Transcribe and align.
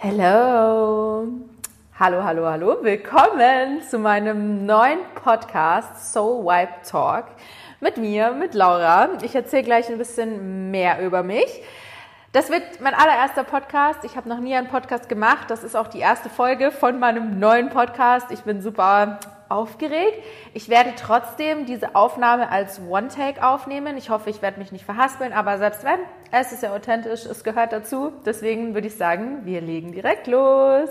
Hello. 0.00 1.26
Hallo, 1.98 2.22
hallo, 2.22 2.46
hallo. 2.46 2.76
Willkommen 2.82 3.82
zu 3.82 3.98
meinem 3.98 4.64
neuen 4.64 5.00
Podcast 5.16 6.12
Soul 6.12 6.44
Wipe 6.44 6.88
Talk 6.88 7.24
mit 7.80 7.96
mir, 7.96 8.30
mit 8.30 8.54
Laura. 8.54 9.08
Ich 9.22 9.34
erzähle 9.34 9.64
gleich 9.64 9.88
ein 9.88 9.98
bisschen 9.98 10.70
mehr 10.70 11.04
über 11.04 11.24
mich. 11.24 11.64
Das 12.30 12.48
wird 12.48 12.80
mein 12.80 12.94
allererster 12.94 13.42
Podcast. 13.42 14.04
Ich 14.04 14.16
habe 14.16 14.28
noch 14.28 14.38
nie 14.38 14.54
einen 14.54 14.68
Podcast 14.68 15.08
gemacht. 15.08 15.50
Das 15.50 15.64
ist 15.64 15.74
auch 15.74 15.88
die 15.88 15.98
erste 15.98 16.30
Folge 16.30 16.70
von 16.70 17.00
meinem 17.00 17.40
neuen 17.40 17.68
Podcast. 17.68 18.30
Ich 18.30 18.42
bin 18.42 18.62
super 18.62 19.18
aufgeregt. 19.48 20.22
Ich 20.54 20.68
werde 20.68 20.92
trotzdem 20.96 21.66
diese 21.66 21.94
Aufnahme 21.94 22.50
als 22.50 22.80
One-Take 22.80 23.46
aufnehmen. 23.46 23.96
Ich 23.96 24.10
hoffe, 24.10 24.30
ich 24.30 24.42
werde 24.42 24.58
mich 24.58 24.72
nicht 24.72 24.84
verhaspeln, 24.84 25.32
aber 25.32 25.58
selbst 25.58 25.84
wenn, 25.84 25.98
es 26.30 26.52
ist 26.52 26.62
ja 26.62 26.74
authentisch, 26.74 27.24
es 27.24 27.44
gehört 27.44 27.72
dazu. 27.72 28.12
Deswegen 28.24 28.74
würde 28.74 28.86
ich 28.86 28.96
sagen, 28.96 29.44
wir 29.44 29.60
legen 29.60 29.92
direkt 29.92 30.26
los. 30.26 30.90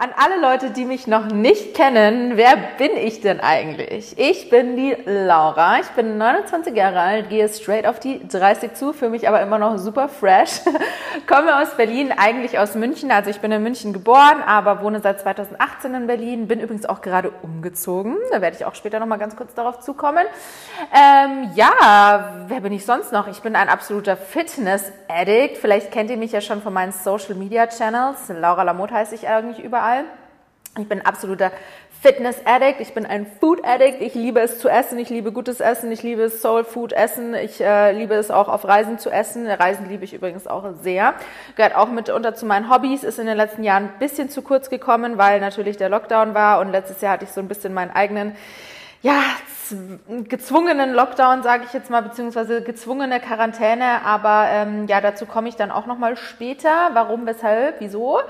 An 0.00 0.10
alle 0.16 0.40
Leute, 0.40 0.70
die 0.70 0.86
mich 0.86 1.06
noch 1.06 1.26
nicht 1.26 1.74
kennen, 1.74 2.36
wer 2.36 2.56
bin 2.78 2.96
ich 2.96 3.20
denn 3.20 3.38
eigentlich? 3.38 4.18
Ich 4.18 4.50
bin 4.50 4.76
die 4.76 4.96
Laura, 5.04 5.78
ich 5.78 5.88
bin 5.90 6.18
29 6.18 6.74
Jahre 6.74 6.98
alt, 6.98 7.28
gehe 7.28 7.48
straight 7.48 7.86
auf 7.86 8.00
die 8.00 8.26
30 8.26 8.74
zu, 8.74 8.92
für 8.92 9.08
mich 9.08 9.28
aber 9.28 9.40
immer 9.40 9.58
noch 9.58 9.78
super 9.78 10.08
fresh. 10.08 10.62
Komme 11.28 11.60
aus 11.60 11.76
Berlin, 11.76 12.12
eigentlich 12.16 12.58
aus 12.58 12.74
München, 12.74 13.12
also 13.12 13.30
ich 13.30 13.40
bin 13.40 13.52
in 13.52 13.62
München 13.62 13.92
geboren, 13.92 14.42
aber 14.44 14.82
wohne 14.82 15.00
seit 15.00 15.20
2018 15.20 15.94
in 15.94 16.06
Berlin, 16.08 16.48
bin 16.48 16.58
übrigens 16.58 16.86
auch 16.86 17.00
gerade 17.00 17.30
umgezogen, 17.42 18.16
da 18.32 18.40
werde 18.40 18.56
ich 18.56 18.64
auch 18.64 18.74
später 18.74 18.98
nochmal 18.98 19.18
ganz 19.18 19.36
kurz 19.36 19.54
darauf 19.54 19.78
zukommen. 19.78 20.24
Ähm, 20.92 21.50
ja, 21.54 22.46
wer 22.48 22.60
bin 22.60 22.72
ich 22.72 22.84
sonst 22.84 23.12
noch? 23.12 23.28
Ich 23.28 23.42
bin 23.42 23.54
ein 23.54 23.68
absoluter 23.68 24.16
Fitness-Addict, 24.16 25.58
vielleicht 25.58 25.92
kennt 25.92 26.10
ihr 26.10 26.16
mich 26.16 26.32
ja 26.32 26.40
schon 26.40 26.62
von 26.62 26.72
meinen 26.72 26.92
Social-Media-Channels, 26.92 28.30
Laura 28.40 28.64
Lamotte 28.64 28.94
heiße 28.94 29.14
ich 29.14 29.28
eigentlich 29.28 29.64
über 29.64 29.83
überall. 29.84 30.04
Ich 30.76 30.88
bin 30.88 31.06
absoluter 31.06 31.52
Fitness-Addict, 32.00 32.80
ich 32.80 32.92
bin 32.94 33.06
ein 33.06 33.26
Food-Addict, 33.40 34.02
ich 34.02 34.14
liebe 34.14 34.40
es 34.40 34.58
zu 34.58 34.68
essen, 34.68 34.98
ich 34.98 35.08
liebe 35.08 35.30
gutes 35.30 35.60
Essen, 35.60 35.90
ich 35.92 36.02
liebe 36.02 36.28
Soul-Food-Essen, 36.28 37.34
ich 37.34 37.60
äh, 37.60 37.92
liebe 37.92 38.14
es 38.14 38.30
auch 38.30 38.48
auf 38.48 38.66
Reisen 38.66 38.98
zu 38.98 39.08
essen. 39.08 39.46
Reisen 39.46 39.88
liebe 39.88 40.04
ich 40.04 40.12
übrigens 40.12 40.46
auch 40.46 40.64
sehr. 40.82 41.14
Gehört 41.56 41.76
auch 41.76 41.88
mitunter 41.88 42.34
zu 42.34 42.44
meinen 42.44 42.70
Hobbys, 42.70 43.04
ist 43.04 43.18
in 43.18 43.26
den 43.26 43.36
letzten 43.36 43.62
Jahren 43.62 43.84
ein 43.84 43.98
bisschen 44.00 44.28
zu 44.28 44.42
kurz 44.42 44.68
gekommen, 44.68 45.16
weil 45.16 45.40
natürlich 45.40 45.76
der 45.76 45.88
Lockdown 45.88 46.34
war 46.34 46.60
und 46.60 46.72
letztes 46.72 47.00
Jahr 47.00 47.12
hatte 47.12 47.24
ich 47.24 47.30
so 47.30 47.40
ein 47.40 47.48
bisschen 47.48 47.72
meinen 47.72 47.92
eigenen 47.92 48.34
ja, 49.04 49.22
gezwungenen 50.28 50.94
Lockdown, 50.94 51.42
sage 51.42 51.64
ich 51.66 51.74
jetzt 51.74 51.90
mal, 51.90 52.00
beziehungsweise 52.00 52.62
gezwungene 52.62 53.20
Quarantäne. 53.20 54.02
Aber 54.02 54.46
ähm, 54.48 54.86
ja, 54.86 55.02
dazu 55.02 55.26
komme 55.26 55.50
ich 55.50 55.56
dann 55.56 55.70
auch 55.70 55.84
nochmal 55.84 56.16
später. 56.16 56.88
Warum, 56.94 57.26
weshalb, 57.26 57.80
wieso? 57.80 58.20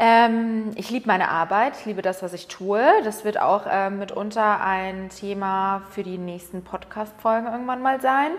Ähm, 0.00 0.72
ich 0.74 0.90
liebe 0.90 1.06
meine 1.06 1.28
Arbeit, 1.28 1.74
ich 1.78 1.86
liebe 1.86 2.02
das, 2.02 2.24
was 2.24 2.32
ich 2.32 2.48
tue. 2.48 2.82
Das 3.04 3.24
wird 3.24 3.40
auch 3.40 3.66
ähm, 3.70 4.00
mitunter 4.00 4.60
ein 4.60 5.10
Thema 5.10 5.82
für 5.90 6.02
die 6.02 6.18
nächsten 6.18 6.64
Podcast-Folgen 6.64 7.46
irgendwann 7.46 7.80
mal 7.80 8.00
sein. 8.00 8.32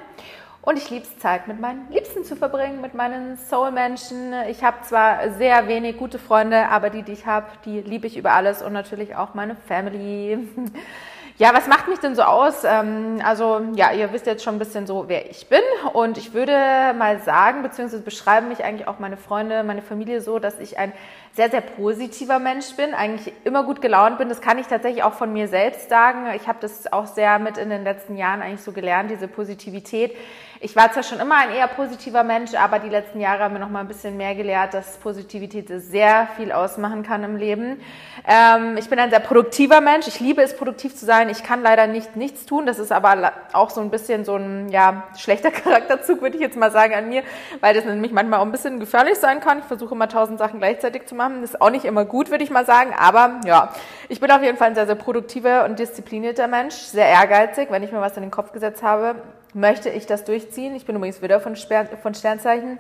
Und 0.61 0.77
ich 0.77 0.89
liebe 0.89 1.05
es, 1.05 1.17
Zeit 1.19 1.47
mit 1.47 1.61
meinen 1.61 1.89
Liebsten 1.89 2.25
zu 2.25 2.35
verbringen, 2.35 2.81
mit 2.81 2.95
meinen 2.95 3.37
Soul-Menschen. 3.37 4.33
Ich 4.49 4.61
habe 4.61 4.81
zwar 4.83 5.31
sehr 5.37 5.69
wenig 5.69 5.95
gute 5.95 6.19
Freunde, 6.19 6.67
aber 6.67 6.89
die, 6.89 7.03
die 7.03 7.13
ich 7.13 7.25
habe, 7.25 7.47
die 7.63 7.79
liebe 7.79 8.07
ich 8.07 8.17
über 8.17 8.33
alles 8.33 8.61
und 8.61 8.73
natürlich 8.73 9.15
auch 9.15 9.33
meine 9.35 9.55
Family. 9.55 10.49
Ja, 11.39 11.53
was 11.53 11.67
macht 11.67 11.87
mich 11.87 11.99
denn 11.99 12.15
so 12.15 12.23
aus? 12.23 12.63
Ähm, 12.63 13.21
also 13.23 13.61
ja, 13.75 13.91
ihr 13.91 14.11
wisst 14.11 14.25
jetzt 14.25 14.43
schon 14.43 14.55
ein 14.55 14.59
bisschen 14.59 14.87
so, 14.87 15.07
wer 15.07 15.29
ich 15.29 15.47
bin. 15.47 15.61
Und 15.93 16.17
ich 16.17 16.33
würde 16.33 16.51
mal 16.97 17.19
sagen, 17.19 17.61
beziehungsweise 17.61 18.01
beschreiben 18.01 18.47
mich 18.47 18.63
eigentlich 18.63 18.87
auch 18.87 18.97
meine 18.97 19.17
Freunde, 19.17 19.63
meine 19.63 19.83
Familie 19.83 20.21
so, 20.21 20.39
dass 20.39 20.59
ich 20.59 20.79
ein 20.79 20.93
sehr, 21.37 21.51
sehr 21.51 21.61
positiver 21.61 22.39
Mensch 22.39 22.75
bin, 22.75 22.95
eigentlich 22.95 23.31
immer 23.43 23.63
gut 23.63 23.79
gelaunt 23.79 24.17
bin. 24.17 24.27
Das 24.27 24.41
kann 24.41 24.57
ich 24.57 24.65
tatsächlich 24.65 25.03
auch 25.03 25.13
von 25.13 25.31
mir 25.31 25.47
selbst 25.47 25.87
sagen. 25.87 26.25
Ich 26.35 26.47
habe 26.47 26.57
das 26.59 26.91
auch 26.91 27.05
sehr 27.05 27.37
mit 27.37 27.59
in 27.59 27.69
den 27.69 27.83
letzten 27.83 28.17
Jahren 28.17 28.41
eigentlich 28.41 28.61
so 28.61 28.71
gelernt, 28.71 29.11
diese 29.11 29.27
Positivität. 29.27 30.15
Ich 30.59 30.75
war 30.75 30.91
zwar 30.91 31.03
schon 31.03 31.19
immer 31.19 31.37
ein 31.37 31.51
eher 31.51 31.67
positiver 31.67 32.23
Mensch, 32.23 32.55
aber 32.55 32.79
die 32.79 32.89
letzten 32.89 33.19
Jahre 33.19 33.43
haben 33.43 33.53
mir 33.53 33.59
noch 33.59 33.69
mal 33.69 33.81
ein 33.81 33.87
bisschen 33.87 34.17
mehr 34.17 34.33
gelehrt, 34.33 34.73
dass 34.73 34.97
Positivität 34.97 35.67
sehr 35.69 36.27
viel 36.35 36.51
ausmachen 36.51 37.03
kann 37.03 37.23
im 37.23 37.35
Leben. 37.35 37.79
Ähm, 38.27 38.75
ich 38.75 38.89
bin 38.89 38.97
ein 38.97 39.11
sehr 39.11 39.19
produktiver 39.19 39.81
Mensch. 39.81 40.07
Ich 40.07 40.19
liebe 40.19 40.41
es, 40.41 40.57
produktiv 40.57 40.95
zu 40.95 41.05
sein. 41.05 41.29
Ich 41.29 41.43
kann 41.43 41.61
leider 41.61 41.85
nicht 41.85 42.15
nichts 42.15 42.47
tun. 42.47 42.65
Das 42.65 42.79
ist 42.79 42.91
aber 42.91 43.33
auch 43.53 43.69
so 43.69 43.81
ein 43.81 43.91
bisschen 43.91 44.25
so 44.25 44.35
ein 44.35 44.69
ja, 44.69 45.03
schlechter 45.15 45.51
Charakterzug, 45.51 46.23
würde 46.23 46.37
ich 46.37 46.41
jetzt 46.41 46.57
mal 46.57 46.71
sagen, 46.71 46.95
an 46.95 47.07
mir, 47.07 47.21
weil 47.59 47.75
das 47.75 47.85
nämlich 47.85 48.11
manchmal 48.11 48.39
auch 48.39 48.45
ein 48.45 48.51
bisschen 48.51 48.79
gefährlich 48.79 49.19
sein 49.19 49.39
kann. 49.39 49.59
Ich 49.59 49.65
versuche 49.65 49.93
immer 49.93 50.09
tausend 50.09 50.39
Sachen 50.39 50.57
gleichzeitig 50.57 51.05
zu 51.05 51.13
machen 51.13 51.26
Das 51.41 51.51
ist 51.51 51.61
auch 51.61 51.69
nicht 51.69 51.85
immer 51.85 52.05
gut, 52.05 52.31
würde 52.31 52.43
ich 52.43 52.49
mal 52.49 52.65
sagen. 52.65 52.93
Aber 52.97 53.41
ja, 53.45 53.73
ich 54.09 54.19
bin 54.19 54.31
auf 54.31 54.41
jeden 54.41 54.57
Fall 54.57 54.69
ein 54.69 54.75
sehr, 54.75 54.85
sehr 54.85 54.95
produktiver 54.95 55.65
und 55.65 55.79
disziplinierter 55.79 56.47
Mensch, 56.47 56.75
sehr 56.75 57.07
ehrgeizig. 57.07 57.69
Wenn 57.71 57.83
ich 57.83 57.91
mir 57.91 58.01
was 58.01 58.15
in 58.17 58.23
den 58.23 58.31
Kopf 58.31 58.51
gesetzt 58.51 58.83
habe, 58.83 59.15
möchte 59.53 59.89
ich 59.89 60.05
das 60.05 60.23
durchziehen. 60.23 60.75
Ich 60.75 60.85
bin 60.85 60.95
übrigens 60.95 61.21
wieder 61.21 61.39
von, 61.39 61.55
von 61.55 62.13
Sternzeichen. 62.13 62.79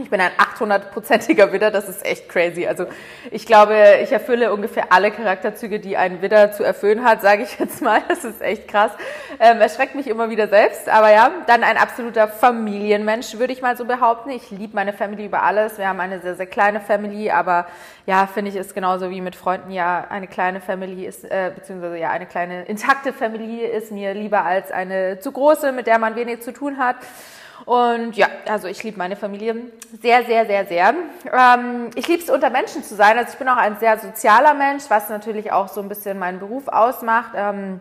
Ich 0.00 0.10
bin 0.10 0.20
ein 0.20 0.32
800-prozentiger 0.32 1.52
Widder, 1.52 1.70
das 1.70 1.88
ist 1.88 2.04
echt 2.04 2.28
crazy. 2.28 2.66
Also 2.66 2.86
ich 3.30 3.46
glaube, 3.46 3.76
ich 4.02 4.12
erfülle 4.12 4.52
ungefähr 4.52 4.92
alle 4.92 5.10
Charakterzüge, 5.10 5.80
die 5.80 5.96
ein 5.96 6.20
Widder 6.20 6.52
zu 6.52 6.64
erfüllen 6.64 7.02
hat, 7.02 7.22
sage 7.22 7.44
ich 7.44 7.58
jetzt 7.58 7.80
mal. 7.80 8.02
Das 8.08 8.24
ist 8.24 8.42
echt 8.42 8.68
krass. 8.68 8.92
Ähm, 9.40 9.60
erschreckt 9.60 9.94
mich 9.94 10.06
immer 10.06 10.28
wieder 10.28 10.48
selbst. 10.48 10.88
Aber 10.88 11.10
ja, 11.10 11.30
dann 11.46 11.62
ein 11.62 11.76
absoluter 11.76 12.28
Familienmensch, 12.28 13.38
würde 13.38 13.52
ich 13.52 13.62
mal 13.62 13.76
so 13.76 13.84
behaupten. 13.84 14.30
Ich 14.30 14.50
liebe 14.50 14.74
meine 14.74 14.92
Family 14.92 15.26
über 15.26 15.42
alles. 15.42 15.78
Wir 15.78 15.88
haben 15.88 16.00
eine 16.00 16.20
sehr, 16.20 16.34
sehr 16.34 16.46
kleine 16.46 16.80
Family, 16.80 17.30
aber 17.30 17.66
ja, 18.04 18.26
finde 18.26 18.50
ich, 18.50 18.56
ist 18.56 18.74
genauso 18.74 19.10
wie 19.10 19.20
mit 19.20 19.34
Freunden 19.34 19.70
ja 19.70 20.06
eine 20.08 20.26
kleine 20.26 20.60
Family 20.60 21.06
ist, 21.06 21.24
äh, 21.24 21.52
beziehungsweise 21.54 21.96
ja 21.98 22.10
eine 22.10 22.26
kleine 22.26 22.64
intakte 22.64 23.12
Family 23.12 23.64
ist 23.64 23.92
mir 23.92 24.14
lieber 24.14 24.44
als 24.44 24.70
eine 24.70 25.20
zu 25.20 25.32
große, 25.32 25.72
mit 25.72 25.86
der 25.86 25.98
man 25.98 26.16
wenig 26.16 26.42
zu 26.42 26.52
tun 26.52 26.78
hat. 26.78 26.96
Und 27.64 28.16
ja, 28.16 28.28
also 28.46 28.68
ich 28.68 28.82
liebe 28.84 28.98
meine 28.98 29.16
Familie 29.16 29.56
sehr, 30.00 30.24
sehr, 30.24 30.46
sehr, 30.46 30.66
sehr. 30.66 30.94
Ähm, 31.32 31.90
ich 31.94 32.06
liebe 32.06 32.22
es, 32.22 32.30
unter 32.30 32.50
Menschen 32.50 32.84
zu 32.84 32.94
sein. 32.94 33.16
Also 33.18 33.32
ich 33.32 33.38
bin 33.38 33.48
auch 33.48 33.56
ein 33.56 33.78
sehr 33.78 33.98
sozialer 33.98 34.54
Mensch, 34.54 34.84
was 34.88 35.08
natürlich 35.08 35.52
auch 35.52 35.68
so 35.68 35.80
ein 35.80 35.88
bisschen 35.88 36.18
meinen 36.18 36.38
Beruf 36.38 36.68
ausmacht. 36.68 37.32
Ähm, 37.34 37.80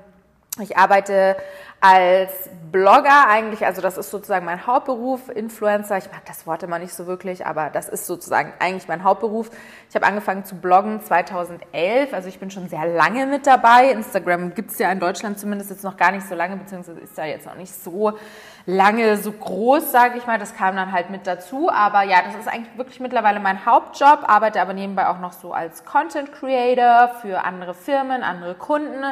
ich 0.61 0.77
arbeite 0.77 1.35
als 1.81 2.31
Blogger 2.71 3.27
eigentlich, 3.27 3.65
also 3.65 3.81
das 3.81 3.97
ist 3.97 4.09
sozusagen 4.09 4.45
mein 4.45 4.65
Hauptberuf, 4.65 5.29
Influencer. 5.29 5.97
Ich 5.97 6.09
mag 6.11 6.25
das 6.25 6.47
Wort 6.47 6.63
immer 6.63 6.79
nicht 6.79 6.93
so 6.93 7.07
wirklich, 7.07 7.45
aber 7.45 7.69
das 7.69 7.89
ist 7.89 8.05
sozusagen 8.05 8.53
eigentlich 8.59 8.87
mein 8.87 9.03
Hauptberuf. 9.03 9.51
Ich 9.89 9.95
habe 9.95 10.05
angefangen 10.05 10.45
zu 10.45 10.55
bloggen 10.55 11.01
2011, 11.03 12.13
also 12.13 12.29
ich 12.29 12.39
bin 12.39 12.51
schon 12.51 12.69
sehr 12.69 12.85
lange 12.85 13.25
mit 13.27 13.45
dabei. 13.45 13.91
Instagram 13.91 14.55
gibt 14.55 14.71
es 14.71 14.79
ja 14.79 14.91
in 14.91 14.99
Deutschland 14.99 15.37
zumindest 15.37 15.71
jetzt 15.71 15.83
noch 15.83 15.97
gar 15.97 16.11
nicht 16.11 16.27
so 16.27 16.35
lange, 16.35 16.55
beziehungsweise 16.55 17.01
ist 17.01 17.17
ja 17.17 17.25
jetzt 17.25 17.45
noch 17.45 17.55
nicht 17.55 17.73
so 17.73 18.17
lange 18.65 19.17
so 19.17 19.31
groß, 19.31 19.91
sage 19.91 20.17
ich 20.17 20.25
mal. 20.25 20.39
Das 20.39 20.55
kam 20.55 20.75
dann 20.75 20.91
halt 20.91 21.09
mit 21.09 21.27
dazu. 21.27 21.69
Aber 21.69 22.03
ja, 22.03 22.21
das 22.23 22.35
ist 22.35 22.47
eigentlich 22.47 22.77
wirklich 22.77 22.99
mittlerweile 22.99 23.39
mein 23.39 23.65
Hauptjob, 23.65 24.23
arbeite 24.27 24.61
aber 24.61 24.73
nebenbei 24.73 25.07
auch 25.07 25.19
noch 25.19 25.33
so 25.33 25.53
als 25.53 25.85
Content 25.85 26.31
Creator 26.33 27.15
für 27.21 27.43
andere 27.43 27.73
Firmen, 27.73 28.23
andere 28.23 28.55
Kunden. 28.55 29.03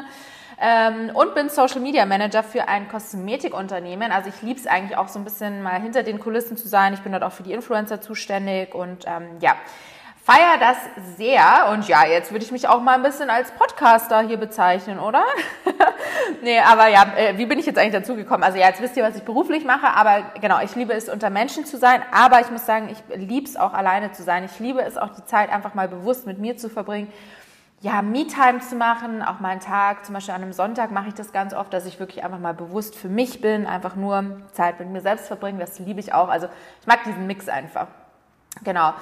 Ähm, 0.59 1.11
und 1.13 1.33
bin 1.35 1.49
Social 1.49 1.81
Media 1.81 2.05
Manager 2.05 2.43
für 2.43 2.67
ein 2.67 2.87
Kosmetikunternehmen. 2.87 4.11
Also 4.11 4.29
ich 4.29 4.41
liebe 4.41 4.59
es 4.59 4.67
eigentlich 4.67 4.97
auch 4.97 5.07
so 5.07 5.19
ein 5.19 5.23
bisschen 5.23 5.61
mal 5.61 5.81
hinter 5.81 6.03
den 6.03 6.19
Kulissen 6.19 6.57
zu 6.57 6.67
sein. 6.67 6.93
Ich 6.93 7.01
bin 7.01 7.11
dort 7.11 7.23
auch 7.23 7.31
für 7.31 7.43
die 7.43 7.53
Influencer 7.53 8.01
zuständig 8.01 8.73
und 8.75 9.05
ähm, 9.07 9.37
ja, 9.39 9.55
feier 10.23 10.57
das 10.59 10.77
sehr. 11.17 11.69
Und 11.71 11.87
ja, 11.87 12.05
jetzt 12.05 12.31
würde 12.31 12.45
ich 12.45 12.51
mich 12.51 12.67
auch 12.67 12.81
mal 12.81 12.95
ein 12.95 13.03
bisschen 13.03 13.29
als 13.29 13.51
Podcaster 13.51 14.21
hier 14.21 14.37
bezeichnen, 14.37 14.99
oder? 14.99 15.23
nee, 16.41 16.59
aber 16.59 16.87
ja, 16.87 17.13
äh, 17.17 17.37
wie 17.37 17.45
bin 17.45 17.59
ich 17.59 17.65
jetzt 17.65 17.77
eigentlich 17.77 17.93
dazu 17.93 18.15
gekommen? 18.15 18.43
Also 18.43 18.57
ja, 18.57 18.67
jetzt 18.67 18.81
wisst 18.81 18.95
ihr, 18.97 19.03
was 19.03 19.15
ich 19.15 19.23
beruflich 19.23 19.65
mache, 19.65 19.87
aber 19.87 20.23
genau, 20.41 20.61
ich 20.61 20.73
liebe 20.75 20.93
es, 20.93 21.09
unter 21.09 21.29
Menschen 21.29 21.65
zu 21.65 21.77
sein. 21.77 22.01
Aber 22.11 22.39
ich 22.39 22.49
muss 22.49 22.65
sagen, 22.65 22.89
ich 22.89 23.17
liebe 23.17 23.47
es 23.47 23.57
auch 23.57 23.73
alleine 23.73 24.11
zu 24.13 24.23
sein. 24.23 24.45
Ich 24.45 24.59
liebe 24.59 24.81
es 24.81 24.97
auch, 24.97 25.09
die 25.09 25.25
Zeit 25.25 25.51
einfach 25.51 25.73
mal 25.73 25.89
bewusst 25.89 26.25
mit 26.25 26.39
mir 26.39 26.57
zu 26.57 26.69
verbringen 26.69 27.11
ja, 27.83 28.01
Me-Time 28.01 28.59
zu 28.61 28.75
machen, 28.75 29.21
auch 29.21 29.41
mal 29.41 29.49
einen 29.49 29.59
Tag, 29.59 30.05
zum 30.05 30.13
Beispiel 30.13 30.33
an 30.33 30.41
einem 30.41 30.53
Sonntag 30.53 30.91
mache 30.91 31.09
ich 31.09 31.15
das 31.15 31.33
ganz 31.33 31.53
oft, 31.53 31.73
dass 31.73 31.85
ich 31.85 31.99
wirklich 31.99 32.23
einfach 32.23 32.39
mal 32.39 32.53
bewusst 32.53 32.95
für 32.95 33.09
mich 33.09 33.41
bin, 33.41 33.65
einfach 33.65 33.97
nur 33.97 34.37
Zeit 34.53 34.79
mit 34.79 34.87
mir 34.87 35.01
selbst 35.01 35.27
verbringen, 35.27 35.59
das 35.59 35.79
liebe 35.79 35.99
ich 35.99 36.13
auch. 36.13 36.29
Also 36.29 36.47
ich 36.79 36.87
mag 36.87 37.03
diesen 37.03 37.27
Mix 37.27 37.49
einfach. 37.49 37.87
Genau. 38.63 38.93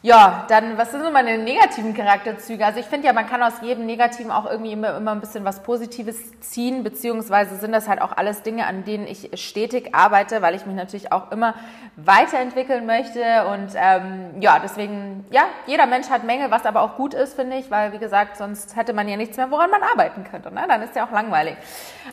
Ja, 0.00 0.46
dann, 0.48 0.78
was 0.78 0.92
sind 0.92 1.02
so 1.02 1.10
meine 1.10 1.38
negativen 1.38 1.92
Charakterzüge? 1.92 2.64
Also 2.64 2.78
ich 2.78 2.86
finde 2.86 3.08
ja, 3.08 3.12
man 3.12 3.26
kann 3.26 3.42
aus 3.42 3.54
jedem 3.62 3.84
Negativen 3.84 4.30
auch 4.30 4.48
irgendwie 4.48 4.70
immer, 4.70 4.96
immer 4.96 5.10
ein 5.10 5.18
bisschen 5.18 5.44
was 5.44 5.64
Positives 5.64 6.38
ziehen, 6.38 6.84
beziehungsweise 6.84 7.56
sind 7.56 7.72
das 7.72 7.88
halt 7.88 8.00
auch 8.00 8.16
alles 8.16 8.42
Dinge, 8.42 8.66
an 8.66 8.84
denen 8.84 9.08
ich 9.08 9.30
stetig 9.34 9.96
arbeite, 9.96 10.40
weil 10.40 10.54
ich 10.54 10.66
mich 10.66 10.76
natürlich 10.76 11.10
auch 11.10 11.32
immer 11.32 11.54
weiterentwickeln 11.96 12.86
möchte 12.86 13.48
und 13.48 13.70
ähm, 13.74 14.40
ja, 14.40 14.60
deswegen, 14.60 15.26
ja, 15.30 15.46
jeder 15.66 15.86
Mensch 15.86 16.08
hat 16.10 16.22
Mängel, 16.22 16.52
was 16.52 16.64
aber 16.64 16.82
auch 16.82 16.94
gut 16.94 17.12
ist, 17.12 17.34
finde 17.34 17.56
ich, 17.56 17.68
weil 17.72 17.92
wie 17.92 17.98
gesagt, 17.98 18.36
sonst 18.36 18.76
hätte 18.76 18.92
man 18.92 19.08
ja 19.08 19.16
nichts 19.16 19.36
mehr, 19.36 19.50
woran 19.50 19.68
man 19.68 19.82
arbeiten 19.82 20.22
könnte, 20.22 20.54
ne? 20.54 20.64
dann 20.68 20.80
ist 20.82 20.94
ja 20.94 21.04
auch 21.04 21.10
langweilig. 21.10 21.56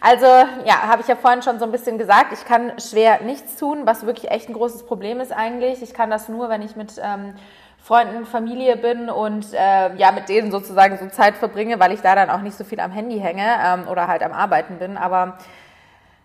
Also 0.02 0.26
ja, 0.26 0.82
habe 0.88 1.04
ich 1.04 1.08
ja 1.08 1.16
vorhin 1.16 1.44
schon 1.44 1.60
so 1.60 1.66
ein 1.66 1.72
bisschen 1.72 2.00
gesagt, 2.00 2.34
ich 2.34 2.46
kann 2.46 2.74
schwer 2.80 3.22
nichts 3.22 3.58
tun, 3.58 3.82
was 3.86 4.08
wirklich 4.08 4.32
echt 4.32 4.50
ein 4.50 4.54
großes 4.54 4.88
Problem 4.88 5.20
ist 5.20 5.32
eigentlich. 5.32 5.84
Ich 5.84 5.94
kann 5.94 6.10
das 6.10 6.30
nur, 6.30 6.50
wenn 6.50 6.64
ich 6.64 6.76
mit... 6.86 7.02
Ähm, 7.04 7.34
Freunden, 7.86 8.26
Familie 8.26 8.78
bin 8.78 9.12
und 9.12 9.54
äh, 9.54 9.94
ja 9.96 10.12
mit 10.12 10.28
denen 10.28 10.50
sozusagen 10.50 10.98
so 10.98 11.08
Zeit 11.08 11.38
verbringe, 11.38 11.80
weil 11.80 11.92
ich 11.92 12.02
da 12.02 12.16
dann 12.16 12.32
auch 12.32 12.42
nicht 12.42 12.58
so 12.58 12.64
viel 12.64 12.80
am 12.80 12.90
Handy 12.90 13.20
hänge 13.20 13.46
ähm, 13.64 13.88
oder 13.88 14.08
halt 14.08 14.24
am 14.24 14.32
Arbeiten 14.32 14.80
bin. 14.80 14.98
Aber 14.98 15.38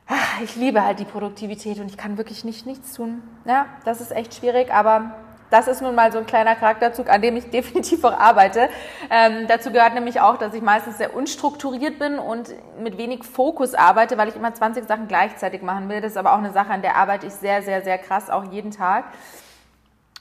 ach, 0.07 0.41
ich 0.43 0.57
liebe 0.57 0.83
halt 0.83 1.01
die 1.01 1.05
Produktivität 1.05 1.79
und 1.79 1.91
ich 1.91 1.99
kann 1.99 2.17
wirklich 2.17 2.45
nicht 2.45 2.65
nichts 2.65 2.95
tun. 2.95 3.23
Ja, 3.45 3.67
das 3.85 4.01
ist 4.01 4.11
echt 4.11 4.35
schwierig, 4.35 4.73
aber 4.73 5.11
das 5.51 5.69
ist 5.69 5.83
nun 5.83 5.95
mal 5.95 6.11
so 6.12 6.19
ein 6.19 6.25
kleiner 6.25 6.55
Charakterzug, 6.57 7.11
an 7.11 7.21
dem 7.21 7.37
ich 7.37 7.51
definitiv 7.51 8.05
auch 8.05 8.19
arbeite. 8.19 8.71
Ähm, 9.11 9.45
dazu 9.47 9.71
gehört 9.71 9.93
nämlich 9.93 10.19
auch, 10.23 10.39
dass 10.39 10.55
ich 10.55 10.62
meistens 10.62 10.97
sehr 10.97 11.15
unstrukturiert 11.15 11.99
bin 11.99 12.19
und 12.19 12.55
mit 12.83 12.97
wenig 12.97 13.23
Fokus 13.23 13.75
arbeite, 13.75 14.17
weil 14.17 14.29
ich 14.29 14.37
immer 14.37 14.55
20 14.55 14.89
Sachen 14.89 15.09
gleichzeitig 15.09 15.61
machen 15.61 15.91
will. 15.91 16.01
Das 16.01 16.12
ist 16.12 16.17
aber 16.17 16.33
auch 16.33 16.39
eine 16.39 16.53
Sache, 16.53 16.71
an 16.71 16.81
der 16.81 16.97
arbeite 16.97 17.27
ich 17.27 17.35
sehr, 17.35 17.61
sehr, 17.61 17.83
sehr 17.83 17.99
krass, 17.99 18.31
auch 18.31 18.51
jeden 18.51 18.71
Tag. 18.71 19.05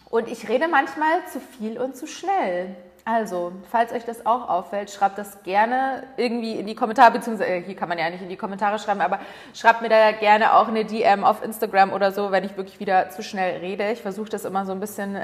Und 0.10 0.28
ich 0.28 0.50
rede 0.50 0.68
manchmal 0.68 1.26
zu 1.32 1.40
viel 1.40 1.80
und 1.80 1.96
zu 1.96 2.08
schnell. 2.08 2.76
Also, 3.06 3.54
falls 3.72 3.92
euch 3.92 4.06
das 4.06 4.26
auch 4.26 4.50
auffällt, 4.50 4.92
schreibt 4.92 5.18
das 5.18 5.42
gerne 5.42 6.04
irgendwie 6.18 6.54
in 6.60 6.68
die 6.68 6.76
Kommentare, 6.76 7.12
beziehungsweise 7.12 7.50
äh, 7.50 7.64
hier 7.64 7.76
kann 7.76 7.90
man 7.90 7.98
ja 7.98 8.10
nicht 8.10 8.22
in 8.22 8.30
die 8.30 8.36
Kommentare 8.36 8.78
schreiben, 8.78 9.02
aber 9.02 9.20
schreibt 9.56 9.82
mir 9.82 9.90
da 9.90 10.12
gerne 10.12 10.54
auch 10.54 10.68
eine 10.68 10.86
DM 10.86 11.24
auf 11.24 11.44
Instagram 11.44 11.92
oder 11.92 12.12
so, 12.12 12.32
wenn 12.32 12.44
ich 12.44 12.56
wirklich 12.56 12.80
wieder 12.80 13.10
zu 13.10 13.24
schnell 13.24 13.62
rede. 13.62 13.92
Ich 13.92 14.02
versuche 14.02 14.30
das 14.30 14.46
immer 14.46 14.66
so 14.66 14.74
ein 14.74 14.80
bisschen 14.80 15.18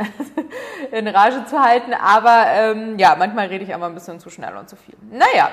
in 0.92 1.08
Rage 1.08 1.46
zu 1.46 1.60
halten, 1.60 1.94
aber 1.94 2.46
ähm, 2.48 2.98
ja, 2.98 3.16
manchmal 3.20 3.48
rede 3.48 3.64
ich 3.64 3.76
aber 3.76 3.86
ein 3.86 3.94
bisschen 3.94 4.20
zu 4.20 4.32
schnell 4.32 4.56
und 4.58 4.68
zu 4.68 4.76
viel. 4.76 4.96
Naja. 5.12 5.52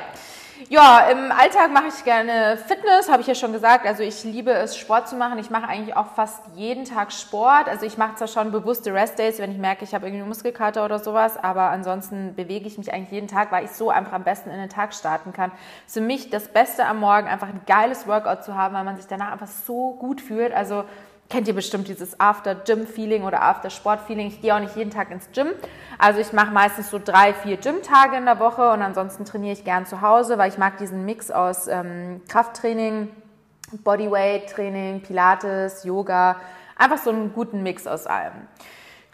Ja, 0.68 1.08
im 1.10 1.32
Alltag 1.32 1.72
mache 1.72 1.88
ich 1.88 2.04
gerne 2.04 2.56
Fitness, 2.56 3.10
habe 3.10 3.22
ich 3.22 3.26
ja 3.26 3.34
schon 3.34 3.52
gesagt. 3.52 3.86
Also 3.86 4.02
ich 4.02 4.24
liebe 4.24 4.50
es, 4.52 4.76
Sport 4.76 5.08
zu 5.08 5.16
machen. 5.16 5.38
Ich 5.38 5.50
mache 5.50 5.68
eigentlich 5.68 5.96
auch 5.96 6.06
fast 6.14 6.42
jeden 6.54 6.84
Tag 6.84 7.12
Sport. 7.12 7.68
Also 7.68 7.86
ich 7.86 7.98
mache 7.98 8.16
zwar 8.16 8.28
schon 8.28 8.52
bewusste 8.52 8.92
Restdays, 8.92 9.38
wenn 9.38 9.50
ich 9.50 9.58
merke, 9.58 9.84
ich 9.84 9.94
habe 9.94 10.06
irgendwie 10.06 10.24
Muskelkater 10.24 10.84
oder 10.84 10.98
sowas, 10.98 11.36
aber 11.42 11.70
ansonsten 11.70 12.34
bewege 12.34 12.66
ich 12.66 12.78
mich 12.78 12.92
eigentlich 12.92 13.12
jeden 13.12 13.28
Tag, 13.28 13.50
weil 13.52 13.64
ich 13.64 13.70
so 13.70 13.90
einfach 13.90 14.12
am 14.12 14.24
besten 14.24 14.50
in 14.50 14.58
den 14.58 14.68
Tag 14.68 14.94
starten 14.94 15.32
kann. 15.32 15.52
Für 15.86 16.00
mich 16.00 16.30
das 16.30 16.48
Beste 16.48 16.86
am 16.86 17.00
Morgen, 17.00 17.28
einfach 17.28 17.48
ein 17.48 17.62
geiles 17.66 18.06
Workout 18.06 18.44
zu 18.44 18.56
haben, 18.56 18.74
weil 18.74 18.84
man 18.84 18.96
sich 18.96 19.06
danach 19.06 19.32
einfach 19.32 19.48
so 19.48 19.92
gut 19.94 20.20
fühlt. 20.20 20.52
Also 20.52 20.84
kennt 21.32 21.48
ihr 21.48 21.54
bestimmt 21.54 21.88
dieses 21.88 22.20
After-Gym-Feeling 22.20 23.22
oder 23.24 23.42
After-Sport-Feeling. 23.42 24.26
Ich 24.26 24.42
gehe 24.42 24.54
auch 24.54 24.60
nicht 24.60 24.76
jeden 24.76 24.90
Tag 24.90 25.10
ins 25.10 25.30
Gym. 25.32 25.48
Also 25.98 26.20
ich 26.20 26.34
mache 26.34 26.52
meistens 26.52 26.90
so 26.90 27.00
drei, 27.02 27.32
vier 27.32 27.56
Gym-Tage 27.56 28.18
in 28.18 28.26
der 28.26 28.38
Woche 28.38 28.70
und 28.70 28.82
ansonsten 28.82 29.24
trainiere 29.24 29.54
ich 29.54 29.64
gern 29.64 29.86
zu 29.86 30.02
Hause, 30.02 30.36
weil 30.36 30.50
ich 30.50 30.58
mag 30.58 30.76
diesen 30.76 31.06
Mix 31.06 31.30
aus 31.30 31.68
ähm, 31.68 32.20
Krafttraining, 32.28 33.08
Bodyweight-Training, 33.82 35.00
Pilates, 35.00 35.84
Yoga. 35.84 36.36
Einfach 36.76 36.98
so 36.98 37.08
einen 37.08 37.32
guten 37.32 37.62
Mix 37.62 37.86
aus 37.86 38.06
allem. 38.06 38.46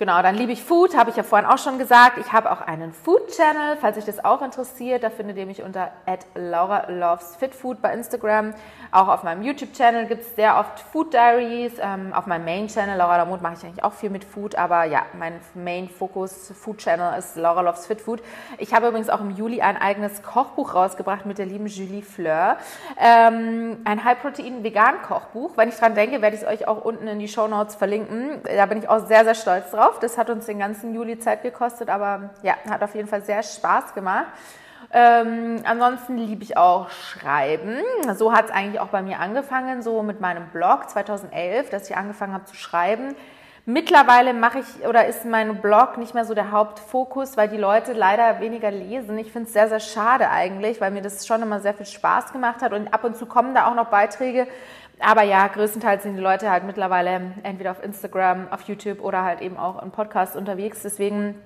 Genau, 0.01 0.23
dann 0.23 0.37
liebe 0.37 0.53
ich 0.53 0.63
Food, 0.63 0.97
habe 0.97 1.11
ich 1.11 1.17
ja 1.17 1.25
vorhin 1.25 1.49
auch 1.49 1.59
schon 1.59 1.77
gesagt. 1.77 2.19
Ich 2.19 2.33
habe 2.33 2.53
auch 2.53 2.61
einen 2.61 2.93
Food-Channel, 2.93 3.79
falls 3.81 3.99
euch 3.99 4.05
das 4.05 4.25
auch 4.25 4.43
interessiert. 4.43 5.03
Da 5.03 5.11
findet 5.11 5.37
ihr 5.37 5.45
mich 5.45 5.65
unter 5.65 5.91
Laura 6.37 6.89
Loves 6.89 7.35
Fit 7.35 7.53
Food 7.53 7.83
bei 7.83 7.93
Instagram. 7.93 8.55
Auch 8.93 9.09
auf 9.09 9.25
meinem 9.25 9.43
YouTube-Channel 9.43 10.07
gibt 10.07 10.23
es 10.23 10.37
sehr 10.37 10.57
oft 10.57 10.79
Food 10.79 11.15
Diaries. 11.15 11.73
Ähm, 11.81 12.13
auf 12.15 12.27
meinem 12.27 12.45
Main-Channel, 12.45 12.97
Laura 12.97 13.17
Lamont, 13.17 13.43
mache 13.43 13.55
ich 13.55 13.65
eigentlich 13.65 13.83
auch 13.83 13.93
viel 13.93 14.11
mit 14.11 14.23
Food. 14.23 14.55
Aber 14.55 14.85
ja, 14.85 15.05
mein 15.19 15.41
Main-Fokus 15.55 16.53
Food-Channel 16.55 17.19
ist 17.19 17.35
Laura 17.35 17.63
Loves 17.63 17.89
Fit 17.89 18.01
Food. 18.01 18.23
Ich 18.59 18.73
habe 18.73 18.87
übrigens 18.87 19.11
auch 19.11 19.21
im 19.21 19.33
Juli 19.33 19.63
ein 19.63 19.77
eigenes 19.77 20.23
Kochbuch 20.23 20.75
rausgebracht 20.77 21.27
mit 21.27 21.39
der 21.39 21.47
lieben 21.47 21.67
Julie 21.67 22.03
Fleur. 22.03 22.57
Ähm, 22.97 23.79
ein 23.85 24.05
High-Protein-Vegan-Kochbuch. 24.05 25.57
Wenn 25.57 25.71
ich 25.71 25.75
dran 25.75 25.97
denke, 25.97 26.23
werde 26.23 26.37
ich 26.37 26.43
es 26.43 26.49
euch 26.49 26.69
auch 26.69 26.85
unten 26.85 27.09
in 27.09 27.19
die 27.19 27.27
Show 27.27 27.49
Notes 27.49 27.75
verlinken. 27.75 28.41
Da 28.45 28.67
bin 28.67 28.79
ich 28.79 28.89
auch 28.89 29.05
sehr, 29.05 29.25
sehr 29.25 29.35
stolz 29.35 29.73
drauf. 29.73 29.88
Das 30.01 30.19
hat 30.19 30.31
uns 30.31 30.47
den 30.47 30.59
ganzen 30.59 30.95
Juli 30.95 31.19
Zeit 31.19 31.43
gekostet, 31.43 31.89
aber 31.89 32.31
ja, 32.43 32.55
hat 32.69 32.83
auf 32.83 32.95
jeden 32.95 33.09
Fall 33.09 33.23
sehr 33.23 33.43
Spaß 33.43 33.95
gemacht. 33.95 34.27
Ähm, 34.91 35.63
ansonsten 35.65 36.17
liebe 36.17 36.43
ich 36.43 36.57
auch 36.57 36.89
Schreiben. 36.91 37.77
So 38.15 38.33
hat 38.33 38.47
es 38.47 38.51
eigentlich 38.51 38.81
auch 38.81 38.89
bei 38.89 39.03
mir 39.03 39.19
angefangen, 39.21 39.83
so 39.83 40.03
mit 40.03 40.21
meinem 40.21 40.49
Blog 40.49 40.89
2011, 40.89 41.71
dass 41.71 41.91
ich 41.91 41.97
angefangen 41.97 42.33
habe 42.33 42.45
zu 42.45 42.55
schreiben. 42.55 43.15
Mittlerweile 43.71 44.33
mache 44.33 44.61
ich 44.61 44.87
oder 44.87 45.05
ist 45.07 45.27
mein 45.27 45.61
Blog 45.61 45.99
nicht 45.99 46.15
mehr 46.15 46.25
so 46.25 46.33
der 46.33 46.53
Hauptfokus, 46.53 47.37
weil 47.37 47.51
die 47.51 47.59
Leute 47.59 47.93
leider 47.93 48.41
weniger 48.41 48.71
lesen. 48.71 49.19
Ich 49.19 49.31
finde 49.31 49.47
es 49.49 49.53
sehr, 49.53 49.69
sehr 49.69 49.81
schade 49.81 50.31
eigentlich, 50.31 50.81
weil 50.81 50.91
mir 50.91 51.03
das 51.03 51.27
schon 51.27 51.43
immer 51.43 51.61
sehr 51.61 51.75
viel 51.75 51.85
Spaß 51.85 52.33
gemacht 52.33 52.63
hat 52.63 52.73
und 52.73 52.95
ab 52.95 53.05
und 53.05 53.15
zu 53.15 53.27
kommen 53.27 53.55
da 53.55 53.67
auch 53.67 53.75
noch 53.75 53.89
Beiträge. 53.89 54.47
Aber 55.01 55.23
ja, 55.23 55.47
größtenteils 55.47 56.03
sind 56.03 56.17
die 56.17 56.23
Leute 56.23 56.51
halt 56.51 56.65
mittlerweile 56.65 57.33
entweder 57.43 57.71
auf 57.71 57.83
Instagram, 57.83 58.49
auf 58.51 58.63
YouTube 58.63 59.01
oder 59.01 59.23
halt 59.25 59.41
eben 59.41 59.57
auch 59.57 59.83
im 59.83 59.91
Podcast 59.91 60.37
unterwegs. 60.37 60.83
Deswegen 60.83 61.37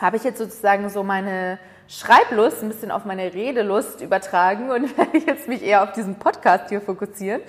habe 0.00 0.16
ich 0.16 0.24
jetzt 0.24 0.38
sozusagen 0.38 0.88
so 0.88 1.02
meine 1.02 1.58
Schreiblust 1.86 2.62
ein 2.62 2.68
bisschen 2.68 2.90
auf 2.90 3.04
meine 3.04 3.34
Redelust 3.34 4.00
übertragen 4.00 4.70
und 4.70 4.96
werde 4.98 5.18
jetzt 5.18 5.48
mich 5.48 5.62
eher 5.62 5.82
auf 5.82 5.92
diesen 5.92 6.18
Podcast 6.18 6.70
hier 6.70 6.80
fokussieren. 6.80 7.42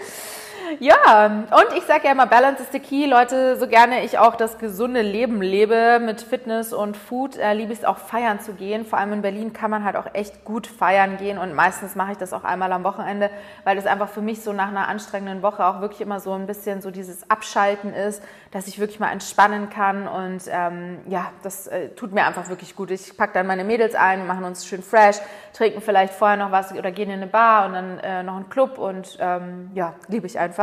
Ja, 0.80 1.26
und 1.26 1.78
ich 1.78 1.84
sage 1.84 2.06
ja 2.06 2.12
immer, 2.12 2.26
Balance 2.26 2.64
is 2.64 2.70
the 2.72 2.80
key. 2.80 3.06
Leute, 3.06 3.58
so 3.58 3.68
gerne 3.68 4.04
ich 4.04 4.18
auch 4.18 4.36
das 4.36 4.58
gesunde 4.58 5.02
Leben 5.02 5.42
lebe 5.42 6.00
mit 6.00 6.22
Fitness 6.22 6.74
und 6.74 6.98
Food, 6.98 7.38
äh, 7.38 7.54
liebe 7.54 7.72
ich 7.72 7.80
es 7.80 7.86
auch 7.86 7.98
feiern 7.98 8.40
zu 8.40 8.54
gehen. 8.54 8.86
Vor 8.86 9.00
allem 9.00 9.14
in 9.14 9.22
Berlin 9.22 9.54
kann 9.54 9.72
man 9.72 9.84
halt 9.84 9.96
auch 9.96 10.08
echt 10.14 10.44
gut 10.44 10.68
feiern 10.68 11.18
gehen 11.18 11.38
und 11.38 11.54
meistens 11.54 11.96
mache 11.96 12.14
ich 12.14 12.18
das 12.18 12.34
auch 12.34 12.44
einmal 12.44 12.72
am 12.72 12.84
Wochenende, 12.84 13.30
weil 13.64 13.76
das 13.76 13.86
einfach 13.86 14.10
für 14.10 14.22
mich 14.22 14.42
so 14.42 14.54
nach 14.54 14.70
einer 14.70 14.88
anstrengenden 14.88 15.44
Woche 15.44 15.66
auch 15.66 15.82
wirklich 15.82 16.02
immer 16.02 16.20
so 16.20 16.34
ein 16.34 16.48
bisschen 16.48 16.82
so 16.82 16.92
dieses 16.92 17.30
Abschalten 17.30 17.94
ist, 17.94 18.22
dass 18.52 18.68
ich 18.68 18.80
wirklich 18.80 19.00
mal 19.00 19.12
entspannen 19.12 19.70
kann 19.70 20.08
und 20.08 20.44
ähm, 20.50 21.00
ja, 21.08 21.32
das 21.44 21.68
äh, 21.68 21.90
tut 21.90 22.12
mir 22.12 22.26
einfach 22.26 22.50
wirklich 22.50 22.76
gut. 22.76 22.92
Ich 22.92 23.16
packe 23.18 23.34
dann 23.34 23.48
meine 23.48 23.64
Mädels 23.64 23.96
ein, 23.96 24.28
machen 24.28 24.44
uns 24.44 24.66
schön 24.66 24.82
fresh, 24.82 25.18
trinken 25.54 25.82
vielleicht 25.82 26.14
vorher 26.14 26.38
noch 26.38 26.52
was 26.52 26.74
oder 26.74 26.92
gehen 26.92 27.10
in 27.10 27.18
eine 27.18 27.28
Bar 27.28 27.68
und 27.68 27.74
dann 27.74 28.00
äh, 28.00 28.24
noch 28.24 28.36
einen 28.36 28.50
Club 28.50 28.78
und 28.78 29.18
ähm, 29.20 29.72
ja, 29.74 29.94
liebe 30.08 30.26
ich 30.28 30.40
einfach. 30.40 30.55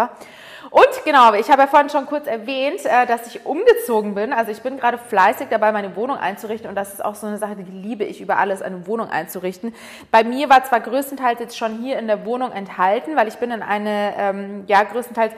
Und 0.71 0.89
genau, 1.05 1.35
ich 1.35 1.51
habe 1.51 1.63
ja 1.63 1.67
vorhin 1.67 1.91
schon 1.91 2.07
kurz 2.07 2.27
erwähnt, 2.27 2.85
äh, 2.85 3.07
dass 3.07 3.27
ich 3.27 3.45
umgezogen 3.45 4.15
bin. 4.15 4.33
Also 4.33 4.53
ich 4.53 4.63
bin 4.63 4.79
gerade 4.79 4.97
fleißig 4.97 5.49
dabei, 5.51 5.73
meine 5.73 5.97
Wohnung 5.97 6.17
einzurichten 6.17 6.69
und 6.69 6.77
das 6.77 6.93
ist 6.93 7.05
auch 7.05 7.15
so 7.15 7.27
eine 7.27 7.39
Sache, 7.39 7.57
die 7.57 7.71
liebe 7.71 8.05
ich 8.05 8.21
über 8.21 8.39
alles, 8.39 8.63
eine 8.63 8.87
Wohnung 8.87 9.11
einzurichten. 9.11 9.75
Bei 10.11 10.25
mir 10.25 10.49
war 10.49 10.65
zwar 10.65 10.81
größtenteils 10.81 11.41
jetzt 11.41 11.59
schon 11.59 11.79
hier 11.79 11.99
in 11.99 12.07
der 12.07 12.25
Wohnung 12.25 12.53
enthalten, 12.53 13.17
weil 13.17 13.29
ich 13.29 13.37
bin 13.37 13.51
in 13.51 13.63
eine, 13.63 14.15
ähm, 14.17 14.65
ja, 14.67 14.83
größtenteils 14.85 15.35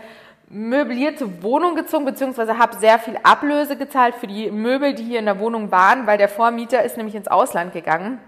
möblierte 0.48 1.42
Wohnung 1.42 1.74
gezogen, 1.74 2.04
beziehungsweise 2.04 2.58
habe 2.58 2.76
sehr 2.76 2.98
viel 2.98 3.18
Ablöse 3.22 3.76
gezahlt 3.76 4.14
für 4.14 4.26
die 4.26 4.50
Möbel, 4.50 4.94
die 4.94 5.02
hier 5.02 5.18
in 5.18 5.24
der 5.24 5.40
Wohnung 5.40 5.70
waren, 5.72 6.06
weil 6.06 6.18
der 6.18 6.28
Vormieter 6.28 6.82
ist 6.82 6.96
nämlich 6.96 7.14
ins 7.14 7.28
Ausland 7.28 7.72
gegangen. 7.72 8.20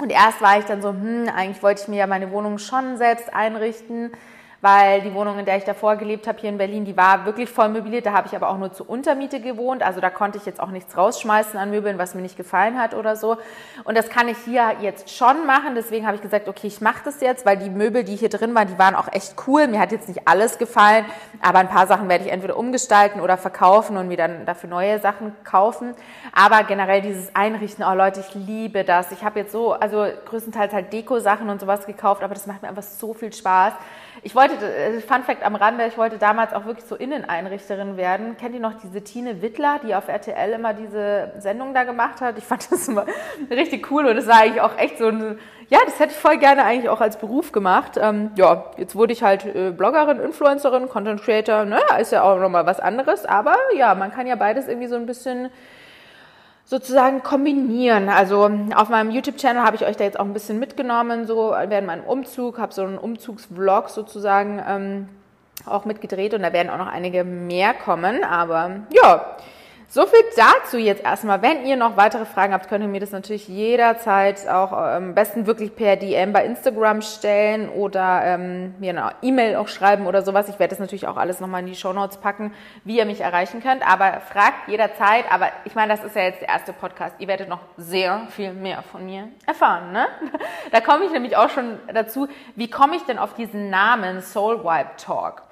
Und 0.00 0.10
erst 0.10 0.40
war 0.40 0.58
ich 0.58 0.64
dann 0.64 0.80
so, 0.80 0.90
hm, 0.90 1.28
eigentlich 1.34 1.62
wollte 1.62 1.82
ich 1.82 1.88
mir 1.88 1.96
ja 1.96 2.06
meine 2.06 2.30
Wohnung 2.30 2.58
schon 2.58 2.96
selbst 2.96 3.34
einrichten 3.34 4.12
weil 4.60 5.02
die 5.02 5.14
Wohnung, 5.14 5.38
in 5.38 5.44
der 5.44 5.56
ich 5.56 5.64
davor 5.64 5.96
gelebt 5.96 6.26
habe, 6.26 6.40
hier 6.40 6.50
in 6.50 6.58
Berlin, 6.58 6.84
die 6.84 6.96
war 6.96 7.24
wirklich 7.26 7.48
voll 7.48 7.68
möbliert. 7.68 8.06
Da 8.06 8.12
habe 8.12 8.26
ich 8.26 8.34
aber 8.34 8.48
auch 8.48 8.58
nur 8.58 8.72
zur 8.72 8.90
Untermiete 8.90 9.40
gewohnt. 9.40 9.84
Also 9.84 10.00
da 10.00 10.10
konnte 10.10 10.36
ich 10.38 10.46
jetzt 10.46 10.58
auch 10.58 10.70
nichts 10.70 10.96
rausschmeißen 10.96 11.58
an 11.58 11.70
Möbeln, 11.70 11.96
was 11.96 12.16
mir 12.16 12.22
nicht 12.22 12.36
gefallen 12.36 12.76
hat 12.76 12.94
oder 12.94 13.14
so. 13.14 13.36
Und 13.84 13.96
das 13.96 14.08
kann 14.10 14.26
ich 14.26 14.36
hier 14.44 14.76
jetzt 14.80 15.10
schon 15.16 15.46
machen. 15.46 15.76
Deswegen 15.76 16.06
habe 16.06 16.16
ich 16.16 16.22
gesagt, 16.22 16.48
okay, 16.48 16.66
ich 16.66 16.80
mache 16.80 17.02
das 17.04 17.20
jetzt, 17.20 17.46
weil 17.46 17.56
die 17.56 17.70
Möbel, 17.70 18.02
die 18.02 18.16
hier 18.16 18.30
drin 18.30 18.52
waren, 18.56 18.66
die 18.66 18.78
waren 18.78 18.96
auch 18.96 19.06
echt 19.12 19.36
cool. 19.46 19.68
Mir 19.68 19.78
hat 19.78 19.92
jetzt 19.92 20.08
nicht 20.08 20.26
alles 20.26 20.58
gefallen, 20.58 21.04
aber 21.40 21.60
ein 21.60 21.68
paar 21.68 21.86
Sachen 21.86 22.08
werde 22.08 22.24
ich 22.24 22.32
entweder 22.32 22.56
umgestalten 22.56 23.20
oder 23.20 23.36
verkaufen 23.36 23.96
und 23.96 24.08
mir 24.08 24.16
dann 24.16 24.44
dafür 24.44 24.68
neue 24.68 24.98
Sachen 24.98 25.36
kaufen. 25.44 25.94
Aber 26.32 26.64
generell 26.64 27.00
dieses 27.00 27.32
Einrichten, 27.36 27.84
oh 27.88 27.94
Leute, 27.94 28.24
ich 28.26 28.34
liebe 28.34 28.82
das. 28.82 29.12
Ich 29.12 29.22
habe 29.22 29.38
jetzt 29.38 29.52
so, 29.52 29.72
also 29.74 30.04
größtenteils 30.26 30.72
halt 30.72 30.92
Deko-Sachen 30.92 31.48
und 31.48 31.60
sowas 31.60 31.86
gekauft, 31.86 32.24
aber 32.24 32.34
das 32.34 32.48
macht 32.48 32.62
mir 32.62 32.68
einfach 32.68 32.82
so 32.82 33.14
viel 33.14 33.32
Spaß. 33.32 33.74
Ich 34.28 34.34
wollte, 34.34 34.56
äh, 34.56 35.00
Fun 35.00 35.22
Fact 35.22 35.42
am 35.42 35.54
Rande, 35.54 35.86
ich 35.86 35.96
wollte 35.96 36.18
damals 36.18 36.52
auch 36.52 36.66
wirklich 36.66 36.84
so 36.84 36.96
Inneneinrichterin 36.96 37.96
werden. 37.96 38.36
Kennt 38.36 38.54
ihr 38.54 38.60
noch 38.60 38.74
diese 38.74 39.02
Tine 39.02 39.40
Wittler, 39.40 39.80
die 39.82 39.94
auf 39.94 40.06
RTL 40.06 40.52
immer 40.52 40.74
diese 40.74 41.32
Sendung 41.38 41.72
da 41.72 41.84
gemacht 41.84 42.20
hat? 42.20 42.36
Ich 42.36 42.44
fand 42.44 42.70
das 42.70 42.88
immer 42.88 43.06
richtig 43.50 43.90
cool 43.90 44.04
und 44.04 44.16
das 44.16 44.26
war 44.26 44.42
eigentlich 44.42 44.60
auch 44.60 44.76
echt 44.76 44.98
so 44.98 45.06
ein, 45.06 45.38
ja, 45.70 45.78
das 45.86 45.98
hätte 45.98 46.12
ich 46.12 46.18
voll 46.18 46.36
gerne 46.36 46.64
eigentlich 46.64 46.90
auch 46.90 47.00
als 47.00 47.16
Beruf 47.16 47.52
gemacht. 47.52 47.92
Ähm, 47.98 48.32
ja, 48.36 48.66
jetzt 48.76 48.94
wurde 48.94 49.14
ich 49.14 49.22
halt 49.22 49.46
äh, 49.46 49.70
Bloggerin, 49.70 50.20
Influencerin, 50.20 50.90
Content 50.90 51.22
Creator, 51.22 51.64
ne, 51.64 51.80
ist 51.98 52.12
ja 52.12 52.22
auch 52.22 52.38
nochmal 52.38 52.66
was 52.66 52.80
anderes, 52.80 53.24
aber 53.24 53.54
ja, 53.78 53.94
man 53.94 54.12
kann 54.12 54.26
ja 54.26 54.36
beides 54.36 54.68
irgendwie 54.68 54.88
so 54.88 54.96
ein 54.96 55.06
bisschen 55.06 55.48
sozusagen 56.68 57.22
kombinieren. 57.22 58.10
Also 58.10 58.50
auf 58.74 58.90
meinem 58.90 59.10
YouTube-Channel 59.10 59.62
habe 59.62 59.76
ich 59.76 59.86
euch 59.86 59.96
da 59.96 60.04
jetzt 60.04 60.20
auch 60.20 60.26
ein 60.26 60.34
bisschen 60.34 60.58
mitgenommen, 60.58 61.26
so 61.26 61.50
während 61.50 61.86
meinem 61.86 62.04
Umzug, 62.04 62.58
habe 62.58 62.74
so 62.74 62.82
einen 62.82 62.98
Umzugsvlog 62.98 63.88
sozusagen 63.88 64.62
ähm, 64.68 65.08
auch 65.64 65.86
mitgedreht 65.86 66.34
und 66.34 66.42
da 66.42 66.52
werden 66.52 66.68
auch 66.68 66.76
noch 66.76 66.86
einige 66.92 67.24
mehr 67.24 67.72
kommen. 67.72 68.22
Aber 68.22 68.82
ja, 68.90 69.36
so 69.90 70.06
viel 70.06 70.20
dazu 70.36 70.76
jetzt 70.76 71.02
erstmal. 71.02 71.40
Wenn 71.40 71.64
ihr 71.64 71.76
noch 71.76 71.96
weitere 71.96 72.26
Fragen 72.26 72.52
habt, 72.52 72.68
könnt 72.68 72.84
ihr 72.84 72.88
mir 72.88 73.00
das 73.00 73.10
natürlich 73.10 73.48
jederzeit 73.48 74.46
auch 74.46 74.70
am 74.70 75.14
besten 75.14 75.46
wirklich 75.46 75.74
per 75.74 75.96
DM 75.96 76.34
bei 76.34 76.44
Instagram 76.44 77.00
stellen 77.00 77.70
oder 77.70 78.20
ähm, 78.22 78.74
mir 78.78 78.90
eine 78.90 79.12
E-Mail 79.22 79.56
auch 79.56 79.68
schreiben 79.68 80.06
oder 80.06 80.20
sowas. 80.20 80.50
Ich 80.50 80.58
werde 80.58 80.70
das 80.72 80.78
natürlich 80.78 81.06
auch 81.06 81.16
alles 81.16 81.40
nochmal 81.40 81.60
in 81.60 81.68
die 81.68 81.74
Show 81.74 81.94
Notes 81.94 82.18
packen, 82.18 82.52
wie 82.84 82.98
ihr 82.98 83.06
mich 83.06 83.22
erreichen 83.22 83.62
könnt. 83.62 83.82
Aber 83.90 84.20
fragt 84.20 84.68
jederzeit. 84.68 85.24
Aber 85.32 85.48
ich 85.64 85.74
meine, 85.74 85.96
das 85.96 86.04
ist 86.04 86.14
ja 86.14 86.22
jetzt 86.22 86.42
der 86.42 86.50
erste 86.50 86.74
Podcast. 86.74 87.14
Ihr 87.18 87.26
werdet 87.26 87.48
noch 87.48 87.60
sehr 87.78 88.26
viel 88.28 88.52
mehr 88.52 88.82
von 88.82 89.06
mir 89.06 89.28
erfahren. 89.46 89.92
Ne? 89.92 90.06
Da 90.70 90.82
komme 90.82 91.06
ich 91.06 91.12
nämlich 91.12 91.34
auch 91.34 91.48
schon 91.48 91.78
dazu. 91.94 92.28
Wie 92.54 92.68
komme 92.68 92.96
ich 92.96 93.02
denn 93.04 93.18
auf 93.18 93.32
diesen 93.32 93.70
Namen 93.70 94.20
Soul 94.20 94.62
Vibe 94.64 94.90
Talk? 94.98 95.42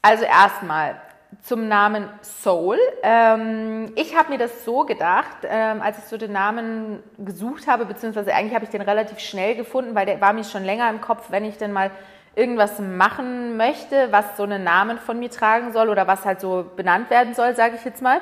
Also 0.00 0.24
erstmal, 0.24 0.96
zum 1.42 1.68
Namen 1.68 2.08
Soul. 2.22 2.78
Ähm, 3.02 3.92
ich 3.96 4.16
habe 4.16 4.30
mir 4.32 4.38
das 4.38 4.64
so 4.64 4.84
gedacht, 4.84 5.36
ähm, 5.44 5.82
als 5.82 5.98
ich 5.98 6.04
so 6.04 6.16
den 6.16 6.32
Namen 6.32 7.02
gesucht 7.18 7.66
habe, 7.66 7.84
beziehungsweise 7.84 8.34
eigentlich 8.34 8.54
habe 8.54 8.64
ich 8.64 8.70
den 8.70 8.82
relativ 8.82 9.18
schnell 9.18 9.54
gefunden, 9.54 9.94
weil 9.94 10.06
der 10.06 10.20
war 10.20 10.32
mir 10.32 10.44
schon 10.44 10.64
länger 10.64 10.88
im 10.90 11.00
Kopf, 11.00 11.30
wenn 11.30 11.44
ich 11.44 11.56
denn 11.56 11.72
mal 11.72 11.90
irgendwas 12.36 12.78
machen 12.78 13.56
möchte, 13.56 14.08
was 14.10 14.36
so 14.36 14.42
einen 14.42 14.64
Namen 14.64 14.98
von 14.98 15.18
mir 15.18 15.30
tragen 15.30 15.72
soll 15.72 15.88
oder 15.88 16.06
was 16.06 16.24
halt 16.24 16.40
so 16.40 16.66
benannt 16.76 17.10
werden 17.10 17.34
soll, 17.34 17.54
sage 17.54 17.76
ich 17.76 17.84
jetzt 17.84 18.02
mal. 18.02 18.20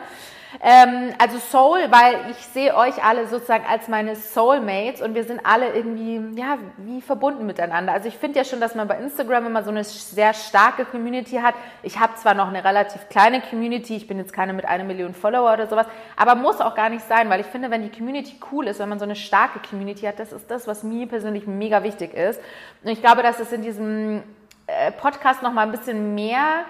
Ähm, 0.60 1.14
also 1.18 1.38
Soul, 1.38 1.80
weil 1.90 2.30
ich 2.30 2.36
sehe 2.36 2.76
euch 2.76 3.02
alle 3.02 3.26
sozusagen 3.26 3.64
als 3.66 3.88
meine 3.88 4.16
Soulmates 4.16 5.00
und 5.00 5.14
wir 5.14 5.24
sind 5.24 5.40
alle 5.44 5.74
irgendwie, 5.74 6.38
ja, 6.38 6.58
wie 6.76 7.00
verbunden 7.00 7.46
miteinander. 7.46 7.92
Also 7.92 8.08
ich 8.08 8.18
finde 8.18 8.38
ja 8.38 8.44
schon, 8.44 8.60
dass 8.60 8.74
man 8.74 8.86
bei 8.86 8.98
Instagram 8.98 9.46
immer 9.46 9.62
so 9.62 9.70
eine 9.70 9.84
sehr 9.84 10.34
starke 10.34 10.84
Community 10.84 11.36
hat. 11.36 11.54
Ich 11.82 11.98
habe 11.98 12.14
zwar 12.16 12.34
noch 12.34 12.48
eine 12.48 12.64
relativ 12.64 13.08
kleine 13.08 13.40
Community, 13.40 13.96
ich 13.96 14.06
bin 14.06 14.18
jetzt 14.18 14.32
keine 14.32 14.52
mit 14.52 14.64
einer 14.64 14.84
Million 14.84 15.14
Follower 15.14 15.52
oder 15.52 15.66
sowas, 15.66 15.86
aber 16.16 16.34
muss 16.34 16.60
auch 16.60 16.74
gar 16.74 16.90
nicht 16.90 17.06
sein, 17.06 17.30
weil 17.30 17.40
ich 17.40 17.46
finde, 17.46 17.70
wenn 17.70 17.82
die 17.82 17.90
Community 17.96 18.38
cool 18.52 18.66
ist, 18.66 18.78
wenn 18.78 18.88
man 18.88 18.98
so 18.98 19.04
eine 19.04 19.16
starke 19.16 19.60
Community 19.68 20.02
hat, 20.02 20.18
das 20.18 20.32
ist 20.32 20.50
das, 20.50 20.66
was 20.66 20.82
mir 20.82 21.06
persönlich 21.06 21.46
mega 21.46 21.82
wichtig 21.82 22.14
ist. 22.14 22.40
Und 22.84 22.90
ich 22.90 23.00
glaube, 23.00 23.22
dass 23.22 23.40
es 23.40 23.52
in 23.52 23.62
diesem 23.62 24.22
äh, 24.66 24.92
Podcast 24.92 25.42
noch 25.42 25.52
mal 25.52 25.62
ein 25.62 25.72
bisschen 25.72 26.14
mehr 26.14 26.64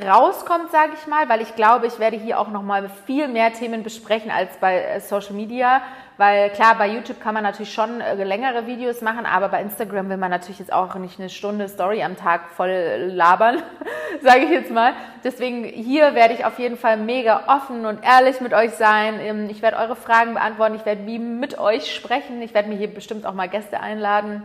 rauskommt, 0.00 0.70
sage 0.70 0.92
ich 0.98 1.06
mal, 1.06 1.28
weil 1.28 1.42
ich 1.42 1.54
glaube, 1.54 1.86
ich 1.86 1.98
werde 1.98 2.16
hier 2.16 2.38
auch 2.38 2.48
noch 2.48 2.62
mal 2.62 2.88
viel 3.06 3.28
mehr 3.28 3.52
Themen 3.52 3.82
besprechen 3.82 4.30
als 4.30 4.56
bei 4.56 4.82
äh, 4.82 5.00
Social 5.00 5.34
Media, 5.34 5.82
weil 6.16 6.48
klar, 6.50 6.76
bei 6.78 6.88
YouTube 6.88 7.20
kann 7.20 7.34
man 7.34 7.42
natürlich 7.42 7.74
schon 7.74 8.00
äh, 8.00 8.22
längere 8.24 8.66
Videos 8.66 9.02
machen, 9.02 9.26
aber 9.26 9.48
bei 9.50 9.60
Instagram 9.60 10.08
will 10.08 10.16
man 10.16 10.30
natürlich 10.30 10.60
jetzt 10.60 10.72
auch 10.72 10.94
nicht 10.94 11.20
eine 11.20 11.28
Stunde 11.28 11.68
Story 11.68 12.02
am 12.02 12.16
Tag 12.16 12.48
voll 12.56 13.10
labern, 13.12 13.62
sage 14.22 14.44
ich 14.44 14.50
jetzt 14.50 14.70
mal. 14.70 14.94
Deswegen 15.24 15.64
hier 15.64 16.14
werde 16.14 16.32
ich 16.32 16.46
auf 16.46 16.58
jeden 16.58 16.78
Fall 16.78 16.96
mega 16.96 17.42
offen 17.48 17.84
und 17.84 18.02
ehrlich 18.02 18.40
mit 18.40 18.54
euch 18.54 18.70
sein. 18.70 19.20
Ähm, 19.20 19.50
ich 19.50 19.60
werde 19.60 19.76
eure 19.76 19.96
Fragen 19.96 20.32
beantworten, 20.32 20.74
ich 20.74 20.86
werde 20.86 21.04
wie 21.06 21.18
mit 21.18 21.58
euch 21.58 21.94
sprechen, 21.94 22.40
ich 22.40 22.54
werde 22.54 22.70
mir 22.70 22.76
hier 22.76 22.92
bestimmt 22.92 23.26
auch 23.26 23.34
mal 23.34 23.48
Gäste 23.48 23.78
einladen, 23.80 24.42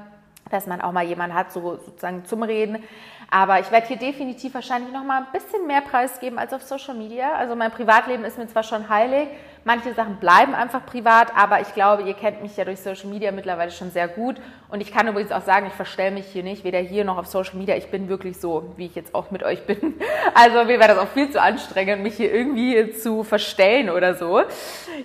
dass 0.52 0.68
man 0.68 0.82
auch 0.82 0.92
mal 0.92 1.06
jemanden 1.06 1.38
hat, 1.38 1.54
so 1.54 1.78
sozusagen 1.78 2.26
zum 2.26 2.44
Reden. 2.44 2.84
Aber 3.30 3.60
ich 3.60 3.70
werde 3.72 3.88
hier 3.88 3.98
definitiv 3.98 4.54
wahrscheinlich 4.54 4.94
noch 4.94 5.04
mal 5.04 5.20
ein 5.20 5.32
bisschen 5.34 5.68
mehr 5.68 5.82
Preis 5.82 6.20
geben 6.20 6.40
als 6.40 6.54
auf 6.54 6.64
Social 6.64 6.96
Media. 6.96 7.34
Also 7.34 7.56
mein 7.56 7.72
Privatleben 7.72 8.24
ist 8.24 8.38
mir 8.38 8.48
zwar 8.48 8.64
schon 8.64 8.88
heilig, 8.88 9.28
manche 9.68 9.94
Sachen 9.94 10.16
bleiben 10.16 10.56
einfach 10.56 10.86
privat, 10.86 11.36
aber 11.36 11.60
ich 11.60 11.74
glaube, 11.74 12.04
ihr 12.04 12.14
kennt 12.14 12.42
mich 12.42 12.56
ja 12.56 12.64
durch 12.64 12.80
Social 12.80 13.10
Media 13.10 13.34
mittlerweile 13.34 13.70
schon 13.70 13.92
sehr 13.92 14.08
gut. 14.08 14.38
Und 14.70 14.80
ich 14.80 14.94
kann 14.94 15.08
übrigens 15.10 15.34
auch 15.34 15.42
sagen, 15.42 15.68
ich 15.68 15.74
verstelle 15.74 16.12
mich 16.12 16.26
hier 16.26 16.42
nicht, 16.42 16.64
weder 16.64 16.80
hier 16.80 17.04
noch 17.04 17.18
auf 17.18 17.28
Social 17.28 17.58
Media. 17.58 17.76
Ich 17.76 17.92
bin 17.92 18.08
wirklich 18.08 18.40
so, 18.40 18.74
wie 18.78 18.86
ich 18.86 18.96
jetzt 18.96 19.14
auch 19.14 19.30
mit 19.30 19.44
euch 19.44 19.66
bin. 19.66 19.96
Also 20.34 20.66
mir 20.66 20.80
wäre 20.80 20.90
das 20.90 20.98
auch 21.00 21.08
viel 21.08 21.32
zu 21.32 21.42
anstrengend, 21.42 22.04
mich 22.04 22.16
hier 22.16 22.32
irgendwie 22.32 22.92
zu 22.92 23.24
verstellen 23.24 23.90
oder 23.90 24.14
so. 24.14 24.42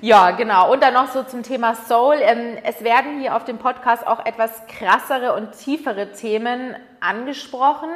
Ja, 0.00 0.33
genau. 0.33 0.73
Und 0.73 0.83
dann 0.83 0.95
noch 0.95 1.07
so 1.07 1.23
zum 1.23 1.42
Thema 1.42 1.75
Soul. 1.75 2.16
Ähm, 2.21 2.59
es 2.64 2.85
werden 2.85 3.21
hier 3.21 3.35
auf 3.35 3.45
dem 3.45 3.59
Podcast 3.59 4.07
auch 4.07 4.26
etwas 4.26 4.50
krassere 4.66 5.35
und 5.35 5.52
tiefere 5.52 6.12
Themen 6.12 6.76
angesprochen. 7.00 7.88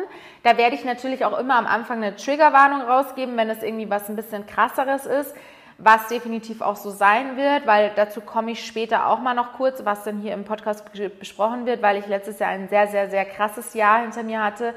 Da 0.44 0.56
werde 0.56 0.76
ich 0.76 0.84
natürlich 0.84 1.24
auch 1.24 1.38
immer 1.38 1.56
am 1.56 1.66
Anfang 1.66 2.02
eine 2.02 2.16
Triggerwarnung 2.16 2.82
rausgeben, 2.82 3.36
wenn 3.36 3.50
es 3.50 3.62
irgendwie 3.62 3.90
was 3.90 4.08
ein 4.08 4.16
bisschen 4.16 4.46
krasseres 4.46 5.04
ist, 5.04 5.34
was 5.78 6.08
definitiv 6.08 6.62
auch 6.62 6.76
so 6.76 6.90
sein 6.90 7.36
wird, 7.36 7.66
weil 7.66 7.92
dazu 7.96 8.20
komme 8.22 8.52
ich 8.52 8.64
später 8.64 9.08
auch 9.08 9.20
mal 9.20 9.34
noch 9.34 9.52
kurz, 9.52 9.84
was 9.84 10.04
dann 10.04 10.20
hier 10.20 10.32
im 10.32 10.44
Podcast 10.44 10.84
besprochen 11.18 11.66
wird, 11.66 11.82
weil 11.82 11.98
ich 11.98 12.06
letztes 12.06 12.38
Jahr 12.38 12.50
ein 12.50 12.68
sehr, 12.68 12.86
sehr, 12.88 13.10
sehr 13.10 13.26
krasses 13.26 13.74
Jahr 13.74 14.00
hinter 14.00 14.22
mir 14.22 14.42
hatte, 14.42 14.72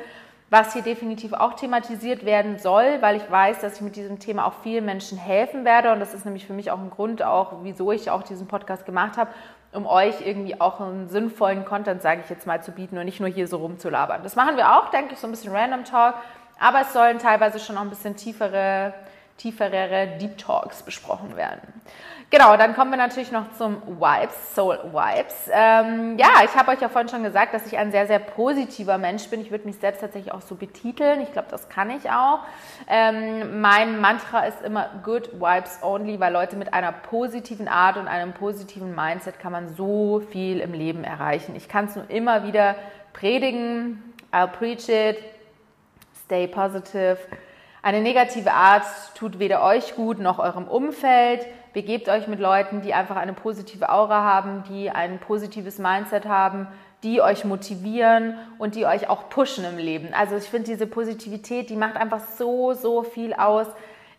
was 0.50 0.74
hier 0.74 0.82
definitiv 0.82 1.32
auch 1.34 1.54
thematisiert 1.54 2.26
werden 2.26 2.58
soll, 2.58 3.02
weil 3.02 3.16
ich 3.16 3.32
weiß, 3.32 3.60
dass 3.60 3.76
ich 3.76 3.82
mit 3.82 3.96
diesem 3.96 4.20
Thema 4.20 4.46
auch 4.46 4.56
vielen 4.62 4.84
Menschen 4.84 5.18
helfen 5.18 5.64
werde 5.64 5.94
und 5.94 6.00
das 6.00 6.14
ist 6.14 6.26
nämlich 6.26 6.46
für 6.46 6.54
mich 6.54 6.72
auch 6.72 6.80
ein 6.80 6.90
Grund, 6.90 7.24
auch 7.24 7.64
wieso 7.64 7.92
ich 7.92 8.10
auch 8.10 8.24
diesen 8.24 8.48
Podcast 8.48 8.86
gemacht 8.86 9.16
habe, 9.16 9.30
um 9.72 9.86
euch 9.86 10.26
irgendwie 10.26 10.60
auch 10.60 10.82
einen 10.82 11.08
sinnvollen 11.08 11.64
Content, 11.64 12.02
sage 12.02 12.22
ich 12.24 12.30
jetzt 12.30 12.48
mal, 12.48 12.62
zu 12.62 12.72
bieten 12.72 12.98
und 12.98 13.06
nicht 13.06 13.20
nur 13.20 13.30
hier 13.30 13.48
so 13.48 13.58
rumzulabern. 13.58 14.24
Das 14.24 14.36
machen 14.36 14.58
wir 14.58 14.76
auch, 14.78 14.90
denke 14.90 15.14
ich, 15.14 15.20
so 15.20 15.28
ein 15.28 15.32
bisschen 15.32 15.56
Random 15.56 15.86
Talk, 15.86 16.16
aber 16.60 16.82
es 16.82 16.92
sollen 16.92 17.20
teilweise 17.20 17.60
schon 17.60 17.76
noch 17.76 17.84
ein 17.84 17.90
bisschen 17.90 18.18
tiefere, 18.18 18.94
tieferere 19.40 20.18
Deep 20.20 20.38
Talks 20.38 20.84
besprochen 20.84 21.36
werden. 21.36 21.62
Genau, 22.32 22.56
dann 22.58 22.76
kommen 22.76 22.92
wir 22.92 22.98
natürlich 22.98 23.32
noch 23.32 23.52
zum 23.58 23.82
Vibes, 23.88 24.54
Soul 24.54 24.78
Vibes. 24.92 25.50
Ähm, 25.52 26.16
ja, 26.20 26.44
ich 26.46 26.56
habe 26.56 26.70
euch 26.70 26.80
ja 26.80 26.88
vorhin 26.88 27.10
schon 27.10 27.24
gesagt, 27.24 27.56
dass 27.56 27.66
ich 27.66 27.76
ein 27.76 27.90
sehr, 27.90 28.06
sehr 28.06 28.20
positiver 28.20 29.00
Mensch 29.00 29.28
bin. 29.30 29.42
Ich 29.42 29.50
würde 29.50 29.66
mich 29.66 29.78
selbst 29.78 30.02
tatsächlich 30.02 30.32
auch 30.32 30.42
so 30.42 30.54
betiteln. 30.54 31.22
Ich 31.22 31.32
glaube, 31.32 31.48
das 31.50 31.70
kann 31.70 31.90
ich 31.90 32.12
auch. 32.12 32.42
Ähm, 32.88 33.62
mein 33.62 34.00
Mantra 34.00 34.46
ist 34.46 34.62
immer 34.62 34.92
Good 35.04 35.42
Vibes 35.42 35.80
Only, 35.82 36.20
weil 36.20 36.32
Leute 36.32 36.56
mit 36.56 36.72
einer 36.72 36.92
positiven 36.92 37.68
Art 37.68 37.98
und 37.98 38.08
einem 38.08 38.34
positiven 38.34 38.94
Mindset 38.94 39.40
kann 39.40 39.52
man 39.52 39.76
so 39.76 40.22
viel 40.32 40.60
im 40.60 40.74
Leben 40.74 41.04
erreichen. 41.04 41.56
Ich 41.56 41.68
kann 41.68 41.86
es 41.86 41.96
nur 41.96 42.08
immer 42.12 42.46
wieder 42.46 42.76
predigen. 43.14 44.04
I'll 44.32 44.46
preach 44.46 44.88
it. 44.88 45.18
Stay 46.26 46.46
positive. 46.46 47.18
Eine 47.82 48.02
negative 48.02 48.52
Art 48.52 48.84
tut 49.16 49.40
weder 49.40 49.64
euch 49.64 49.96
gut 49.96 50.20
noch 50.20 50.38
eurem 50.40 50.68
Umfeld. 50.68 51.46
Begebt 51.72 52.10
euch 52.10 52.28
mit 52.28 52.40
Leuten, 52.40 52.82
die 52.82 52.94
einfach 52.94 53.16
eine 53.16 53.34
positive 53.34 53.90
Aura 53.90 54.24
haben, 54.24 54.64
die 54.70 54.90
ein 54.90 55.20
positives 55.20 55.78
Mindset 55.78 56.26
haben, 56.26 56.68
die 57.04 57.22
euch 57.22 57.46
motivieren 57.46 58.36
und 58.58 58.76
die 58.76 58.86
euch 58.86 59.08
auch 59.08 59.30
pushen 59.30 59.64
im 59.64 59.78
Leben. 59.78 60.14
Also 60.14 60.36
ich 60.36 60.44
finde 60.44 60.72
diese 60.72 60.88
Positivität, 60.88 61.70
die 61.70 61.78
macht 61.78 61.96
einfach 61.96 62.20
so, 62.38 62.74
so 62.74 63.04
viel 63.04 63.34
aus. 63.34 63.68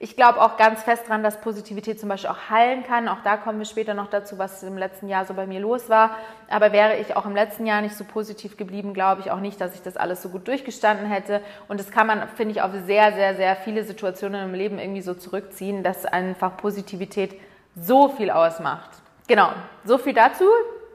Ich 0.02 0.16
glaube 0.16 0.40
auch 0.40 0.56
ganz 0.56 0.82
fest 0.82 1.04
daran, 1.08 1.22
dass 1.22 1.42
Positivität 1.42 2.00
zum 2.00 2.08
Beispiel 2.08 2.30
auch 2.30 2.48
heilen 2.48 2.84
kann. 2.84 3.06
Auch 3.06 3.18
da 3.22 3.36
kommen 3.36 3.58
wir 3.58 3.66
später 3.66 3.92
noch 3.92 4.06
dazu, 4.06 4.38
was 4.38 4.62
im 4.62 4.78
letzten 4.78 5.08
Jahr 5.08 5.26
so 5.26 5.34
bei 5.34 5.46
mir 5.46 5.60
los 5.60 5.90
war. 5.90 6.16
Aber 6.48 6.72
wäre 6.72 6.96
ich 6.96 7.16
auch 7.16 7.26
im 7.26 7.34
letzten 7.34 7.66
Jahr 7.66 7.82
nicht 7.82 7.94
so 7.94 8.04
positiv 8.04 8.56
geblieben, 8.56 8.94
glaube 8.94 9.20
ich 9.20 9.30
auch 9.30 9.40
nicht, 9.40 9.60
dass 9.60 9.74
ich 9.74 9.82
das 9.82 9.98
alles 9.98 10.22
so 10.22 10.30
gut 10.30 10.48
durchgestanden 10.48 11.04
hätte. 11.04 11.42
Und 11.68 11.78
das 11.78 11.90
kann 11.90 12.06
man, 12.06 12.26
finde 12.28 12.52
ich, 12.52 12.62
auf 12.62 12.70
sehr, 12.86 13.12
sehr, 13.12 13.36
sehr 13.36 13.56
viele 13.56 13.84
Situationen 13.84 14.42
im 14.48 14.54
Leben 14.54 14.78
irgendwie 14.78 15.02
so 15.02 15.12
zurückziehen, 15.12 15.82
dass 15.82 16.06
einfach 16.06 16.56
Positivität 16.56 17.38
so 17.76 18.08
viel 18.08 18.30
ausmacht. 18.30 18.88
Genau, 19.28 19.50
so 19.84 19.98
viel 19.98 20.14
dazu. 20.14 20.46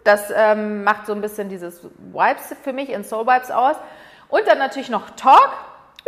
Das 0.04 0.34
ähm, 0.36 0.84
macht 0.84 1.06
so 1.06 1.14
ein 1.14 1.22
bisschen 1.22 1.48
dieses 1.48 1.84
Vibes 2.12 2.56
für 2.64 2.74
mich 2.74 2.90
in 2.90 3.04
Soul 3.04 3.28
Vibes 3.28 3.52
aus. 3.52 3.76
Und 4.30 4.48
dann 4.48 4.58
natürlich 4.58 4.90
noch 4.90 5.12
Talk. 5.12 5.52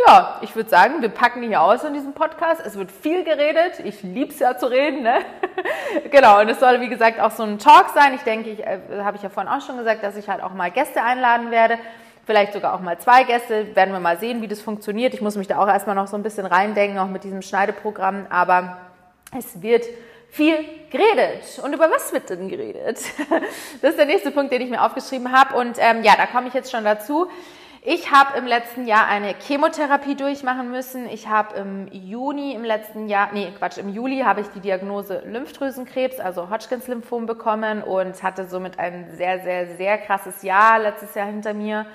Ja, 0.06 0.38
ich 0.42 0.54
würde 0.54 0.70
sagen, 0.70 1.02
wir 1.02 1.08
packen 1.08 1.42
hier 1.42 1.60
aus 1.60 1.82
in 1.82 1.92
diesem 1.92 2.12
Podcast. 2.12 2.62
Es 2.64 2.76
wird 2.78 2.92
viel 2.92 3.24
geredet. 3.24 3.80
Ich 3.84 4.02
liebe 4.02 4.32
es 4.32 4.38
ja 4.38 4.56
zu 4.56 4.66
reden. 4.66 5.02
Ne? 5.02 5.18
genau, 6.10 6.40
und 6.40 6.48
es 6.48 6.60
soll, 6.60 6.80
wie 6.80 6.88
gesagt, 6.88 7.18
auch 7.20 7.32
so 7.32 7.42
ein 7.42 7.58
Talk 7.58 7.88
sein. 7.94 8.14
Ich 8.14 8.22
denke, 8.22 8.50
ich, 8.50 8.60
äh, 8.60 8.78
habe 9.02 9.16
ich 9.16 9.22
ja 9.24 9.28
vorhin 9.28 9.50
auch 9.52 9.60
schon 9.60 9.76
gesagt, 9.76 10.04
dass 10.04 10.16
ich 10.16 10.28
halt 10.28 10.40
auch 10.42 10.54
mal 10.54 10.70
Gäste 10.70 11.02
einladen 11.02 11.50
werde. 11.50 11.78
Vielleicht 12.26 12.52
sogar 12.52 12.74
auch 12.74 12.80
mal 12.80 12.98
zwei 12.98 13.24
Gäste. 13.24 13.74
Werden 13.74 13.92
wir 13.92 13.98
mal 13.98 14.18
sehen, 14.18 14.40
wie 14.40 14.48
das 14.48 14.60
funktioniert. 14.60 15.14
Ich 15.14 15.20
muss 15.20 15.36
mich 15.36 15.48
da 15.48 15.58
auch 15.58 15.68
erstmal 15.68 15.96
noch 15.96 16.06
so 16.06 16.16
ein 16.16 16.22
bisschen 16.22 16.46
reindenken, 16.46 16.98
auch 16.98 17.08
mit 17.08 17.24
diesem 17.24 17.42
Schneideprogramm. 17.42 18.26
Aber 18.30 18.78
es 19.36 19.60
wird 19.62 19.84
viel 20.30 20.64
geredet. 20.90 21.60
Und 21.64 21.72
über 21.72 21.90
was 21.90 22.12
wird 22.12 22.30
denn 22.30 22.48
geredet? 22.48 23.00
Das 23.82 23.90
ist 23.90 23.98
der 23.98 24.06
nächste 24.06 24.30
Punkt, 24.30 24.52
den 24.52 24.62
ich 24.62 24.70
mir 24.70 24.84
aufgeschrieben 24.84 25.32
habe. 25.32 25.56
Und 25.56 25.76
ähm, 25.78 26.04
ja, 26.04 26.12
da 26.16 26.26
komme 26.26 26.48
ich 26.48 26.54
jetzt 26.54 26.70
schon 26.70 26.84
dazu. 26.84 27.28
Ich 27.82 28.10
habe 28.10 28.36
im 28.36 28.44
letzten 28.44 28.86
Jahr 28.86 29.06
eine 29.06 29.36
Chemotherapie 29.38 30.16
durchmachen 30.16 30.70
müssen. 30.70 31.08
Ich 31.08 31.28
habe 31.28 31.56
im 31.56 31.88
Juni 31.92 32.52
im 32.54 32.64
letzten 32.64 33.08
Jahr, 33.08 33.30
nee, 33.32 33.52
Quatsch, 33.56 33.78
im 33.78 33.88
Juli 33.88 34.20
habe 34.20 34.40
ich 34.40 34.48
die 34.48 34.58
Diagnose 34.58 35.22
Lymphdrüsenkrebs, 35.24 36.18
also 36.18 36.50
Hodgkins-Lymphom 36.50 37.26
bekommen 37.26 37.84
und 37.84 38.20
hatte 38.22 38.48
somit 38.48 38.80
ein 38.80 39.10
sehr, 39.16 39.40
sehr, 39.40 39.76
sehr 39.76 39.96
krasses 39.98 40.42
Jahr 40.42 40.80
letztes 40.80 41.14
Jahr 41.14 41.26
hinter 41.26 41.54
mir. 41.54 41.86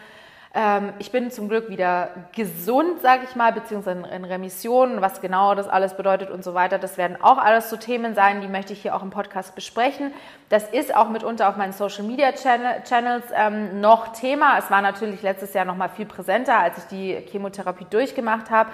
Ähm, 0.56 0.94
ich 1.00 1.12
bin 1.12 1.32
zum 1.32 1.50
Glück 1.50 1.70
wieder 1.70 2.10
gesund, 2.36 3.02
sage 3.02 3.24
ich 3.28 3.36
mal, 3.36 3.52
beziehungsweise 3.52 4.04
in 4.08 4.24
Remission. 4.24 5.02
Was 5.02 5.20
genau 5.20 5.56
das 5.56 5.68
alles 5.68 5.96
bedeutet 5.96 6.30
und 6.30 6.44
so 6.44 6.54
weiter, 6.54 6.78
das 6.78 6.98
werden 6.98 7.18
auch 7.20 7.40
alles 7.40 7.72
so 7.72 7.78
Themen 7.78 8.14
sein, 8.14 8.42
die 8.42 8.48
möchte 8.48 8.74
ich 8.74 8.84
hier 8.84 8.96
auch 8.96 9.02
im 9.02 9.10
Podcast 9.10 9.56
besprechen. 9.56 10.14
Das 10.50 10.70
ist 10.70 10.96
auch 10.96 11.10
mitunter 11.10 11.50
auf 11.50 11.58
meinen 11.58 11.74
Social 11.74 12.04
Media 12.04 12.32
Channels 12.34 13.26
ähm, 13.34 13.82
noch 13.82 14.10
Thema. 14.14 14.60
Es 14.60 14.70
war 14.70 14.84
natürlich 14.84 15.24
letztes 15.24 15.54
Jahr 15.56 15.66
noch 15.66 15.76
mal 15.76 15.90
viel 15.90 16.06
präsenter, 16.06 16.60
als 16.60 16.78
ich 16.78 16.84
die 16.86 17.14
Chemotherapie 17.32 17.88
durchgemacht 17.90 18.52
habe. 18.52 18.70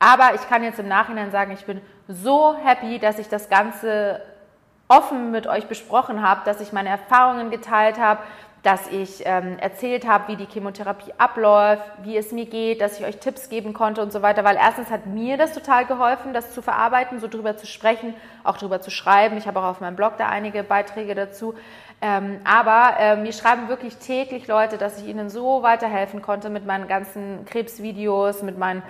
Aber 0.00 0.34
ich 0.34 0.48
kann 0.48 0.64
jetzt 0.64 0.80
im 0.80 0.88
Nachhinein 0.88 1.30
sagen, 1.30 1.52
ich 1.52 1.64
bin 1.64 1.80
so 2.08 2.56
happy, 2.56 2.98
dass 2.98 3.20
ich 3.20 3.28
das 3.28 3.48
Ganze 3.48 4.20
offen 4.90 5.30
mit 5.30 5.46
euch 5.46 5.68
besprochen 5.68 6.20
habe, 6.20 6.40
dass 6.44 6.60
ich 6.60 6.72
meine 6.72 6.88
Erfahrungen 6.88 7.50
geteilt 7.50 8.00
habe, 8.00 8.22
dass 8.62 8.88
ich 8.88 9.22
ähm, 9.24 9.58
erzählt 9.58 10.06
habe, 10.06 10.28
wie 10.28 10.36
die 10.36 10.46
Chemotherapie 10.46 11.12
abläuft, 11.16 11.82
wie 12.02 12.16
es 12.16 12.30
mir 12.30 12.44
geht, 12.44 12.80
dass 12.80 12.98
ich 13.00 13.06
euch 13.06 13.18
Tipps 13.18 13.48
geben 13.48 13.72
konnte 13.72 14.02
und 14.02 14.12
so 14.12 14.20
weiter, 14.20 14.44
weil 14.44 14.56
erstens 14.56 14.90
hat 14.90 15.06
mir 15.06 15.38
das 15.38 15.54
total 15.54 15.86
geholfen, 15.86 16.34
das 16.34 16.52
zu 16.52 16.60
verarbeiten, 16.60 17.20
so 17.20 17.28
drüber 17.28 17.56
zu 17.56 17.66
sprechen, 17.66 18.14
auch 18.44 18.58
drüber 18.58 18.80
zu 18.80 18.90
schreiben. 18.90 19.38
Ich 19.38 19.46
habe 19.46 19.60
auch 19.60 19.64
auf 19.64 19.80
meinem 19.80 19.96
Blog 19.96 20.14
da 20.18 20.28
einige 20.28 20.62
Beiträge 20.62 21.14
dazu. 21.14 21.54
Ähm, 22.02 22.40
aber 22.44 22.98
äh, 22.98 23.16
mir 23.16 23.32
schreiben 23.32 23.68
wirklich 23.68 23.96
täglich 23.96 24.46
Leute, 24.46 24.78
dass 24.78 25.00
ich 25.00 25.06
ihnen 25.06 25.28
so 25.30 25.62
weiterhelfen 25.62 26.22
konnte 26.22 26.50
mit 26.50 26.66
meinen 26.66 26.88
ganzen 26.88 27.44
Krebsvideos, 27.46 28.42
mit 28.42 28.58
meinen 28.58 28.82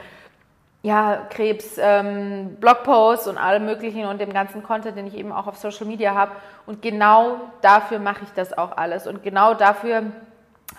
ja, 0.82 1.26
Krebs, 1.28 1.76
ähm, 1.78 2.56
Blogposts 2.58 3.26
und 3.26 3.36
allem 3.36 3.66
möglichen 3.66 4.06
und 4.06 4.20
dem 4.20 4.32
ganzen 4.32 4.62
Content, 4.62 4.96
den 4.96 5.06
ich 5.06 5.14
eben 5.14 5.30
auch 5.30 5.46
auf 5.46 5.56
Social 5.56 5.86
Media 5.86 6.14
habe. 6.14 6.32
Und 6.66 6.80
genau 6.80 7.40
dafür 7.60 7.98
mache 7.98 8.24
ich 8.24 8.30
das 8.30 8.56
auch 8.56 8.76
alles. 8.76 9.06
Und 9.06 9.22
genau 9.22 9.54
dafür 9.54 10.04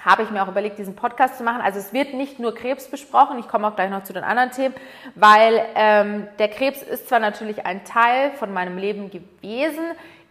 habe 0.03 0.24
ich 0.24 0.31
mir 0.31 0.41
auch 0.41 0.48
überlegt, 0.48 0.79
diesen 0.79 0.96
Podcast 0.96 1.38
zu 1.38 1.43
machen. 1.43 1.62
Also 1.62 1.77
es 1.77 1.93
wird 1.93 2.13
nicht 2.13 2.39
nur 2.39 2.55
Krebs 2.55 2.88
besprochen, 2.88 3.38
ich 3.39 3.48
komme 3.48 3.67
auch 3.67 3.75
gleich 3.75 3.91
noch 3.91 4.03
zu 4.03 4.13
den 4.13 4.24
anderen 4.24 4.51
Themen, 4.51 4.74
weil 5.15 5.63
ähm, 5.75 6.27
der 6.39 6.48
Krebs 6.48 6.81
ist 6.81 7.08
zwar 7.08 7.20
natürlich 7.20 7.65
ein 7.65 7.84
Teil 7.84 8.31
von 8.31 8.53
meinem 8.53 8.77
Leben 8.77 9.12
gewesen, 9.12 9.84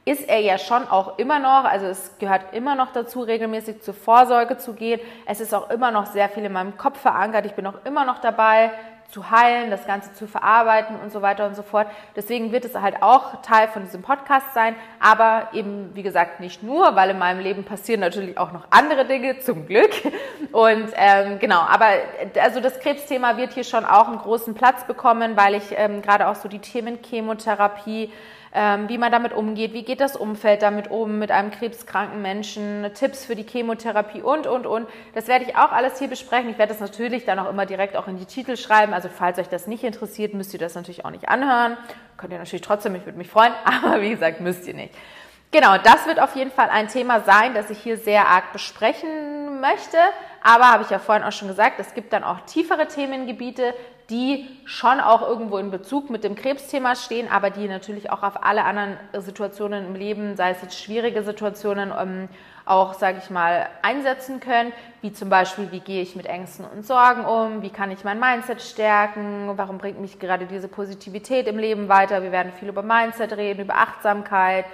ist 0.07 0.29
er 0.29 0.41
ja 0.41 0.59
schon 0.59 0.89
auch 0.89 1.19
immer 1.19 1.39
noch, 1.39 1.65
also 1.65 1.87
es 1.87 2.19
gehört 2.19 2.53
immer 2.53 2.75
noch 2.75 2.93
dazu, 2.93 3.21
regelmäßig 3.21 3.83
zur 3.83 3.95
Vorsorge 3.95 4.57
zu 4.57 4.73
gehen. 4.73 4.99
Es 5.27 5.41
ist 5.41 5.55
auch 5.55 5.71
immer 5.71 5.91
noch 5.91 6.07
sehr 6.07 6.29
viel 6.31 6.45
in 6.45 6.53
meinem 6.53 6.77
Kopf 6.79 6.99
verankert. 6.99 7.45
Ich 7.45 7.53
bin 7.53 7.67
auch 7.67 7.85
immer 7.85 8.05
noch 8.07 8.19
dabei, 8.19 8.73
zu 9.11 9.31
heilen, 9.31 9.71
das 9.71 9.87
Ganze 9.87 10.13
zu 10.15 10.27
verarbeiten 10.27 10.97
und 10.97 11.11
so 11.13 11.23
weiter 11.23 11.47
und 11.47 11.55
so 11.55 11.63
fort. 11.63 11.87
Deswegen 12.17 12.53
wird 12.53 12.65
es 12.65 12.75
halt 12.75 13.03
auch 13.03 13.43
Teil 13.43 13.69
von 13.69 13.85
diesem 13.85 14.03
Podcast 14.03 14.55
sein, 14.55 14.75
aber 15.01 15.49
eben, 15.53 15.91
wie 15.95 16.03
gesagt, 16.03 16.41
nicht 16.41 16.63
nur, 16.63 16.97
weil 16.97 17.11
in 17.11 17.19
meinem 17.19 17.41
Leben 17.41 17.65
passieren 17.65 18.01
natürlich 18.01 18.39
auch 18.39 18.53
noch 18.53 18.67
andere 18.71 19.05
Dinge, 19.05 19.41
zum 19.41 19.67
Glück. 19.67 19.91
Und 20.53 20.89
ähm, 20.97 21.39
genau, 21.39 21.61
aber 21.61 21.87
also 22.41 22.61
das 22.61 22.81
Krebsthema 22.81 23.37
wird 23.37 23.53
hier 23.53 23.65
schon 23.65 23.85
auch 23.85 24.09
einen 24.09 24.19
großen 24.19 24.55
Platz 24.55 24.85
bekommen, 24.85 25.37
weil 25.37 25.55
ich 25.55 25.75
ähm, 25.77 26.03
gerade 26.03 26.29
auch 26.29 26.35
so 26.35 26.49
die 26.49 26.59
Themen 26.59 26.99
Chemotherapie, 27.03 28.13
ähm, 28.53 28.89
wie 28.89 28.99
man 28.99 29.13
damit 29.13 29.33
umgeht, 29.33 29.73
wie 29.73 29.85
geht 29.85 30.01
das 30.01 30.17
Umfeld 30.17 30.63
damit 30.63 30.91
um 30.91 31.21
mit 31.21 31.31
einem 31.31 31.53
krebskranken 31.53 32.21
Menschen, 32.21 32.91
Tipps 32.95 33.25
für 33.25 33.37
die 33.37 33.45
Chemotherapie 33.45 34.23
und, 34.23 34.47
und, 34.49 34.67
und. 34.67 34.89
Das 35.15 35.29
werde 35.29 35.45
ich 35.45 35.57
auch 35.57 35.71
alles 35.71 35.99
hier 35.99 36.09
besprechen. 36.09 36.51
Ich 36.51 36.59
werde 36.59 36.73
das 36.73 36.81
natürlich 36.81 37.25
dann 37.25 37.39
auch 37.39 37.49
immer 37.49 37.65
direkt 37.65 37.97
auch 37.97 38.09
in 38.09 38.19
die 38.19 38.25
Titel 38.25 38.57
schreiben. 38.57 38.93
Also 38.93 39.09
falls 39.09 39.39
euch 39.39 39.49
das 39.49 39.69
nicht 39.69 39.85
interessiert, 39.85 40.35
müsst 40.35 40.53
ihr 40.53 40.59
das 40.59 40.75
natürlich 40.75 41.05
auch 41.05 41.11
nicht 41.11 41.29
anhören. 41.29 41.77
Könnt 42.17 42.33
ihr 42.33 42.39
natürlich 42.39 42.63
trotzdem, 42.63 42.95
ich 42.97 43.07
würde 43.07 43.19
mich 43.19 43.29
freuen, 43.29 43.53
aber 43.65 44.01
wie 44.01 44.11
gesagt, 44.11 44.41
müsst 44.41 44.67
ihr 44.67 44.75
nicht. 44.75 44.95
Genau, 45.53 45.79
das 45.79 46.07
wird 46.07 46.21
auf 46.21 46.37
jeden 46.37 46.53
Fall 46.53 46.71
ein 46.71 46.89
Thema 46.89 47.21
sein, 47.21 47.55
das 47.55 47.71
ich 47.71 47.79
hier 47.79 47.97
sehr 47.97 48.29
arg 48.29 48.53
besprechen 48.53 49.61
möchte. 49.61 49.97
Aber 50.43 50.71
habe 50.71 50.85
ich 50.85 50.91
ja 50.91 50.99
vorhin 50.99 51.25
auch 51.25 51.33
schon 51.33 51.49
gesagt, 51.49 51.79
es 51.79 51.93
gibt 51.95 52.13
dann 52.13 52.25
auch 52.25 52.41
tiefere 52.47 52.87
Themengebiete, 52.87 53.75
die 54.11 54.49
schon 54.65 55.01
auch 55.01 55.23
irgendwo 55.23 55.59
in 55.59 55.71
Bezug 55.71 56.11
mit 56.11 56.25
dem 56.25 56.35
Krebsthema 56.35 56.97
stehen, 56.97 57.29
aber 57.31 57.51
die 57.51 57.69
natürlich 57.69 58.11
auch 58.11 58.23
auf 58.23 58.45
alle 58.45 58.65
anderen 58.65 58.97
Situationen 59.17 59.87
im 59.87 59.95
Leben, 59.95 60.37
sei 60.37 60.51
es 60.51 60.63
jetzt 60.63 60.79
schwierige 60.79 61.23
Situationen, 61.23 61.93
ähm, 61.99 62.29
auch, 62.67 62.95
sage 62.95 63.19
ich 63.23 63.31
mal, 63.31 63.69
einsetzen 63.83 64.39
können, 64.39 64.73
wie 65.01 65.13
zum 65.13 65.29
Beispiel, 65.29 65.73
wie 65.73 65.81
gehe 65.81 66.03
ich 66.03 66.15
mit 66.15 66.27
Ängsten 66.27 66.65
und 66.65 66.87
Sorgen 66.87 67.25
um, 67.25 67.63
wie 67.63 67.71
kann 67.71 67.91
ich 67.91 68.05
mein 68.05 68.21
Mindset 68.21 68.63
stärken, 68.63 69.53
warum 69.57 69.79
bringt 69.79 70.01
mich 70.01 70.19
gerade 70.19 70.47
diese 70.47 70.69
Positivität 70.69 71.49
im 71.49 71.59
Leben 71.59 71.89
weiter. 71.89 72.23
Wir 72.23 72.31
werden 72.33 72.53
viel 72.53 72.69
über 72.69 72.83
Mindset 72.83 73.37
reden, 73.37 73.63
über 73.63 73.75
Achtsamkeit, 73.75 74.67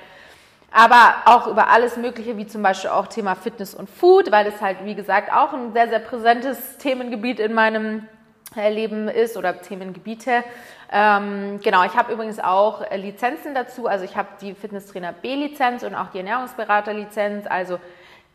aber 0.70 1.14
auch 1.24 1.46
über 1.46 1.68
alles 1.68 1.96
Mögliche, 1.96 2.36
wie 2.36 2.46
zum 2.46 2.62
Beispiel 2.62 2.90
auch 2.90 3.06
Thema 3.06 3.34
Fitness 3.34 3.74
und 3.74 3.88
Food, 3.88 4.30
weil 4.30 4.46
es 4.46 4.60
halt, 4.60 4.84
wie 4.84 4.94
gesagt, 4.94 5.32
auch 5.32 5.54
ein 5.54 5.72
sehr, 5.72 5.88
sehr 5.88 6.00
präsentes 6.00 6.76
Themengebiet 6.78 7.40
in 7.40 7.54
meinem 7.54 8.06
Leben 8.56 9.08
ist 9.08 9.36
oder 9.36 9.60
Themengebiete. 9.60 10.44
Ähm, 10.92 11.60
genau, 11.62 11.84
ich 11.84 11.94
habe 11.96 12.12
übrigens 12.12 12.38
auch 12.38 12.82
äh, 12.82 12.96
Lizenzen 12.96 13.54
dazu. 13.54 13.86
Also 13.86 14.04
ich 14.04 14.16
habe 14.16 14.28
die 14.40 14.54
Fitnesstrainer 14.54 15.12
B-Lizenz 15.12 15.82
und 15.82 15.94
auch 15.94 16.10
die 16.10 16.18
Ernährungsberater-Lizenz. 16.18 17.46
Also 17.48 17.78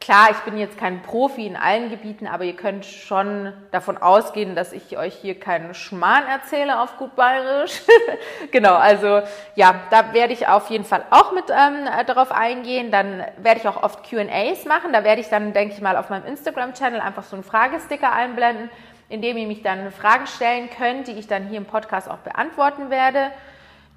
klar, 0.01 0.29
ich 0.31 0.37
bin 0.39 0.57
jetzt 0.57 0.77
kein 0.77 1.01
Profi 1.01 1.45
in 1.45 1.55
allen 1.55 1.89
Gebieten, 1.89 2.27
aber 2.27 2.43
ihr 2.43 2.55
könnt 2.55 2.85
schon 2.85 3.53
davon 3.71 3.97
ausgehen, 3.97 4.55
dass 4.55 4.73
ich 4.73 4.97
euch 4.97 5.13
hier 5.15 5.39
keinen 5.39 5.73
Schmarrn 5.73 6.25
erzähle 6.27 6.81
auf 6.81 6.97
gut 6.97 7.15
bayerisch. 7.15 7.81
genau, 8.51 8.75
also 8.75 9.21
ja, 9.55 9.75
da 9.89 10.13
werde 10.13 10.33
ich 10.33 10.47
auf 10.47 10.69
jeden 10.69 10.85
Fall 10.85 11.05
auch 11.09 11.31
mit 11.31 11.45
ähm, 11.49 11.87
darauf 12.05 12.31
eingehen. 12.31 12.91
Dann 12.91 13.23
werde 13.37 13.61
ich 13.61 13.67
auch 13.67 13.81
oft 13.81 14.09
Q&As 14.09 14.65
machen. 14.65 14.91
Da 14.91 15.05
werde 15.05 15.21
ich 15.21 15.29
dann, 15.29 15.53
denke 15.53 15.73
ich 15.73 15.81
mal, 15.81 15.95
auf 15.95 16.09
meinem 16.09 16.25
Instagram-Channel 16.25 16.99
einfach 16.99 17.23
so 17.23 17.37
einen 17.37 17.45
Fragesticker 17.45 18.11
einblenden 18.11 18.69
indem 19.11 19.37
ihr 19.37 19.47
mich 19.47 19.61
dann 19.61 19.91
Fragen 19.91 20.25
stellen 20.25 20.69
könnt, 20.69 21.07
die 21.07 21.11
ich 21.11 21.27
dann 21.27 21.47
hier 21.47 21.57
im 21.57 21.65
Podcast 21.65 22.09
auch 22.09 22.19
beantworten 22.19 22.89
werde. 22.89 23.31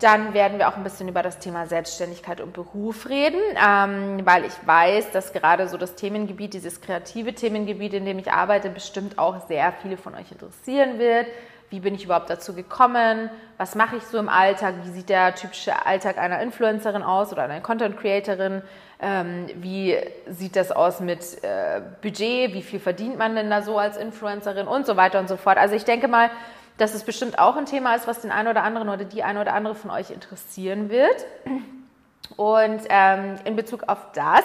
Dann 0.01 0.35
werden 0.35 0.59
wir 0.59 0.69
auch 0.69 0.77
ein 0.77 0.83
bisschen 0.83 1.09
über 1.09 1.23
das 1.23 1.39
Thema 1.39 1.67
Selbstständigkeit 1.67 2.41
und 2.41 2.53
Beruf 2.53 3.09
reden, 3.09 3.41
ähm, 3.57 4.27
weil 4.27 4.45
ich 4.45 4.55
weiß, 4.67 5.13
dass 5.13 5.33
gerade 5.33 5.69
so 5.69 5.77
das 5.77 5.95
Themengebiet, 5.95 6.53
dieses 6.53 6.81
kreative 6.81 7.33
Themengebiet, 7.33 7.95
in 7.95 8.05
dem 8.05 8.19
ich 8.19 8.33
arbeite, 8.33 8.71
bestimmt 8.71 9.19
auch 9.19 9.47
sehr 9.47 9.73
viele 9.81 9.97
von 9.97 10.15
euch 10.17 10.33
interessieren 10.33 10.99
wird. 10.99 11.29
Wie 11.71 11.81
bin 11.81 11.95
ich 11.95 12.05
überhaupt 12.05 12.31
dazu 12.31 12.55
gekommen? 12.55 13.31
Was 13.59 13.75
mache 13.75 13.97
ich 13.97 14.05
so 14.05 14.19
im 14.19 14.29
Alltag? 14.29 14.75
Wie 14.85 14.91
sieht 14.91 15.09
der 15.09 15.35
typische 15.35 15.87
Alltag 15.87 16.19
einer 16.19 16.41
Influencerin 16.41 17.03
aus 17.03 17.33
oder 17.33 17.43
einer 17.43 17.61
Content 17.61 17.97
Creatorin? 17.99 18.63
Ähm, 19.01 19.47
wie 19.57 19.97
sieht 20.29 20.57
das 20.57 20.71
aus 20.71 21.01
mit 21.01 21.43
äh, 21.43 21.81
Budget? 22.01 22.55
Wie 22.55 22.63
viel 22.63 22.81
verdient 22.81 23.19
man 23.19 23.35
denn 23.35 23.51
da 23.51 23.63
so 23.63 23.79
als 23.79 23.97
Influencerin 23.97 24.67
und 24.67 24.87
so 24.87 24.97
weiter 24.97 25.19
und 25.19 25.29
so 25.29 25.37
fort? 25.37 25.59
Also 25.59 25.75
ich 25.75 25.85
denke 25.85 26.09
mal, 26.09 26.31
dass 26.79 26.95
es 26.95 27.05
bestimmt 27.05 27.39
auch 27.39 27.57
ein 27.57 27.67
Thema 27.67 27.95
ist, 27.95 28.07
was 28.07 28.21
den 28.21 28.31
einen 28.31 28.49
oder 28.49 28.63
anderen 28.63 28.89
oder 28.89 29.05
die 29.05 29.23
eine 29.23 29.41
oder 29.41 29.55
andere 29.55 29.75
von 29.75 29.91
euch 29.91 30.11
interessieren 30.11 30.91
wird. 30.91 31.27
Und 32.37 32.83
ähm, 32.89 33.37
in 33.45 33.57
Bezug 33.57 33.85
auf 33.89 33.99
das 34.15 34.43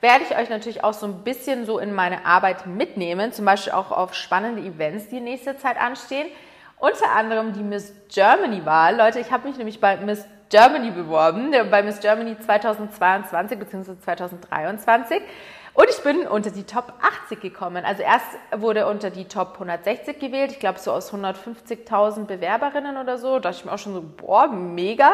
werde 0.00 0.24
ich 0.28 0.36
euch 0.36 0.48
natürlich 0.48 0.82
auch 0.82 0.94
so 0.94 1.06
ein 1.06 1.22
bisschen 1.24 1.66
so 1.66 1.78
in 1.78 1.92
meine 1.92 2.24
Arbeit 2.24 2.66
mitnehmen, 2.66 3.32
zum 3.32 3.44
Beispiel 3.44 3.72
auch 3.72 3.90
auf 3.90 4.14
spannende 4.14 4.62
Events, 4.62 5.08
die 5.08 5.18
in 5.18 5.24
nächster 5.24 5.58
Zeit 5.58 5.80
anstehen. 5.80 6.26
Unter 6.80 7.12
anderem 7.14 7.52
die 7.52 7.62
Miss 7.62 7.92
Germany-Wahl. 8.08 8.96
Leute, 8.96 9.20
ich 9.20 9.30
habe 9.30 9.46
mich 9.46 9.58
nämlich 9.58 9.80
bei 9.80 9.98
Miss 9.98 10.24
Germany 10.48 10.90
beworben, 10.90 11.52
bei 11.70 11.82
Miss 11.82 12.00
Germany 12.00 12.38
2022 12.38 13.58
bzw. 13.58 13.98
2023. 14.02 15.20
Und 15.74 15.86
ich 15.90 16.02
bin 16.02 16.26
unter 16.26 16.50
die 16.50 16.64
Top 16.64 16.94
80 17.02 17.38
gekommen. 17.40 17.84
Also 17.84 18.02
erst 18.02 18.26
wurde 18.56 18.86
unter 18.86 19.10
die 19.10 19.26
Top 19.26 19.52
160 19.54 20.18
gewählt. 20.18 20.52
Ich 20.52 20.58
glaube, 20.58 20.78
so 20.78 20.90
aus 20.90 21.12
150.000 21.12 22.24
Bewerberinnen 22.24 22.96
oder 22.96 23.18
so. 23.18 23.34
Da 23.34 23.50
dachte 23.50 23.58
ich 23.58 23.64
mir 23.66 23.72
auch 23.72 23.78
schon 23.78 23.92
so, 23.92 24.02
boah, 24.02 24.48
mega. 24.48 25.12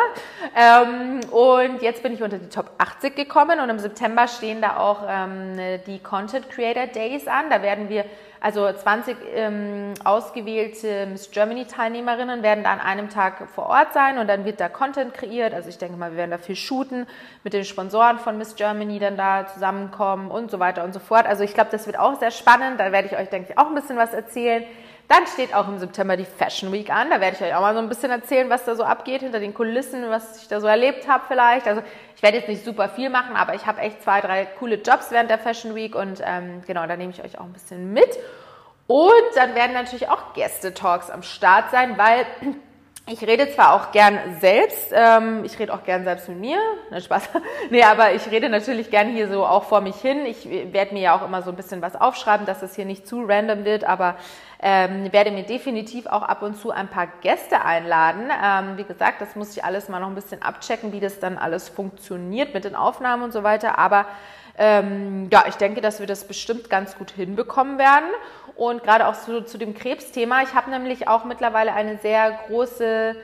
Ähm, 0.57 1.21
und 1.31 1.83
jetzt 1.83 2.03
bin 2.05 2.15
ich 2.15 2.23
unter 2.23 2.39
die 2.39 2.49
Top 2.49 2.71
80 2.79 3.17
gekommen. 3.17 3.59
Und 3.59 3.69
im 3.69 3.81
September 3.81 4.29
stehen 4.29 4.63
da 4.63 4.79
auch 4.79 5.01
ähm, 5.09 5.81
die 5.87 5.99
Content 5.99 6.49
Creator 6.49 6.87
Days 6.87 7.27
an. 7.27 7.51
Da 7.51 7.61
werden 7.61 7.89
wir 7.89 8.05
also 8.41 8.71
20 8.71 9.17
ähm, 9.35 9.95
ausgewählte 10.05 11.07
Miss 11.07 11.31
Germany-Teilnehmerinnen 11.31 12.43
werden 12.43 12.65
da 12.65 12.73
an 12.73 12.81
einem 12.81 13.09
Tag 13.09 13.49
vor 13.55 13.67
Ort 13.67 13.93
sein 13.93 14.19
und 14.19 14.29
dann 14.29 14.45
wird 14.45 14.61
da 14.61 14.69
Content 14.69 15.15
kreiert. 15.15 15.55
Also 15.55 15.69
ich 15.69 15.79
denke 15.79 15.97
mal, 15.97 16.11
wir 16.11 16.19
werden 16.19 16.31
da 16.31 16.39
viel 16.39 16.57
shooten, 16.57 17.07
mit 17.45 17.53
den 17.53 17.65
Sponsoren 17.65 18.19
von 18.19 18.39
Miss 18.39 18.57
Germany 18.57 18.99
dann 18.99 19.17
da 19.17 19.47
zusammenkommen 19.47 20.31
und 20.31 20.51
so 20.51 20.59
weiter 20.59 20.85
und 20.85 20.93
so 20.93 21.01
fort. 21.01 21.27
Also 21.27 21.45
ich 21.45 21.55
glaube, 21.55 21.71
das 21.71 21.87
wird 21.87 21.99
auch 21.99 22.19
sehr 22.19 22.31
spannend. 22.31 22.79
Da 22.81 22.93
werde 22.93 23.09
ich 23.09 23.17
euch, 23.17 23.29
denke 23.29 23.53
ich, 23.53 23.59
auch 23.59 23.69
ein 23.69 23.75
bisschen 23.75 23.97
was 23.97 24.13
erzählen. 24.13 24.65
Dann 25.09 25.27
steht 25.27 25.55
auch 25.55 25.69
im 25.69 25.79
September 25.79 26.17
die 26.17 26.25
Fashion 26.25 26.73
Week 26.73 26.91
an. 26.91 27.11
Da 27.11 27.21
werde 27.21 27.37
ich 27.37 27.43
euch 27.43 27.55
auch 27.55 27.61
mal 27.61 27.75
so 27.75 27.81
ein 27.81 27.89
bisschen 27.89 28.11
erzählen, 28.11 28.51
was 28.51 28.65
da 28.65 28.75
so 28.75 28.83
abgeht 28.83 29.23
hinter 29.23 29.39
den 29.39 29.55
Kulissen, 29.55 30.11
was 30.11 30.43
ich 30.43 30.49
da 30.49 30.61
so 30.61 30.67
erlebt 30.67 31.07
habe 31.07 31.25
vielleicht. 31.29 31.69
Also 31.69 31.83
ich 32.17 32.23
werde 32.23 32.39
jetzt 32.39 32.49
nicht 32.49 32.65
super 32.65 32.89
viel 32.89 33.09
machen, 33.09 33.37
aber 33.37 33.55
ich 33.55 33.67
habe 33.67 33.81
echt 33.81 34.03
zwei, 34.03 34.21
drei 34.21 34.47
coole 34.47 34.77
Jobs 34.77 35.11
während 35.11 35.31
der 35.31 35.39
Fashion 35.39 35.75
Week 35.75 35.95
und 35.95 36.21
ähm, 36.25 36.63
genau, 36.67 36.87
da 36.87 36.97
nehme 36.97 37.13
ich 37.13 37.23
euch 37.23 37.39
auch 37.39 37.45
ein 37.45 37.53
bisschen 37.53 37.93
mit. 37.93 38.19
Und 38.89 39.13
dann 39.35 39.55
werden 39.55 39.73
natürlich 39.73 40.09
auch 40.09 40.33
Gäste-Talks 40.35 41.11
am 41.11 41.23
Start 41.23 41.71
sein, 41.71 41.99
weil 41.99 42.27
ich 43.09 43.23
rede 43.23 43.53
zwar 43.53 43.75
auch 43.75 43.93
gern 43.93 44.19
selbst, 44.41 44.93
ähm, 44.93 45.45
ich 45.45 45.59
rede 45.59 45.73
auch 45.73 45.85
gern 45.85 46.05
selbst 46.05 46.29
mit 46.29 46.39
mir, 46.39 46.59
ne, 46.91 47.01
Spaß. 47.01 47.29
nee, 47.71 47.83
aber 47.83 48.13
ich 48.15 48.31
rede 48.31 48.49
natürlich 48.49 48.91
gern 48.91 49.09
hier 49.09 49.29
so 49.29 49.45
auch 49.45 49.65
vor 49.65 49.81
mich 49.81 49.97
hin. 49.97 50.27
Ich 50.27 50.49
werde 50.73 50.95
mir 50.95 51.01
ja 51.01 51.17
auch 51.17 51.25
immer 51.25 51.43
so 51.43 51.51
ein 51.51 51.57
bisschen 51.57 51.83
was 51.83 51.95
aufschreiben, 51.95 52.47
dass 52.47 52.63
es 52.63 52.75
hier 52.75 52.85
nicht 52.85 53.07
zu 53.07 53.25
random 53.25 53.65
wird, 53.65 53.85
aber 53.85 54.17
ähm, 54.61 55.13
werde 55.13 55.31
mir 55.31 55.43
definitiv 55.43 56.07
auch 56.07 56.23
ab 56.23 56.43
und 56.43 56.57
zu 56.57 56.71
ein 56.71 56.89
paar 56.89 57.09
Gäste 57.21 57.65
einladen. 57.65 58.31
Ähm, 58.43 58.77
wie 58.77 58.85
gesagt, 58.85 59.21
das 59.21 59.37
muss 59.37 59.57
ich 59.57 59.65
alles 59.65 59.89
mal 59.89 60.01
noch 60.01 60.09
ein 60.09 60.15
bisschen 60.15 60.43
abchecken, 60.43 60.93
wie 60.93 61.01
das 61.01 61.21
dann 61.21 61.39
alles 61.39 61.69
funktioniert 61.69 62.55
mit 62.55 62.65
den 62.65 62.75
Aufnahmen 62.75 63.23
und 63.23 63.33
so 63.33 63.43
weiter. 63.43 63.79
Aber 63.79 64.07
ähm, 64.59 65.29
ja, 65.31 65.45
ich 65.49 65.57
denke, 65.57 65.81
dass 65.81 66.01
wir 66.01 66.07
das 66.07 66.27
bestimmt 66.27 66.71
ganz 66.71 66.97
gut 66.97 67.11
hinbekommen 67.11 67.79
werden. 67.79 68.09
Und 68.57 68.83
gerade 68.83 69.07
auch 69.07 69.15
zu, 69.15 69.45
zu 69.45 69.59
dem 69.59 69.75
Krebsthema. 69.75 70.43
Ich 70.43 70.55
habe 70.55 70.71
nämlich 70.71 71.09
auch 71.09 71.25
mittlerweile 71.25 71.75
eine 71.75 71.99
sehr 71.99 72.31
große 72.47 73.17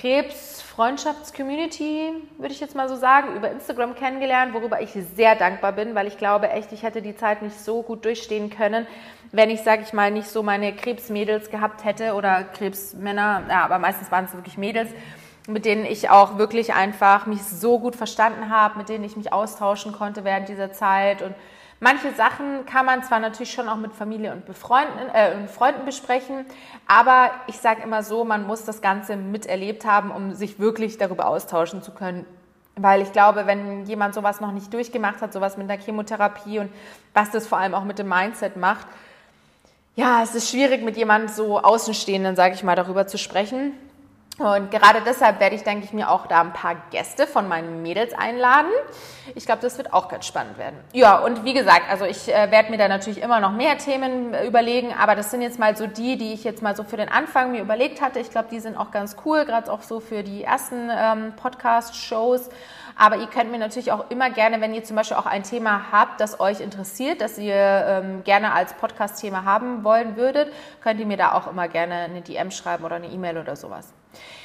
Krebs-Freundschafts-Community, 0.00 2.12
würde 2.38 2.54
ich 2.54 2.60
jetzt 2.60 2.74
mal 2.74 2.88
so 2.88 2.96
sagen, 2.96 3.36
über 3.36 3.50
Instagram 3.50 3.94
kennengelernt, 3.94 4.54
worüber 4.54 4.80
ich 4.80 4.96
sehr 5.14 5.34
dankbar 5.34 5.72
bin, 5.72 5.94
weil 5.94 6.06
ich 6.06 6.16
glaube 6.16 6.48
echt, 6.48 6.72
ich 6.72 6.82
hätte 6.82 7.02
die 7.02 7.14
Zeit 7.14 7.42
nicht 7.42 7.60
so 7.60 7.82
gut 7.82 8.06
durchstehen 8.06 8.48
können, 8.48 8.86
wenn 9.32 9.50
ich, 9.50 9.62
sage 9.62 9.82
ich 9.82 9.92
mal, 9.92 10.10
nicht 10.10 10.28
so 10.28 10.42
meine 10.42 10.74
Krebsmädels 10.74 11.50
gehabt 11.50 11.84
hätte 11.84 12.14
oder 12.14 12.44
Krebsmänner, 12.44 13.42
ja, 13.48 13.64
aber 13.64 13.78
meistens 13.78 14.10
waren 14.12 14.26
es 14.26 14.34
wirklich 14.34 14.58
Mädels, 14.58 14.90
mit 15.48 15.64
denen 15.64 15.84
ich 15.84 16.10
auch 16.10 16.38
wirklich 16.38 16.74
einfach 16.74 17.26
mich 17.26 17.42
so 17.42 17.78
gut 17.78 17.96
verstanden 17.96 18.50
habe, 18.50 18.78
mit 18.78 18.88
denen 18.88 19.04
ich 19.04 19.16
mich 19.16 19.32
austauschen 19.32 19.92
konnte 19.92 20.24
während 20.24 20.48
dieser 20.48 20.72
Zeit 20.72 21.22
und 21.22 21.34
Manche 21.84 22.12
Sachen 22.12 22.64
kann 22.64 22.86
man 22.86 23.02
zwar 23.02 23.18
natürlich 23.18 23.52
schon 23.52 23.68
auch 23.68 23.76
mit 23.76 23.92
Familie 23.92 24.30
und 24.30 24.46
Befreunden, 24.46 25.08
äh, 25.12 25.48
Freunden 25.48 25.84
besprechen, 25.84 26.46
aber 26.86 27.32
ich 27.48 27.58
sage 27.58 27.82
immer 27.82 28.04
so, 28.04 28.22
man 28.22 28.46
muss 28.46 28.64
das 28.64 28.82
Ganze 28.82 29.16
miterlebt 29.16 29.84
haben, 29.84 30.12
um 30.12 30.32
sich 30.32 30.60
wirklich 30.60 30.96
darüber 30.96 31.26
austauschen 31.26 31.82
zu 31.82 31.90
können. 31.90 32.24
Weil 32.76 33.02
ich 33.02 33.10
glaube, 33.10 33.48
wenn 33.48 33.84
jemand 33.84 34.14
sowas 34.14 34.40
noch 34.40 34.52
nicht 34.52 34.72
durchgemacht 34.72 35.20
hat, 35.22 35.32
sowas 35.32 35.56
mit 35.56 35.68
der 35.68 35.76
Chemotherapie 35.76 36.60
und 36.60 36.70
was 37.14 37.32
das 37.32 37.48
vor 37.48 37.58
allem 37.58 37.74
auch 37.74 37.82
mit 37.82 37.98
dem 37.98 38.08
Mindset 38.08 38.56
macht, 38.56 38.86
ja, 39.94 40.22
es 40.22 40.34
ist 40.34 40.50
schwierig 40.50 40.82
mit 40.82 40.96
jemandem 40.96 41.28
so 41.28 41.60
Außenstehenden, 41.60 42.36
sage 42.36 42.54
ich 42.54 42.62
mal, 42.62 42.76
darüber 42.76 43.06
zu 43.06 43.18
sprechen. 43.18 43.72
Und 44.38 44.70
gerade 44.70 45.02
deshalb 45.04 45.40
werde 45.40 45.54
ich, 45.54 45.62
denke 45.62 45.84
ich, 45.84 45.92
mir 45.92 46.10
auch 46.10 46.26
da 46.26 46.40
ein 46.40 46.54
paar 46.54 46.76
Gäste 46.90 47.26
von 47.26 47.48
meinen 47.48 47.82
Mädels 47.82 48.14
einladen. 48.14 48.70
Ich 49.34 49.44
glaube, 49.44 49.60
das 49.60 49.76
wird 49.76 49.92
auch 49.92 50.08
ganz 50.08 50.26
spannend 50.26 50.56
werden. 50.56 50.76
Ja, 50.92 51.18
und 51.18 51.44
wie 51.44 51.52
gesagt, 51.52 51.82
also 51.90 52.06
ich 52.06 52.32
äh, 52.32 52.50
werde 52.50 52.70
mir 52.70 52.78
da 52.78 52.88
natürlich 52.88 53.20
immer 53.20 53.40
noch 53.40 53.52
mehr 53.52 53.76
Themen 53.76 54.32
äh, 54.32 54.46
überlegen, 54.46 54.94
aber 54.98 55.14
das 55.14 55.30
sind 55.30 55.42
jetzt 55.42 55.58
mal 55.58 55.76
so 55.76 55.86
die, 55.86 56.16
die 56.16 56.32
ich 56.32 56.44
jetzt 56.44 56.62
mal 56.62 56.74
so 56.74 56.82
für 56.82 56.96
den 56.96 57.10
Anfang 57.10 57.52
mir 57.52 57.60
überlegt 57.60 58.00
hatte. 58.00 58.20
Ich 58.20 58.30
glaube, 58.30 58.48
die 58.50 58.58
sind 58.58 58.76
auch 58.76 58.90
ganz 58.90 59.16
cool, 59.24 59.44
gerade 59.44 59.70
auch 59.70 59.82
so 59.82 60.00
für 60.00 60.22
die 60.22 60.42
ersten 60.44 60.90
ähm, 60.90 61.34
Podcast-Shows. 61.36 62.48
Aber 62.96 63.16
ihr 63.16 63.26
könnt 63.26 63.50
mir 63.50 63.58
natürlich 63.58 63.92
auch 63.92 64.10
immer 64.10 64.30
gerne, 64.30 64.60
wenn 64.60 64.74
ihr 64.74 64.84
zum 64.84 64.96
Beispiel 64.96 65.16
auch 65.16 65.26
ein 65.26 65.42
Thema 65.42 65.92
habt, 65.92 66.20
das 66.20 66.40
euch 66.40 66.60
interessiert, 66.60 67.20
das 67.20 67.38
ihr 67.38 67.54
ähm, 67.54 68.24
gerne 68.24 68.52
als 68.52 68.74
Podcast-Thema 68.74 69.44
haben 69.44 69.84
wollen 69.84 70.16
würdet, 70.16 70.52
könnt 70.82 71.00
ihr 71.00 71.06
mir 71.06 71.16
da 71.16 71.32
auch 71.32 71.46
immer 71.46 71.68
gerne 71.68 71.94
eine 71.94 72.22
DM 72.22 72.50
schreiben 72.50 72.84
oder 72.84 72.96
eine 72.96 73.08
E-Mail 73.08 73.38
oder 73.38 73.56
sowas. 73.56 73.92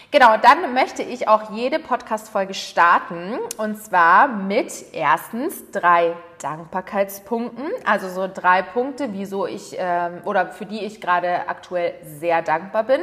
Genau, 0.09 0.37
dann 0.37 0.73
möchte 0.73 1.03
ich 1.03 1.27
auch 1.27 1.51
jede 1.51 1.79
Podcast-Folge 1.79 2.53
starten 2.53 3.37
und 3.57 3.83
zwar 3.83 4.29
mit 4.29 4.71
erstens 4.93 5.69
drei 5.71 6.15
Dankbarkeitspunkten, 6.41 7.65
also 7.83 8.07
so 8.07 8.29
drei 8.33 8.61
Punkte, 8.61 9.09
wieso 9.11 9.45
ich 9.45 9.75
ähm, 9.77 10.21
oder 10.23 10.47
für 10.47 10.65
die 10.65 10.79
ich 10.85 11.01
gerade 11.01 11.49
aktuell 11.49 11.95
sehr 12.05 12.41
dankbar 12.41 12.85
bin. 12.85 13.01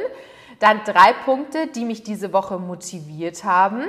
Dann 0.57 0.81
drei 0.83 1.13
Punkte, 1.25 1.67
die 1.67 1.85
mich 1.85 2.01
diese 2.01 2.33
Woche 2.33 2.57
motiviert 2.57 3.43
haben. 3.43 3.83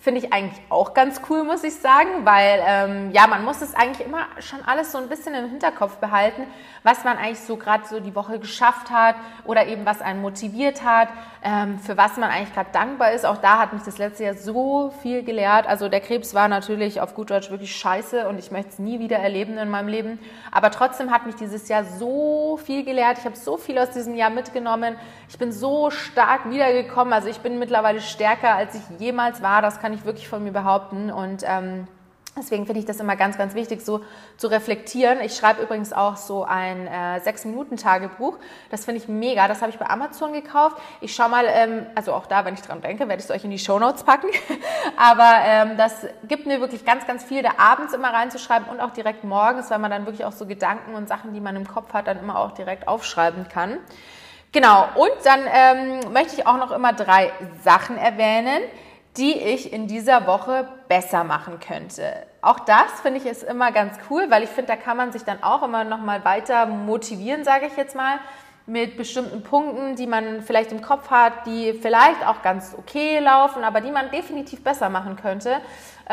Finde 0.00 0.20
ich 0.20 0.32
eigentlich 0.32 0.60
auch 0.68 0.94
ganz 0.94 1.20
cool, 1.28 1.44
muss 1.44 1.62
ich 1.62 1.74
sagen, 1.74 2.24
weil 2.24 2.60
ähm, 2.66 3.10
ja, 3.12 3.26
man 3.26 3.44
muss 3.44 3.60
es 3.60 3.74
eigentlich 3.74 4.04
immer 4.04 4.26
schon 4.40 4.60
alles 4.62 4.90
so 4.90 4.98
ein 4.98 5.08
bisschen 5.08 5.34
im 5.34 5.48
Hinterkopf 5.48 5.98
behalten, 5.98 6.46
was 6.82 7.04
man 7.04 7.18
eigentlich 7.18 7.38
so 7.40 7.56
gerade 7.56 7.86
so 7.86 8.00
die 8.00 8.14
Woche 8.14 8.40
geschafft 8.40 8.90
hat 8.90 9.14
oder 9.44 9.66
eben 9.66 9.86
was 9.86 10.00
einen 10.00 10.20
motiviert 10.20 10.82
hat, 10.82 11.08
ähm, 11.44 11.78
für 11.78 11.96
was 11.96 12.16
man 12.16 12.30
eigentlich 12.30 12.54
gerade 12.54 12.70
dankbar 12.72 13.12
ist. 13.12 13.26
Auch 13.26 13.38
da 13.38 13.58
hat 13.58 13.72
mich 13.72 13.82
das 13.82 13.98
letzte 13.98 14.24
Jahr 14.24 14.34
so 14.34 14.92
viel 15.02 15.24
gelehrt. 15.24 15.66
Also 15.66 15.88
der 15.88 16.00
Krebs 16.00 16.34
war 16.34 16.48
natürlich 16.48 17.00
auf 17.00 17.14
gut 17.14 17.30
Deutsch 17.30 17.50
wirklich 17.50 17.74
scheiße 17.74 18.28
und 18.28 18.38
ich 18.38 18.50
möchte 18.50 18.70
es 18.70 18.78
nie 18.78 19.00
wieder 19.00 19.18
erleben 19.18 19.58
in 19.58 19.68
meinem 19.68 19.88
Leben. 19.88 20.18
Aber 20.50 20.70
trotzdem 20.70 21.10
hat 21.10 21.26
mich 21.26 21.34
dieses 21.34 21.68
Jahr 21.68 21.84
so 21.84 22.58
viel 22.64 22.84
gelehrt. 22.84 23.18
Ich 23.18 23.24
habe 23.24 23.36
so 23.36 23.56
viel 23.56 23.78
aus 23.78 23.90
diesem 23.90 24.14
Jahr 24.14 24.30
mitgenommen. 24.30 24.96
Ich 25.28 25.38
bin 25.38 25.52
so 25.52 25.90
stark 25.90 26.48
wiedergekommen. 26.48 27.12
Also 27.12 27.28
ich 27.28 27.40
bin 27.40 27.58
mittlerweile 27.58 28.00
stärker, 28.00 28.54
als 28.54 28.74
ich 28.74 28.82
jemals 29.00 29.42
war. 29.42 29.62
Das 29.62 29.80
kann 29.80 29.92
ich 29.92 30.04
wirklich 30.04 30.28
von 30.28 30.44
mir 30.44 30.52
behaupten. 30.52 31.10
Und 31.10 31.42
ähm, 31.44 31.88
deswegen 32.36 32.66
finde 32.66 32.80
ich 32.80 32.86
das 32.86 32.98
immer 33.00 33.16
ganz, 33.16 33.36
ganz 33.36 33.54
wichtig, 33.54 33.82
so 33.82 34.02
zu 34.36 34.46
reflektieren. 34.46 35.20
Ich 35.20 35.36
schreibe 35.36 35.62
übrigens 35.62 35.92
auch 35.92 36.16
so 36.16 36.44
ein 36.44 36.86
äh, 36.86 37.20
Sechs-Minuten-Tagebuch. 37.20 38.38
Das 38.70 38.84
finde 38.84 39.00
ich 39.00 39.08
mega. 39.08 39.48
Das 39.48 39.60
habe 39.60 39.70
ich 39.70 39.78
bei 39.78 39.88
Amazon 39.88 40.32
gekauft. 40.32 40.76
Ich 41.00 41.14
schaue 41.14 41.28
mal, 41.28 41.44
ähm, 41.48 41.86
also 41.94 42.12
auch 42.12 42.26
da, 42.26 42.44
wenn 42.44 42.54
ich 42.54 42.62
dran 42.62 42.80
denke, 42.80 43.08
werde 43.08 43.20
ich 43.20 43.24
es 43.24 43.30
euch 43.30 43.44
in 43.44 43.50
die 43.50 43.58
Show 43.58 43.78
Notes 43.78 44.04
packen. 44.04 44.28
Aber 44.96 45.30
ähm, 45.44 45.76
das 45.76 46.06
gibt 46.26 46.46
mir 46.46 46.60
wirklich 46.60 46.84
ganz, 46.84 47.06
ganz 47.06 47.22
viel, 47.22 47.42
da 47.42 47.50
abends 47.58 47.92
immer 47.92 48.12
reinzuschreiben 48.12 48.68
und 48.68 48.80
auch 48.80 48.92
direkt 48.92 49.24
morgens, 49.24 49.70
weil 49.70 49.78
man 49.78 49.90
dann 49.90 50.06
wirklich 50.06 50.24
auch 50.24 50.32
so 50.32 50.46
Gedanken 50.46 50.94
und 50.94 51.08
Sachen, 51.08 51.34
die 51.34 51.40
man 51.40 51.56
im 51.56 51.68
Kopf 51.68 51.92
hat, 51.92 52.06
dann 52.06 52.18
immer 52.18 52.38
auch 52.38 52.52
direkt 52.52 52.88
aufschreiben 52.88 53.48
kann. 53.48 53.78
Genau, 54.52 54.86
und 54.96 55.12
dann 55.24 55.40
ähm, 55.50 56.12
möchte 56.12 56.34
ich 56.34 56.46
auch 56.46 56.58
noch 56.58 56.72
immer 56.72 56.92
drei 56.92 57.32
Sachen 57.64 57.96
erwähnen, 57.96 58.62
die 59.16 59.38
ich 59.38 59.72
in 59.72 59.86
dieser 59.86 60.26
Woche 60.26 60.66
besser 60.88 61.22
machen 61.22 61.60
könnte. 61.60 62.26
Auch 62.40 62.60
das 62.60 63.00
finde 63.02 63.20
ich 63.20 63.26
ist 63.26 63.42
immer 63.42 63.70
ganz 63.70 63.98
cool, 64.08 64.26
weil 64.30 64.42
ich 64.42 64.48
finde, 64.48 64.72
da 64.72 64.76
kann 64.76 64.96
man 64.96 65.12
sich 65.12 65.22
dann 65.22 65.42
auch 65.42 65.62
immer 65.62 65.84
noch 65.84 66.00
mal 66.00 66.24
weiter 66.24 66.66
motivieren, 66.66 67.44
sage 67.44 67.66
ich 67.66 67.76
jetzt 67.76 67.94
mal, 67.94 68.18
mit 68.66 68.96
bestimmten 68.96 69.42
Punkten, 69.42 69.96
die 69.96 70.06
man 70.06 70.40
vielleicht 70.40 70.72
im 70.72 70.82
Kopf 70.82 71.10
hat, 71.10 71.46
die 71.46 71.72
vielleicht 71.74 72.26
auch 72.26 72.42
ganz 72.42 72.74
okay 72.78 73.18
laufen, 73.18 73.64
aber 73.64 73.80
die 73.80 73.90
man 73.90 74.10
definitiv 74.10 74.62
besser 74.62 74.88
machen 74.88 75.16
könnte. 75.16 75.56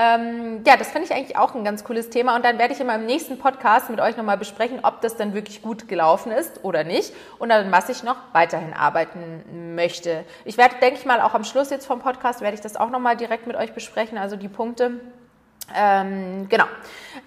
Ähm, 0.02 0.62
ja, 0.66 0.78
das 0.78 0.92
finde 0.92 1.08
ich 1.08 1.14
eigentlich 1.14 1.38
auch 1.38 1.56
ein 1.56 1.66
ganz 1.66 1.84
cooles 1.84 2.10
Thema 2.10 2.34
und 2.38 2.46
dann 2.46 2.58
werde 2.58 2.74
ich 2.74 2.80
immer 2.80 2.96
im 2.96 3.06
nächsten 3.06 3.38
Podcast 3.38 3.90
mit 3.90 4.00
euch 4.00 4.16
nochmal 4.16 4.38
besprechen, 4.38 4.80
ob 4.84 5.02
das 5.02 5.18
dann 5.18 5.34
wirklich 5.34 5.62
gut 5.62 5.90
gelaufen 5.90 6.32
ist 6.32 6.64
oder 6.64 6.86
nicht 6.86 7.14
und 7.38 7.50
dann, 7.50 7.70
was 7.70 7.90
ich 7.90 8.02
noch 8.02 8.16
weiterhin 8.32 8.72
arbeiten 8.72 9.76
möchte. 9.76 10.24
Ich 10.46 10.58
werde, 10.58 10.76
denke 10.82 11.00
ich 11.00 11.06
mal, 11.06 11.20
auch 11.20 11.34
am 11.34 11.44
Schluss 11.44 11.70
jetzt 11.70 11.86
vom 11.86 12.00
Podcast 12.00 12.40
werde 12.40 12.56
ich 12.56 12.62
das 12.62 12.78
auch 12.78 12.92
nochmal 12.92 13.18
direkt 13.18 13.46
mit 13.46 13.58
euch 13.58 13.74
besprechen, 13.74 14.18
also 14.18 14.38
die 14.38 14.48
Punkte. 14.48 15.02
Ähm, 15.76 16.48
genau. 16.50 16.66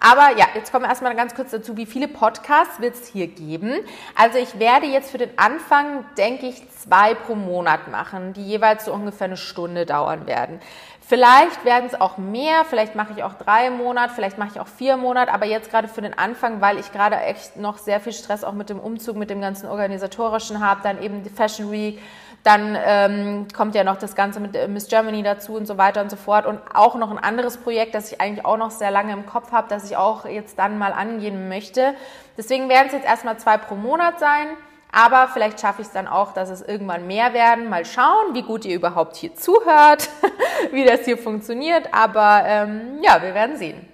Aber 0.01 0.37
ja, 0.37 0.47
jetzt 0.55 0.73
kommen 0.73 0.85
wir 0.85 0.89
erstmal 0.89 1.15
ganz 1.15 1.35
kurz 1.35 1.51
dazu, 1.51 1.77
wie 1.77 1.87
viele 1.87 2.09
Podcasts 2.09 2.81
wird 2.81 2.95
es 2.95 3.07
hier 3.07 3.29
geben. 3.29 3.75
Also 4.17 4.39
ich 4.39 4.59
werde 4.59 4.87
jetzt 4.87 5.11
für 5.11 5.19
den 5.19 5.39
Anfang, 5.39 6.05
denke 6.17 6.47
ich, 6.47 6.69
zwei 6.71 7.15
pro 7.15 7.35
Monat 7.35 7.89
machen, 7.89 8.33
die 8.33 8.45
jeweils 8.45 8.85
so 8.85 8.93
ungefähr 8.93 9.27
eine 9.27 9.37
Stunde 9.37 9.87
dauern 9.87 10.27
werden. 10.27 10.61
Vielleicht 11.05 11.65
werden 11.65 11.87
es 11.87 12.01
auch 12.01 12.17
mehr, 12.17 12.65
vielleicht 12.65 12.95
mache 12.95 13.13
ich 13.15 13.23
auch 13.23 13.35
drei 13.35 13.71
Monate, 13.71 14.15
vielleicht 14.15 14.39
mache 14.39 14.51
ich 14.55 14.61
auch 14.61 14.67
vier 14.67 14.97
Monate, 14.97 15.33
aber 15.33 15.47
jetzt 15.47 15.71
gerade 15.71 15.89
für 15.89 16.01
den 16.01 16.17
Anfang, 16.17 16.61
weil 16.61 16.79
ich 16.79 16.91
gerade 16.91 17.17
echt 17.17 17.57
noch 17.57 17.77
sehr 17.79 18.01
viel 18.01 18.13
Stress 18.13 18.45
auch 18.45 18.55
mit 18.55 18.71
dem 18.71 18.81
Umzug, 18.81 19.17
mit 19.17 19.29
dem 19.29 19.41
ganzen 19.41 19.67
Organisatorischen 19.67 20.65
habe, 20.65 20.81
dann 20.83 21.03
eben 21.03 21.23
die 21.23 21.29
Fashion 21.29 21.71
Week, 21.71 22.01
dann 22.43 22.77
ähm, 22.85 23.47
kommt 23.57 23.75
ja 23.75 23.85
noch 23.85 23.97
das 23.97 24.17
Ganze 24.17 24.41
mit 24.41 24.57
äh, 24.57 24.67
Miss 24.67 24.89
Germany 24.89 25.23
dazu 25.23 25.55
und 25.55 25.67
so 25.67 25.79
weiter 25.79 26.03
und 26.03 26.11
so 26.11 26.17
fort. 26.17 26.45
Und 26.45 26.61
auch 26.75 26.97
noch 26.97 27.11
ein 27.11 27.19
anderes 27.19 27.57
Projekt, 27.57 27.95
das 27.95 28.11
ich 28.11 28.21
eigentlich 28.21 28.45
auch 28.45 28.57
noch 28.57 28.73
sehr 28.73 28.91
lange 28.91 29.13
im 29.13 29.27
Kopf 29.27 29.53
habe, 29.53 29.69
das 29.69 29.89
ich 29.89 29.97
auch 29.97 30.25
jetzt 30.25 30.59
dann 30.59 30.77
mal 30.79 30.93
angehen 30.93 31.49
möchte. 31.49 31.95
Deswegen 32.37 32.69
werden 32.69 32.89
es 32.89 32.95
jetzt 32.95 33.07
erstmal 33.07 33.39
zwei 33.39 33.59
pro 33.59 33.77
Monat 33.77 34.19
sein. 34.19 34.49
Aber 34.95 35.29
vielleicht 35.29 35.61
schaffe 35.61 35.81
ich 35.81 35.89
es 35.89 35.95
dann 35.95 36.07
auch, 36.07 36.35
dass 36.35 36.51
es 36.51 36.61
irgendwann 36.61 37.07
mehr 37.07 37.33
werden. 37.33 37.71
Mal 37.71 37.87
schauen, 37.87 38.35
wie 38.35 38.43
gut 38.43 38.65
ihr 38.67 38.77
überhaupt 38.77 39.17
hier 39.17 39.35
zuhört, 39.35 40.11
wie 40.73 40.85
das 40.85 41.05
hier 41.05 41.17
funktioniert. 41.17 41.95
Aber 41.95 42.43
ähm, 42.45 42.99
ja, 43.03 43.23
wir 43.23 43.35
werden 43.35 43.57
sehen. 43.57 43.89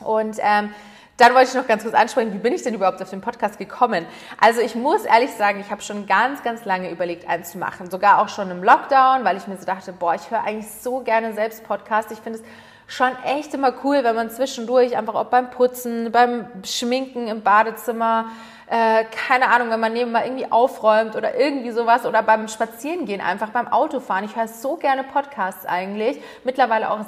Und 0.00 0.36
ähm, 0.40 0.74
dann 1.16 1.34
wollte 1.34 1.48
ich 1.48 1.54
noch 1.54 1.66
ganz 1.66 1.82
kurz 1.82 1.94
ansprechen, 1.94 2.32
wie 2.34 2.38
bin 2.38 2.52
ich 2.52 2.62
denn 2.62 2.74
überhaupt 2.74 3.00
auf 3.00 3.10
den 3.10 3.20
Podcast 3.20 3.58
gekommen? 3.58 4.06
Also 4.38 4.60
ich 4.60 4.74
muss 4.74 5.04
ehrlich 5.04 5.30
sagen, 5.32 5.60
ich 5.60 5.70
habe 5.70 5.80
schon 5.80 6.06
ganz, 6.06 6.42
ganz 6.42 6.64
lange 6.64 6.90
überlegt, 6.90 7.28
einen 7.28 7.44
zu 7.44 7.58
machen. 7.58 7.90
Sogar 7.90 8.20
auch 8.20 8.28
schon 8.28 8.50
im 8.50 8.62
Lockdown, 8.62 9.24
weil 9.24 9.36
ich 9.36 9.46
mir 9.46 9.56
so 9.56 9.64
dachte, 9.64 9.92
boah, 9.92 10.14
ich 10.14 10.30
höre 10.30 10.44
eigentlich 10.44 10.70
so 10.70 11.00
gerne 11.00 11.32
selbst 11.32 11.64
Podcast. 11.64 12.12
Ich 12.12 12.18
finde 12.18 12.40
es 12.40 12.44
schon 12.86 13.10
echt 13.24 13.54
immer 13.54 13.72
cool, 13.82 14.04
wenn 14.04 14.14
man 14.14 14.30
zwischendurch 14.30 14.96
einfach 14.96 15.14
auch 15.14 15.26
beim 15.26 15.50
Putzen, 15.50 16.12
beim 16.12 16.46
Schminken 16.64 17.28
im 17.28 17.42
Badezimmer, 17.42 18.26
äh, 18.68 19.04
keine 19.04 19.48
Ahnung, 19.48 19.70
wenn 19.70 19.78
man 19.78 19.92
nebenbei 19.92 20.24
irgendwie 20.24 20.50
aufräumt 20.50 21.14
oder 21.14 21.38
irgendwie 21.38 21.70
sowas 21.70 22.04
oder 22.04 22.22
beim 22.22 22.48
Spazierengehen 22.48 23.20
einfach, 23.20 23.50
beim 23.50 23.68
Autofahren. 23.68 24.24
Ich 24.24 24.34
höre 24.34 24.48
so 24.48 24.76
gerne 24.76 25.04
Podcasts 25.04 25.66
eigentlich. 25.66 26.20
Mittlerweile 26.42 26.90
auch 26.90 26.98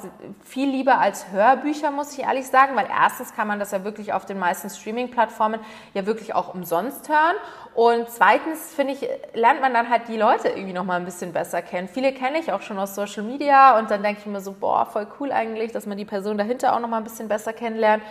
viel 0.45 0.71
lieber 0.71 0.99
als 0.99 1.33
Hörbücher, 1.33 1.91
muss 1.91 2.17
ich 2.17 2.25
ehrlich 2.25 2.47
sagen, 2.47 2.77
weil 2.77 2.87
erstens 2.87 3.35
kann 3.35 3.49
man 3.49 3.59
das 3.59 3.73
ja 3.73 3.83
wirklich 3.83 4.13
auf 4.13 4.25
den 4.25 4.39
meisten 4.39 4.71
Streaming-Plattformen 4.71 5.59
ja 5.95 6.07
wirklich 6.07 6.33
auch 6.33 6.55
umsonst 6.55 7.09
hören. 7.09 7.35
Und 7.75 8.09
zweitens, 8.09 8.73
finde 8.73 8.93
ich, 8.93 9.09
lernt 9.35 9.61
man 9.61 9.75
dann 9.75 9.91
halt 9.91 10.09
die 10.09 10.17
Leute 10.17 10.49
irgendwie 10.49 10.73
noch 10.73 10.85
mal 10.85 10.97
ein 10.97 11.05
bisschen 11.05 11.33
besser 11.33 11.61
kennen. 11.63 11.89
Viele 11.89 12.13
kenne 12.13 12.39
ich 12.39 12.53
auch 12.53 12.63
schon 12.63 12.79
aus 12.79 12.95
Social 12.95 13.25
Media 13.25 13.79
und 13.79 13.91
dann 13.91 14.05
denke 14.05 14.21
ich 14.21 14.27
mir 14.27 14.41
so, 14.41 14.53
boah, 14.53 14.87
voll 14.87 15.09
cool 15.19 15.33
eigentlich, 15.33 15.73
dass 15.73 15.87
man 15.87 15.99
die 15.99 16.05
Person 16.05 16.39
dahinter 16.39 16.75
auch 16.75 16.81
noch 16.81 16.89
mal 16.89 16.99
ein 16.99 17.05
bisschen 17.05 17.29
besser 17.29 17.53
kennenlernt. 17.53 18.03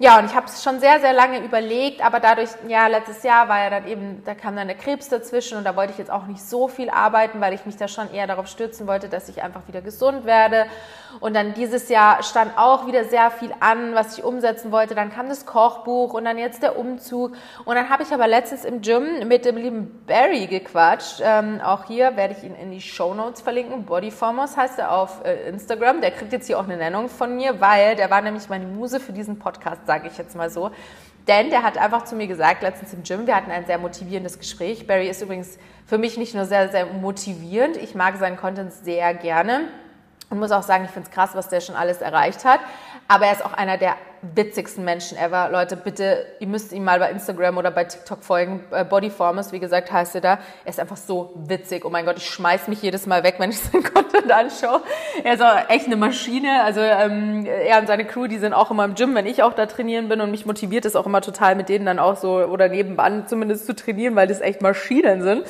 Ja, 0.00 0.20
und 0.20 0.26
ich 0.26 0.34
habe 0.36 0.46
es 0.46 0.62
schon 0.62 0.78
sehr, 0.78 1.00
sehr 1.00 1.12
lange 1.12 1.40
überlegt, 1.40 2.04
aber 2.06 2.20
dadurch, 2.20 2.50
ja, 2.68 2.86
letztes 2.86 3.24
Jahr 3.24 3.48
war 3.48 3.64
ja 3.64 3.68
dann 3.68 3.88
eben, 3.88 4.22
da 4.24 4.36
kam 4.36 4.54
dann 4.54 4.68
der 4.68 4.76
Krebs 4.76 5.08
dazwischen 5.08 5.58
und 5.58 5.64
da 5.64 5.74
wollte 5.74 5.90
ich 5.90 5.98
jetzt 5.98 6.10
auch 6.10 6.26
nicht 6.26 6.40
so 6.40 6.68
viel 6.68 6.88
arbeiten, 6.88 7.40
weil 7.40 7.52
ich 7.52 7.66
mich 7.66 7.76
da 7.76 7.88
schon 7.88 8.12
eher 8.12 8.28
darauf 8.28 8.46
stürzen 8.46 8.86
wollte, 8.86 9.08
dass 9.08 9.28
ich 9.28 9.42
einfach 9.42 9.66
wieder 9.66 9.80
gesund 9.80 10.24
werde. 10.24 10.66
Und 11.18 11.34
dann 11.34 11.52
dieses 11.54 11.88
Jahr 11.88 12.22
stand 12.22 12.56
auch 12.56 12.86
wieder 12.86 13.06
sehr 13.06 13.32
viel 13.32 13.52
an, 13.58 13.94
was 13.94 14.16
ich 14.16 14.22
umsetzen 14.22 14.70
wollte. 14.70 14.94
Dann 14.94 15.10
kam 15.10 15.28
das 15.28 15.46
Kochbuch 15.46 16.12
und 16.12 16.24
dann 16.26 16.38
jetzt 16.38 16.62
der 16.62 16.78
Umzug. 16.78 17.32
Und 17.64 17.74
dann 17.74 17.88
habe 17.88 18.04
ich 18.04 18.12
aber 18.12 18.28
letztens 18.28 18.64
im 18.64 18.82
Gym 18.82 19.26
mit 19.26 19.44
dem 19.44 19.56
lieben 19.56 20.04
Barry 20.06 20.46
gequatscht. 20.46 21.20
Ähm, 21.24 21.60
auch 21.60 21.86
hier 21.86 22.16
werde 22.16 22.36
ich 22.38 22.44
ihn 22.44 22.54
in 22.54 22.70
die 22.70 22.80
Show 22.80 23.14
Notes 23.14 23.40
verlinken. 23.40 23.84
Bodyformers 23.84 24.56
heißt 24.56 24.78
er 24.78 24.92
auf 24.92 25.24
äh, 25.24 25.48
Instagram. 25.48 26.02
Der 26.02 26.12
kriegt 26.12 26.32
jetzt 26.32 26.46
hier 26.46 26.60
auch 26.60 26.64
eine 26.64 26.76
Nennung 26.76 27.08
von 27.08 27.34
mir, 27.34 27.60
weil 27.60 27.96
der 27.96 28.10
war 28.10 28.20
nämlich 28.20 28.48
meine 28.48 28.66
Muse 28.66 29.00
für 29.00 29.12
diesen 29.12 29.40
Podcast 29.40 29.87
sage 29.88 30.06
ich 30.06 30.16
jetzt 30.16 30.36
mal 30.36 30.50
so. 30.50 30.70
Denn 31.26 31.50
der 31.50 31.62
hat 31.62 31.76
einfach 31.76 32.04
zu 32.04 32.14
mir 32.14 32.26
gesagt, 32.26 32.62
letztens 32.62 32.92
im 32.92 33.02
Gym, 33.02 33.26
wir 33.26 33.34
hatten 33.34 33.50
ein 33.50 33.66
sehr 33.66 33.78
motivierendes 33.78 34.38
Gespräch. 34.38 34.86
Barry 34.86 35.08
ist 35.08 35.20
übrigens 35.20 35.58
für 35.86 35.98
mich 35.98 36.16
nicht 36.16 36.34
nur 36.34 36.44
sehr, 36.44 36.68
sehr 36.68 36.86
motivierend, 36.86 37.76
ich 37.76 37.94
mag 37.94 38.16
seinen 38.16 38.36
Content 38.36 38.72
sehr 38.72 39.12
gerne 39.14 39.62
und 40.30 40.38
muss 40.38 40.52
auch 40.52 40.62
sagen, 40.62 40.84
ich 40.84 40.90
finde 40.90 41.08
es 41.08 41.14
krass, 41.14 41.30
was 41.34 41.48
der 41.48 41.60
schon 41.60 41.74
alles 41.74 42.00
erreicht 42.00 42.44
hat. 42.44 42.60
Aber 43.08 43.26
er 43.26 43.32
ist 43.32 43.44
auch 43.44 43.54
einer 43.54 43.78
der 43.78 43.96
witzigsten 44.22 44.84
Menschen 44.84 45.16
ever. 45.18 45.48
Leute, 45.50 45.76
bitte, 45.76 46.26
ihr 46.40 46.46
müsst 46.46 46.72
ihm 46.72 46.84
mal 46.84 46.98
bei 46.98 47.10
Instagram 47.10 47.56
oder 47.56 47.70
bei 47.70 47.84
TikTok 47.84 48.22
folgen. 48.22 48.64
Äh, 48.70 48.84
Bodyformers, 48.84 49.52
wie 49.52 49.60
gesagt, 49.60 49.92
heißt 49.92 50.14
er 50.16 50.20
da. 50.20 50.38
Er 50.64 50.70
ist 50.70 50.80
einfach 50.80 50.96
so 50.96 51.32
witzig. 51.34 51.84
Oh 51.84 51.90
mein 51.90 52.04
Gott, 52.04 52.16
ich 52.18 52.26
schmeiß 52.26 52.68
mich 52.68 52.82
jedes 52.82 53.06
Mal 53.06 53.22
weg, 53.22 53.36
wenn 53.38 53.50
ich 53.50 53.60
seinen 53.60 53.82
Content 53.94 54.30
anschaue. 54.30 54.82
Er 55.24 55.34
ist 55.34 55.42
auch 55.42 55.68
echt 55.68 55.86
eine 55.86 55.96
Maschine. 55.96 56.62
Also 56.62 56.80
ähm, 56.80 57.46
er 57.46 57.78
und 57.78 57.86
seine 57.86 58.04
Crew, 58.04 58.26
die 58.26 58.38
sind 58.38 58.52
auch 58.52 58.70
immer 58.70 58.84
im 58.84 58.94
Gym, 58.94 59.14
wenn 59.14 59.26
ich 59.26 59.42
auch 59.42 59.52
da 59.52 59.66
trainieren 59.66 60.08
bin. 60.08 60.20
Und 60.20 60.30
mich 60.30 60.46
motiviert 60.46 60.84
es 60.84 60.96
auch 60.96 61.06
immer 61.06 61.20
total, 61.20 61.54
mit 61.54 61.68
denen 61.68 61.86
dann 61.86 61.98
auch 61.98 62.16
so 62.16 62.38
oder 62.38 62.68
nebenan 62.68 63.26
zumindest 63.28 63.66
zu 63.66 63.74
trainieren, 63.74 64.16
weil 64.16 64.26
das 64.26 64.40
echt 64.40 64.62
Maschinen 64.62 65.22
sind. 65.22 65.44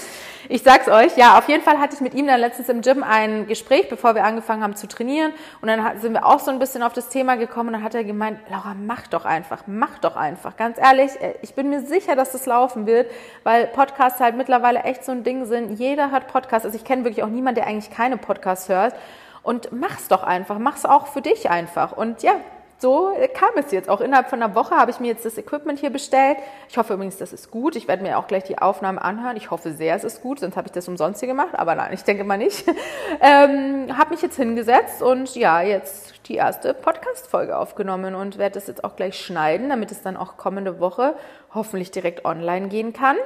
Ich 0.49 0.63
sag's 0.63 0.89
euch, 0.89 1.17
ja, 1.17 1.39
auf 1.39 1.49
jeden 1.49 1.63
Fall 1.63 1.79
hatte 1.79 1.95
ich 1.95 2.01
mit 2.01 2.15
ihm 2.15 2.27
dann 2.27 2.41
letztens 2.41 2.69
im 2.69 2.81
Gym 2.81 3.03
ein 3.03 3.47
Gespräch, 3.47 3.89
bevor 3.89 4.15
wir 4.15 4.25
angefangen 4.25 4.63
haben 4.63 4.77
zu 4.77 4.87
trainieren. 4.87 5.33
Und 5.61 5.69
dann 5.69 5.99
sind 6.01 6.13
wir 6.13 6.25
auch 6.25 6.39
so 6.39 6.51
ein 6.51 6.59
bisschen 6.59 6.83
auf 6.83 6.93
das 6.93 7.09
Thema 7.09 7.37
gekommen 7.37 7.69
und 7.69 7.73
dann 7.75 7.83
hat 7.83 7.95
er 7.95 8.05
gemeint, 8.05 8.39
Laura, 8.51 8.75
mach 8.75 9.07
doch 9.09 9.25
einfach, 9.25 9.65
mach 9.67 9.99
doch 9.99 10.17
einfach. 10.17 10.57
Ganz 10.57 10.79
ehrlich, 10.79 11.21
äh, 11.21 11.35
ich 11.43 11.55
bin 11.55 11.71
mir 11.71 11.81
sicher, 11.81 12.17
dass 12.17 12.33
das 12.33 12.47
laufen 12.47 12.87
wird, 12.87 13.11
weil 13.43 13.67
Podcasts 13.67 14.21
halt 14.21 14.37
mittlerweile 14.37 14.81
echt 14.81 15.05
so 15.05 15.13
ein 15.13 15.25
Ding 15.25 15.45
sind. 15.47 15.79
Jeder 15.79 16.11
hört 16.11 16.29
Podcasts. 16.29 16.67
Also 16.67 16.77
ich 16.77 16.85
kenne 16.85 17.05
wirklich 17.05 17.23
auch 17.25 17.29
niemanden, 17.29 17.57
der 17.57 17.67
eigentlich 17.67 17.91
keine 17.91 18.17
Podcasts 18.17 18.69
hört. 18.69 18.95
Und 19.43 19.73
mach's 19.73 20.09
doch 20.09 20.23
einfach, 20.23 20.59
mach's 20.59 20.85
auch 20.85 21.07
für 21.07 21.23
dich 21.23 21.51
einfach. 21.51 21.93
Und 21.93 22.23
ja, 22.23 22.35
so 22.81 23.13
kam 23.35 23.51
es 23.57 23.73
jetzt. 23.73 23.89
Auch 23.89 24.01
innerhalb 24.01 24.31
von 24.31 24.41
einer 24.41 24.55
Woche 24.55 24.77
habe 24.77 24.91
ich 24.91 25.01
mir 25.01 25.09
jetzt 25.09 25.25
das 25.25 25.37
Equipment 25.37 25.81
hier 25.81 25.91
bestellt. 25.91 26.39
Ich 26.69 26.79
hoffe 26.79 26.95
übrigens, 26.95 27.17
das 27.17 27.33
ist 27.33 27.51
gut. 27.51 27.75
Ich 27.75 27.89
werde 27.89 28.05
mir 28.05 28.19
auch 28.19 28.29
gleich 28.29 28.45
die 28.45 28.59
Aufnahme 28.59 29.03
anhören. 29.03 29.37
Ich 29.37 29.51
hoffe 29.51 29.73
sehr, 29.73 29.97
es 29.97 30.05
ist 30.05 30.23
gut, 30.23 30.39
sonst 30.39 30.57
habe 30.57 30.69
ich 30.69 30.73
das 30.73 30.87
umsonst 30.87 31.19
hier 31.19 31.29
gemacht. 31.29 31.55
Aber 31.55 31.75
nein, 31.75 31.93
ich 31.93 32.05
denke 32.05 32.25
mal 32.25 32.39
nicht. 32.39 32.65
Ähm, 33.21 33.97
habe 33.97 34.11
mich 34.11 34.23
jetzt 34.23 34.37
hingesetzt 34.37 35.03
und 35.03 35.35
ja, 35.35 35.61
jetzt 35.61 36.29
die 36.29 36.35
erste 36.35 36.75
Podcast-Folge 36.75 37.57
aufgenommen 37.57 38.15
und 38.15 38.39
werde 38.39 38.55
das 38.55 38.67
jetzt 38.67 38.85
auch 38.85 38.97
gleich 38.97 39.19
schneiden, 39.19 39.71
damit 39.71 39.91
es 39.91 40.03
dann 40.03 40.17
auch 40.17 40.37
kommende 40.37 40.79
Woche 40.79 41.15
hoffentlich 41.55 41.91
direkt 41.91 42.25
online 42.25 42.69
gehen 42.69 42.93
kann. 42.93 43.17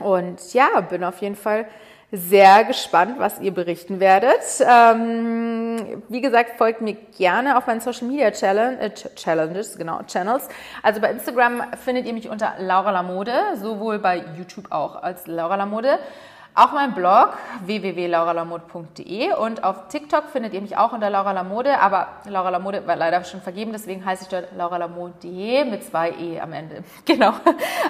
Und 0.00 0.52
ja, 0.52 0.80
bin 0.82 1.04
auf 1.04 1.20
jeden 1.20 1.36
Fall 1.36 1.66
sehr 2.10 2.64
gespannt, 2.64 3.18
was 3.18 3.38
ihr 3.40 3.52
berichten 3.52 4.00
werdet. 4.00 4.40
Ähm, 4.60 6.02
wie 6.08 6.22
gesagt, 6.22 6.56
folgt 6.56 6.80
mir 6.80 6.94
gerne 6.94 7.58
auf 7.58 7.66
meinen 7.66 7.80
Social 7.80 8.08
Media 8.08 8.30
Challenge, 8.30 8.80
äh, 8.80 8.90
Challenges, 8.90 9.76
genau, 9.76 10.00
Channels. 10.06 10.48
Also 10.82 11.00
bei 11.02 11.10
Instagram 11.10 11.62
findet 11.84 12.06
ihr 12.06 12.14
mich 12.14 12.30
unter 12.30 12.54
Laura 12.60 12.92
Lamode, 12.92 13.34
sowohl 13.56 13.98
bei 13.98 14.24
YouTube 14.38 14.72
auch 14.72 15.02
als 15.02 15.26
Laura 15.26 15.56
Lamode. 15.56 15.98
Auch 16.54 16.72
mein 16.72 16.92
Blog 16.92 17.36
www.lauralamode.de 17.66 19.34
und 19.34 19.62
auf 19.62 19.88
TikTok 19.88 20.24
findet 20.32 20.54
ihr 20.54 20.60
mich 20.62 20.76
auch 20.76 20.92
unter 20.92 21.08
Laura 21.08 21.30
Lamode, 21.32 21.78
aber 21.78 22.08
Laura 22.24 22.48
Lamode 22.48 22.84
war 22.86 22.96
leider 22.96 23.22
schon 23.22 23.42
vergeben, 23.42 23.70
deswegen 23.72 24.04
heiße 24.04 24.24
ich 24.24 24.28
dort 24.28 24.48
lauralamode.de 24.56 25.64
mit 25.66 25.84
zwei 25.84 26.10
E 26.12 26.40
am 26.40 26.52
Ende. 26.54 26.82
Genau. 27.04 27.32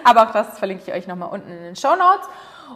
Aber 0.04 0.24
auch 0.24 0.32
das 0.32 0.58
verlinke 0.58 0.82
ich 0.86 0.92
euch 0.92 1.06
nochmal 1.06 1.30
unten 1.30 1.50
in 1.50 1.62
den 1.62 1.76
Show 1.76 1.96
Notes. 1.96 2.28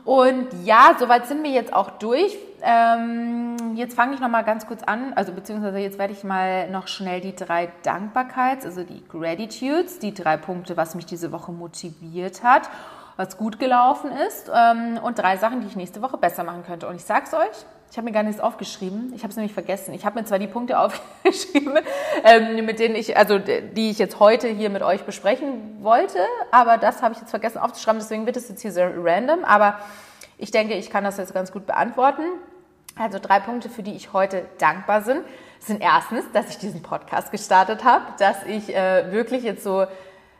Und 0.04 0.48
ja, 0.64 0.96
soweit 0.98 1.26
sind 1.26 1.42
wir 1.42 1.50
jetzt 1.50 1.72
auch 1.72 1.90
durch. 1.90 2.36
Ähm, 2.62 3.56
jetzt 3.74 3.94
fange 3.94 4.14
ich 4.14 4.20
noch 4.20 4.28
mal 4.28 4.42
ganz 4.42 4.66
kurz 4.66 4.82
an, 4.84 5.12
also 5.14 5.32
beziehungsweise 5.32 5.78
jetzt 5.78 5.98
werde 5.98 6.12
ich 6.12 6.22
mal 6.22 6.70
noch 6.70 6.86
schnell 6.86 7.20
die 7.20 7.34
drei 7.34 7.72
Dankbarkeits, 7.82 8.64
also 8.64 8.84
die 8.84 9.02
Gratitudes, 9.08 9.98
die 9.98 10.14
drei 10.14 10.36
Punkte, 10.36 10.76
was 10.76 10.94
mich 10.94 11.06
diese 11.06 11.32
Woche 11.32 11.50
motiviert 11.50 12.44
hat 12.44 12.68
was 13.16 13.36
gut 13.36 13.58
gelaufen 13.58 14.10
ist 14.10 14.50
ähm, 14.54 14.98
und 15.02 15.18
drei 15.18 15.36
Sachen, 15.36 15.60
die 15.60 15.66
ich 15.66 15.76
nächste 15.76 16.02
Woche 16.02 16.16
besser 16.16 16.44
machen 16.44 16.64
könnte. 16.64 16.88
Und 16.88 16.96
ich 16.96 17.04
sag's 17.04 17.34
euch, 17.34 17.66
ich 17.92 17.98
habe 17.98 18.06
mir 18.06 18.12
gar 18.12 18.22
nichts 18.22 18.40
aufgeschrieben. 18.40 19.12
Ich 19.14 19.22
habe 19.22 19.32
es 19.32 19.36
nämlich 19.36 19.52
vergessen. 19.52 19.92
Ich 19.92 20.06
habe 20.06 20.18
mir 20.18 20.24
zwar 20.24 20.38
die 20.38 20.46
Punkte 20.46 20.78
aufgeschrieben, 20.80 21.78
ähm, 22.24 22.64
mit 22.64 22.78
denen 22.78 22.94
ich, 22.94 23.18
also 23.18 23.38
die 23.38 23.90
ich 23.90 23.98
jetzt 23.98 24.18
heute 24.18 24.48
hier 24.48 24.70
mit 24.70 24.80
euch 24.80 25.02
besprechen 25.02 25.76
wollte, 25.82 26.18
aber 26.50 26.78
das 26.78 27.02
habe 27.02 27.12
ich 27.12 27.20
jetzt 27.20 27.28
vergessen 27.28 27.58
aufzuschreiben. 27.58 28.00
Deswegen 28.00 28.24
wird 28.24 28.38
es 28.38 28.48
jetzt 28.48 28.62
hier 28.62 28.72
sehr 28.72 28.90
random. 28.96 29.44
Aber 29.44 29.78
ich 30.38 30.50
denke, 30.50 30.72
ich 30.72 30.88
kann 30.88 31.04
das 31.04 31.18
jetzt 31.18 31.34
ganz 31.34 31.52
gut 31.52 31.66
beantworten. 31.66 32.22
Also 32.96 33.18
drei 33.18 33.40
Punkte, 33.40 33.68
für 33.68 33.82
die 33.82 33.92
ich 33.92 34.14
heute 34.14 34.46
dankbar 34.56 35.02
bin, 35.02 35.20
sind 35.58 35.82
erstens, 35.82 36.24
dass 36.32 36.48
ich 36.48 36.56
diesen 36.56 36.80
Podcast 36.80 37.30
gestartet 37.30 37.84
habe, 37.84 38.06
dass 38.18 38.42
ich 38.46 38.74
äh, 38.74 39.12
wirklich 39.12 39.42
jetzt 39.42 39.64
so 39.64 39.86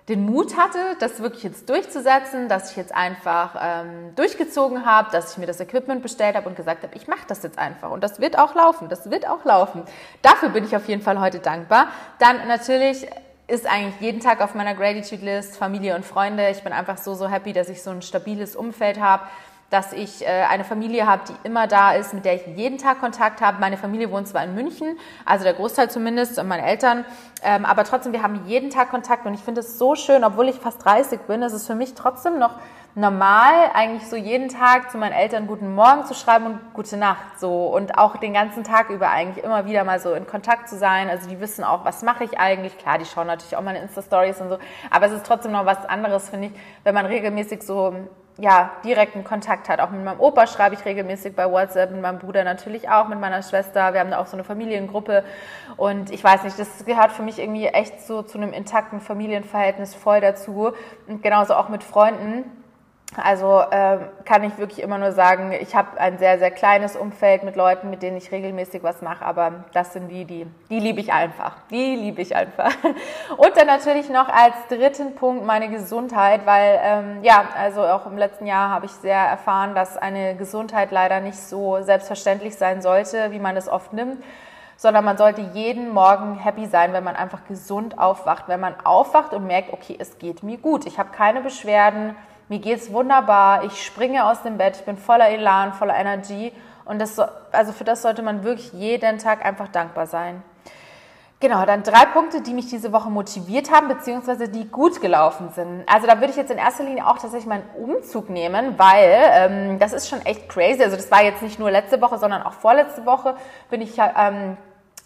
den 0.08 0.26
Mut 0.26 0.56
hatte, 0.56 0.78
das 0.98 1.20
wirklich 1.20 1.44
jetzt 1.44 1.68
durchzusetzen, 1.68 2.48
dass 2.48 2.72
ich 2.72 2.76
jetzt 2.76 2.94
einfach 2.94 3.54
ähm, 3.60 4.14
durchgezogen 4.16 4.84
habe, 4.84 5.10
dass 5.12 5.32
ich 5.32 5.38
mir 5.38 5.46
das 5.46 5.60
Equipment 5.60 6.02
bestellt 6.02 6.34
habe 6.34 6.48
und 6.48 6.56
gesagt 6.56 6.82
habe, 6.82 6.94
ich 6.96 7.06
mache 7.06 7.24
das 7.28 7.42
jetzt 7.42 7.58
einfach. 7.58 7.90
Und 7.90 8.02
das 8.02 8.20
wird 8.20 8.36
auch 8.38 8.54
laufen, 8.54 8.88
das 8.88 9.10
wird 9.10 9.28
auch 9.28 9.44
laufen. 9.44 9.84
Dafür 10.22 10.48
bin 10.48 10.64
ich 10.64 10.74
auf 10.74 10.88
jeden 10.88 11.02
Fall 11.02 11.20
heute 11.20 11.38
dankbar. 11.38 11.88
Dann 12.18 12.48
natürlich 12.48 13.06
ist 13.46 13.66
eigentlich 13.66 14.00
jeden 14.00 14.20
Tag 14.20 14.40
auf 14.40 14.54
meiner 14.54 14.74
Gratitude 14.74 15.24
List 15.24 15.56
Familie 15.56 15.94
und 15.94 16.04
Freunde. 16.04 16.48
Ich 16.50 16.64
bin 16.64 16.72
einfach 16.72 16.98
so, 16.98 17.14
so 17.14 17.28
happy, 17.28 17.52
dass 17.52 17.68
ich 17.68 17.82
so 17.82 17.90
ein 17.90 18.02
stabiles 18.02 18.56
Umfeld 18.56 18.98
habe 18.98 19.24
dass 19.72 19.92
ich 19.92 20.22
äh, 20.22 20.26
eine 20.26 20.64
Familie 20.64 21.06
habe, 21.06 21.22
die 21.28 21.48
immer 21.48 21.66
da 21.66 21.92
ist, 21.92 22.12
mit 22.12 22.24
der 22.24 22.34
ich 22.34 22.46
jeden 22.56 22.78
Tag 22.78 23.00
Kontakt 23.00 23.40
habe. 23.40 23.58
Meine 23.58 23.78
Familie 23.78 24.10
wohnt 24.10 24.28
zwar 24.28 24.44
in 24.44 24.54
München, 24.54 24.98
also 25.24 25.44
der 25.44 25.54
Großteil 25.54 25.90
zumindest, 25.90 26.38
und 26.38 26.46
meine 26.46 26.66
Eltern, 26.66 27.04
ähm, 27.42 27.64
aber 27.64 27.84
trotzdem, 27.84 28.12
wir 28.12 28.22
haben 28.22 28.44
jeden 28.46 28.70
Tag 28.70 28.90
Kontakt 28.90 29.26
und 29.26 29.34
ich 29.34 29.40
finde 29.40 29.60
es 29.60 29.78
so 29.78 29.94
schön, 29.94 30.24
obwohl 30.24 30.48
ich 30.48 30.56
fast 30.56 30.84
30 30.84 31.20
bin, 31.22 31.42
ist 31.42 31.54
es 31.54 31.66
für 31.66 31.74
mich 31.74 31.94
trotzdem 31.94 32.38
noch 32.38 32.54
normal, 32.94 33.70
eigentlich 33.72 34.06
so 34.06 34.16
jeden 34.16 34.48
Tag 34.48 34.90
zu 34.90 34.98
meinen 34.98 35.12
Eltern 35.12 35.46
guten 35.46 35.74
Morgen 35.74 36.04
zu 36.04 36.14
schreiben 36.14 36.46
und 36.46 36.74
gute 36.74 36.98
Nacht 36.98 37.40
so 37.40 37.68
und 37.68 37.96
auch 37.96 38.18
den 38.18 38.34
ganzen 38.34 38.64
Tag 38.64 38.90
über 38.90 39.08
eigentlich 39.08 39.42
immer 39.42 39.64
wieder 39.66 39.82
mal 39.84 39.98
so 39.98 40.12
in 40.12 40.26
Kontakt 40.26 40.68
zu 40.68 40.76
sein. 40.76 41.08
Also 41.08 41.28
die 41.28 41.40
wissen 41.40 41.64
auch, 41.64 41.86
was 41.86 42.02
mache 42.02 42.24
ich 42.24 42.38
eigentlich. 42.38 42.76
Klar, 42.76 42.98
die 42.98 43.06
schauen 43.06 43.26
natürlich 43.26 43.56
auch 43.56 43.62
meine 43.62 43.80
Insta-Stories 43.80 44.40
und 44.42 44.50
so, 44.50 44.58
aber 44.90 45.06
es 45.06 45.12
ist 45.12 45.24
trotzdem 45.24 45.52
noch 45.52 45.64
was 45.64 45.86
anderes, 45.86 46.28
finde 46.28 46.48
ich, 46.48 46.52
wenn 46.84 46.94
man 46.94 47.06
regelmäßig 47.06 47.62
so 47.62 47.94
ja, 48.38 48.70
direkten 48.84 49.24
Kontakt 49.24 49.68
hat. 49.68 49.80
Auch 49.80 49.90
mit 49.90 50.02
meinem 50.04 50.20
Opa 50.20 50.46
schreibe 50.46 50.74
ich 50.74 50.84
regelmäßig 50.84 51.36
bei 51.36 51.50
WhatsApp, 51.50 51.90
mit 51.90 52.00
meinem 52.00 52.18
Bruder 52.18 52.44
natürlich 52.44 52.88
auch, 52.88 53.08
mit 53.08 53.20
meiner 53.20 53.42
Schwester. 53.42 53.92
Wir 53.92 54.00
haben 54.00 54.10
da 54.10 54.18
auch 54.18 54.26
so 54.26 54.36
eine 54.36 54.44
Familiengruppe. 54.44 55.24
Und 55.76 56.10
ich 56.10 56.22
weiß 56.22 56.44
nicht, 56.44 56.58
das 56.58 56.84
gehört 56.84 57.12
für 57.12 57.22
mich 57.22 57.38
irgendwie 57.38 57.66
echt 57.66 58.00
so 58.00 58.22
zu 58.22 58.38
einem 58.38 58.52
intakten 58.52 59.00
Familienverhältnis 59.00 59.94
voll 59.94 60.20
dazu. 60.20 60.72
Und 61.06 61.22
genauso 61.22 61.54
auch 61.54 61.68
mit 61.68 61.84
Freunden 61.84 62.61
also 63.16 63.60
äh, 63.60 63.98
kann 64.24 64.42
ich 64.42 64.56
wirklich 64.56 64.80
immer 64.80 64.96
nur 64.96 65.12
sagen, 65.12 65.52
ich 65.52 65.74
habe 65.74 66.00
ein 66.00 66.16
sehr, 66.16 66.38
sehr 66.38 66.50
kleines 66.50 66.96
Umfeld 66.96 67.42
mit 67.42 67.56
Leuten, 67.56 67.90
mit 67.90 68.02
denen 68.02 68.16
ich 68.16 68.32
regelmäßig 68.32 68.82
was 68.82 69.02
mache, 69.02 69.24
aber 69.24 69.64
das 69.74 69.92
sind 69.92 70.08
die, 70.08 70.24
die, 70.24 70.46
die 70.70 70.80
liebe 70.80 71.00
ich 71.00 71.12
einfach. 71.12 71.56
Die 71.70 71.94
liebe 71.94 72.22
ich 72.22 72.34
einfach. 72.34 72.72
Und 73.36 73.56
dann 73.56 73.66
natürlich 73.66 74.08
noch 74.08 74.28
als 74.28 74.54
dritten 74.68 75.14
Punkt 75.14 75.44
meine 75.44 75.68
Gesundheit, 75.68 76.46
weil 76.46 76.80
ähm, 76.82 77.18
ja, 77.22 77.44
also 77.58 77.82
auch 77.82 78.06
im 78.06 78.16
letzten 78.16 78.46
Jahr 78.46 78.70
habe 78.70 78.86
ich 78.86 78.92
sehr 78.92 79.18
erfahren, 79.18 79.74
dass 79.74 79.98
eine 79.98 80.34
Gesundheit 80.36 80.90
leider 80.90 81.20
nicht 81.20 81.38
so 81.38 81.82
selbstverständlich 81.82 82.56
sein 82.56 82.80
sollte, 82.80 83.30
wie 83.30 83.40
man 83.40 83.56
es 83.56 83.68
oft 83.68 83.92
nimmt. 83.92 84.22
sondern 84.78 85.04
man 85.04 85.16
sollte 85.16 85.42
jeden 85.52 85.90
Morgen 85.90 86.38
happy 86.38 86.66
sein, 86.66 86.92
wenn 86.92 87.04
man 87.04 87.14
einfach 87.14 87.44
gesund 87.46 87.98
aufwacht, 87.98 88.48
wenn 88.48 88.58
man 88.58 88.74
aufwacht 88.82 89.32
und 89.32 89.46
merkt, 89.46 89.72
okay, 89.72 89.96
es 90.00 90.18
geht 90.18 90.42
mir 90.42 90.56
gut, 90.56 90.86
ich 90.86 90.98
habe 90.98 91.10
keine 91.12 91.40
Beschwerden, 91.40 92.16
mir 92.52 92.58
geht 92.58 92.80
es 92.80 92.92
wunderbar, 92.92 93.64
ich 93.64 93.82
springe 93.82 94.26
aus 94.26 94.42
dem 94.42 94.58
Bett, 94.58 94.76
ich 94.76 94.84
bin 94.84 94.98
voller 94.98 95.30
Elan, 95.30 95.72
voller 95.72 95.96
Energie 95.96 96.52
und 96.84 97.00
das 97.00 97.16
so, 97.16 97.24
also 97.50 97.72
für 97.72 97.84
das 97.84 98.02
sollte 98.02 98.20
man 98.20 98.44
wirklich 98.44 98.74
jeden 98.74 99.16
Tag 99.16 99.42
einfach 99.42 99.68
dankbar 99.68 100.06
sein. 100.06 100.42
Genau, 101.40 101.64
dann 101.64 101.82
drei 101.82 102.04
Punkte, 102.04 102.42
die 102.42 102.52
mich 102.52 102.68
diese 102.68 102.92
Woche 102.92 103.08
motiviert 103.08 103.72
haben, 103.72 103.88
beziehungsweise 103.88 104.50
die 104.50 104.68
gut 104.68 105.00
gelaufen 105.00 105.48
sind. 105.54 105.84
Also 105.86 106.06
da 106.06 106.20
würde 106.20 106.28
ich 106.28 106.36
jetzt 106.36 106.50
in 106.50 106.58
erster 106.58 106.84
Linie 106.84 107.06
auch 107.06 107.16
tatsächlich 107.16 107.46
meinen 107.46 107.64
Umzug 107.74 108.28
nehmen, 108.28 108.78
weil 108.78 109.16
ähm, 109.32 109.78
das 109.78 109.94
ist 109.94 110.10
schon 110.10 110.20
echt 110.26 110.50
crazy. 110.50 110.82
Also 110.82 110.96
das 110.96 111.10
war 111.10 111.24
jetzt 111.24 111.40
nicht 111.40 111.58
nur 111.58 111.70
letzte 111.70 112.02
Woche, 112.02 112.18
sondern 112.18 112.42
auch 112.42 112.52
vorletzte 112.52 113.06
Woche 113.06 113.34
bin 113.70 113.80
ich 113.80 113.96
ähm, 113.98 114.58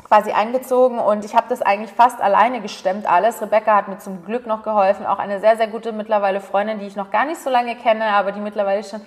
quasi 0.05 0.31
eingezogen 0.31 0.99
und 0.99 1.25
ich 1.25 1.35
habe 1.35 1.47
das 1.49 1.63
eigentlich 1.63 1.93
fast 1.93 2.21
alleine 2.21 2.61
gestemmt 2.61 3.07
alles. 3.11 3.43
Rebecca 3.43 3.75
hat 3.75 3.89
mir 3.89 3.99
zum 3.99 4.25
Glück 4.25 4.47
noch 4.47 4.63
geholfen, 4.63 5.07
auch 5.07 5.19
eine 5.19 5.41
sehr, 5.41 5.57
sehr 5.57 5.67
gute 5.67 5.93
mittlerweile 5.93 6.41
Freundin, 6.41 6.79
die 6.79 6.87
ich 6.87 6.97
noch 6.97 7.11
gar 7.11 7.25
nicht 7.25 7.41
so 7.41 7.51
lange 7.51 7.77
kenne, 7.77 8.05
aber 8.05 8.33
die 8.33 8.41
mittlerweile 8.41 8.85
schon 8.85 9.01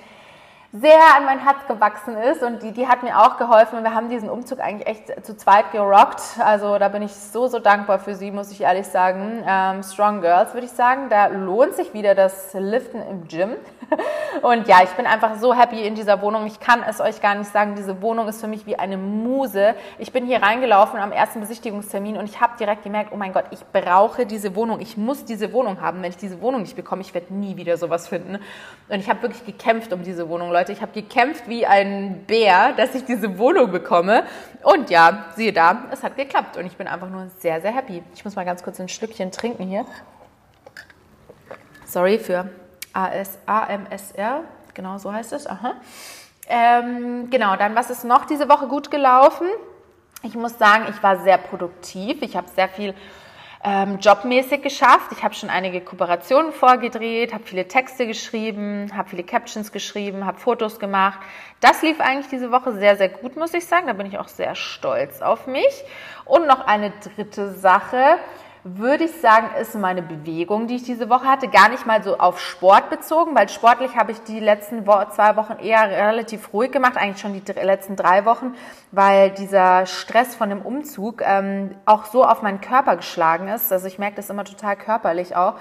sehr 0.71 0.99
an 1.17 1.25
mein 1.25 1.39
Herz 1.39 1.65
gewachsen 1.67 2.15
ist 2.15 2.43
und 2.43 2.61
die, 2.61 2.71
die 2.71 2.87
hat 2.87 3.01
mir 3.01 3.17
auch 3.19 3.37
geholfen. 3.37 3.83
Wir 3.83 3.95
haben 3.95 4.07
diesen 4.07 4.29
Umzug 4.29 4.59
eigentlich 4.59 4.87
echt 4.87 5.25
zu 5.25 5.35
zweit 5.35 5.71
gerockt. 5.71 6.21
Also 6.37 6.77
da 6.77 6.89
bin 6.89 7.01
ich 7.01 7.11
so, 7.11 7.47
so 7.47 7.57
dankbar 7.57 7.97
für 7.97 8.13
sie, 8.13 8.29
muss 8.29 8.51
ich 8.51 8.61
ehrlich 8.61 8.85
sagen. 8.85 9.43
Ähm, 9.47 9.81
Strong 9.81 10.21
Girls 10.21 10.53
würde 10.53 10.67
ich 10.67 10.71
sagen. 10.71 11.09
Da 11.09 11.27
lohnt 11.27 11.73
sich 11.73 11.95
wieder 11.95 12.13
das 12.13 12.53
Liften 12.53 13.01
im 13.01 13.27
Gym. 13.27 13.55
Und 14.43 14.67
ja, 14.67 14.83
ich 14.83 14.91
bin 14.91 15.07
einfach 15.07 15.37
so 15.39 15.55
happy 15.55 15.81
in 15.81 15.95
dieser 15.95 16.21
Wohnung. 16.21 16.45
Ich 16.45 16.59
kann 16.59 16.83
es 16.87 17.01
euch 17.01 17.19
gar 17.19 17.33
nicht 17.33 17.51
sagen. 17.51 17.73
Diese 17.75 18.03
Wohnung 18.03 18.27
ist 18.27 18.39
für 18.39 18.47
mich 18.47 18.67
wie 18.67 18.77
eine 18.77 18.97
Muse. 18.97 19.73
Ich 19.97 20.11
bin 20.11 20.27
hier 20.27 20.43
reingelaufen 20.43 20.99
am 20.99 21.11
ersten 21.11 21.39
Besichtigungstermin 21.39 22.15
und 22.15 22.25
ich 22.29 22.39
habe 22.39 22.53
direkt 22.59 22.83
gemerkt, 22.83 23.11
oh 23.11 23.17
mein 23.17 23.33
Gott, 23.33 23.45
ich 23.49 23.65
brauche 23.73 24.27
diese 24.27 24.55
Wohnung. 24.55 24.79
Ich 24.81 24.97
muss 24.97 25.25
diese 25.25 25.51
Wohnung 25.51 25.81
haben. 25.81 26.03
Wenn 26.03 26.11
ich 26.11 26.17
diese 26.17 26.41
Wohnung 26.41 26.61
nicht 26.61 26.75
bekomme, 26.75 27.01
ich 27.01 27.15
werde 27.15 27.33
nie 27.33 27.57
wieder 27.57 27.77
sowas 27.77 28.07
finden. 28.07 28.35
Und 28.87 28.99
ich 28.99 29.09
habe 29.09 29.23
wirklich 29.23 29.43
gekämpft 29.45 29.91
um 29.93 30.03
diese 30.03 30.29
Wohnung. 30.29 30.51
Ich 30.67 30.81
habe 30.81 30.91
gekämpft 30.91 31.47
wie 31.47 31.65
ein 31.65 32.25
Bär, 32.27 32.73
dass 32.73 32.93
ich 32.93 33.05
diese 33.05 33.37
Wohnung 33.37 33.71
bekomme. 33.71 34.23
Und 34.63 34.89
ja, 34.89 35.27
siehe 35.37 35.53
da, 35.53 35.85
es 35.91 36.03
hat 36.03 36.17
geklappt. 36.17 36.57
Und 36.57 36.65
ich 36.65 36.75
bin 36.75 36.87
einfach 36.87 37.09
nur 37.09 37.29
sehr, 37.37 37.61
sehr 37.61 37.71
happy. 37.71 38.03
Ich 38.13 38.25
muss 38.25 38.35
mal 38.35 38.43
ganz 38.43 38.61
kurz 38.63 38.81
ein 38.81 38.89
Stückchen 38.89 39.31
trinken 39.31 39.63
hier. 39.63 39.85
Sorry 41.85 42.19
für 42.19 42.49
AS, 42.91 43.37
AMSR. 43.45 44.41
Genau 44.73 44.97
so 44.97 45.13
heißt 45.13 45.31
es. 45.31 45.47
Aha. 45.47 45.75
Ähm, 46.47 47.29
genau, 47.29 47.55
dann 47.55 47.75
was 47.75 47.89
ist 47.89 48.03
noch 48.03 48.25
diese 48.25 48.49
Woche 48.49 48.67
gut 48.67 48.91
gelaufen? 48.91 49.47
Ich 50.23 50.35
muss 50.35 50.57
sagen, 50.57 50.85
ich 50.89 51.01
war 51.01 51.21
sehr 51.23 51.37
produktiv. 51.37 52.21
Ich 52.21 52.35
habe 52.35 52.47
sehr 52.49 52.67
viel 52.67 52.93
ähm, 53.63 53.99
jobmäßig 53.99 54.61
geschafft. 54.61 55.11
Ich 55.11 55.23
habe 55.23 55.33
schon 55.33 55.49
einige 55.49 55.81
Kooperationen 55.81 56.53
vorgedreht, 56.53 57.33
habe 57.33 57.43
viele 57.43 57.67
Texte 57.67 58.07
geschrieben, 58.07 58.91
habe 58.95 59.09
viele 59.09 59.23
Captions 59.23 59.71
geschrieben, 59.71 60.25
habe 60.25 60.39
Fotos 60.39 60.79
gemacht. 60.79 61.19
Das 61.59 61.81
lief 61.81 61.99
eigentlich 61.99 62.27
diese 62.27 62.51
Woche 62.51 62.73
sehr, 62.73 62.95
sehr 62.95 63.09
gut, 63.09 63.35
muss 63.35 63.53
ich 63.53 63.65
sagen. 63.65 63.87
Da 63.87 63.93
bin 63.93 64.05
ich 64.05 64.17
auch 64.17 64.29
sehr 64.29 64.55
stolz 64.55 65.21
auf 65.21 65.45
mich. 65.45 65.83
Und 66.23 66.47
noch 66.47 66.65
eine 66.65 66.93
dritte 67.15 67.51
Sache 67.51 68.19
würde 68.63 69.05
ich 69.05 69.21
sagen, 69.21 69.49
ist 69.59 69.75
meine 69.75 70.01
Bewegung, 70.01 70.67
die 70.67 70.75
ich 70.75 70.83
diese 70.83 71.09
Woche 71.09 71.25
hatte, 71.25 71.47
gar 71.47 71.69
nicht 71.69 71.85
mal 71.85 72.03
so 72.03 72.17
auf 72.17 72.39
Sport 72.39 72.89
bezogen, 72.89 73.35
weil 73.35 73.47
sportlich 73.47 73.95
habe 73.95 74.11
ich 74.11 74.21
die 74.23 74.39
letzten 74.39 74.85
zwei 74.85 75.35
Wochen 75.35 75.53
eher 75.59 75.89
relativ 75.89 76.53
ruhig 76.53 76.71
gemacht, 76.71 76.97
eigentlich 76.97 77.21
schon 77.21 77.33
die 77.33 77.51
letzten 77.51 77.95
drei 77.95 78.25
Wochen, 78.25 78.53
weil 78.91 79.31
dieser 79.31 79.85
Stress 79.85 80.35
von 80.35 80.49
dem 80.49 80.61
Umzug 80.61 81.21
ähm, 81.25 81.75
auch 81.85 82.05
so 82.05 82.25
auf 82.25 82.41
meinen 82.41 82.59
Körper 82.59 82.97
geschlagen 82.97 83.47
ist. 83.47 83.71
Also 83.71 83.87
ich 83.87 83.97
merke 83.97 84.17
das 84.17 84.29
immer 84.29 84.43
total 84.43 84.75
körperlich 84.75 85.35
auch 85.35 85.55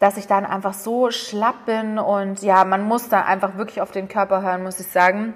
dass 0.00 0.16
ich 0.16 0.26
dann 0.26 0.46
einfach 0.46 0.72
so 0.72 1.10
schlapp 1.10 1.66
bin 1.66 1.98
und 1.98 2.42
ja, 2.42 2.64
man 2.64 2.82
muss 2.82 3.10
da 3.10 3.22
einfach 3.22 3.56
wirklich 3.56 3.82
auf 3.82 3.90
den 3.92 4.08
Körper 4.08 4.42
hören, 4.42 4.62
muss 4.62 4.80
ich 4.80 4.86
sagen. 4.86 5.34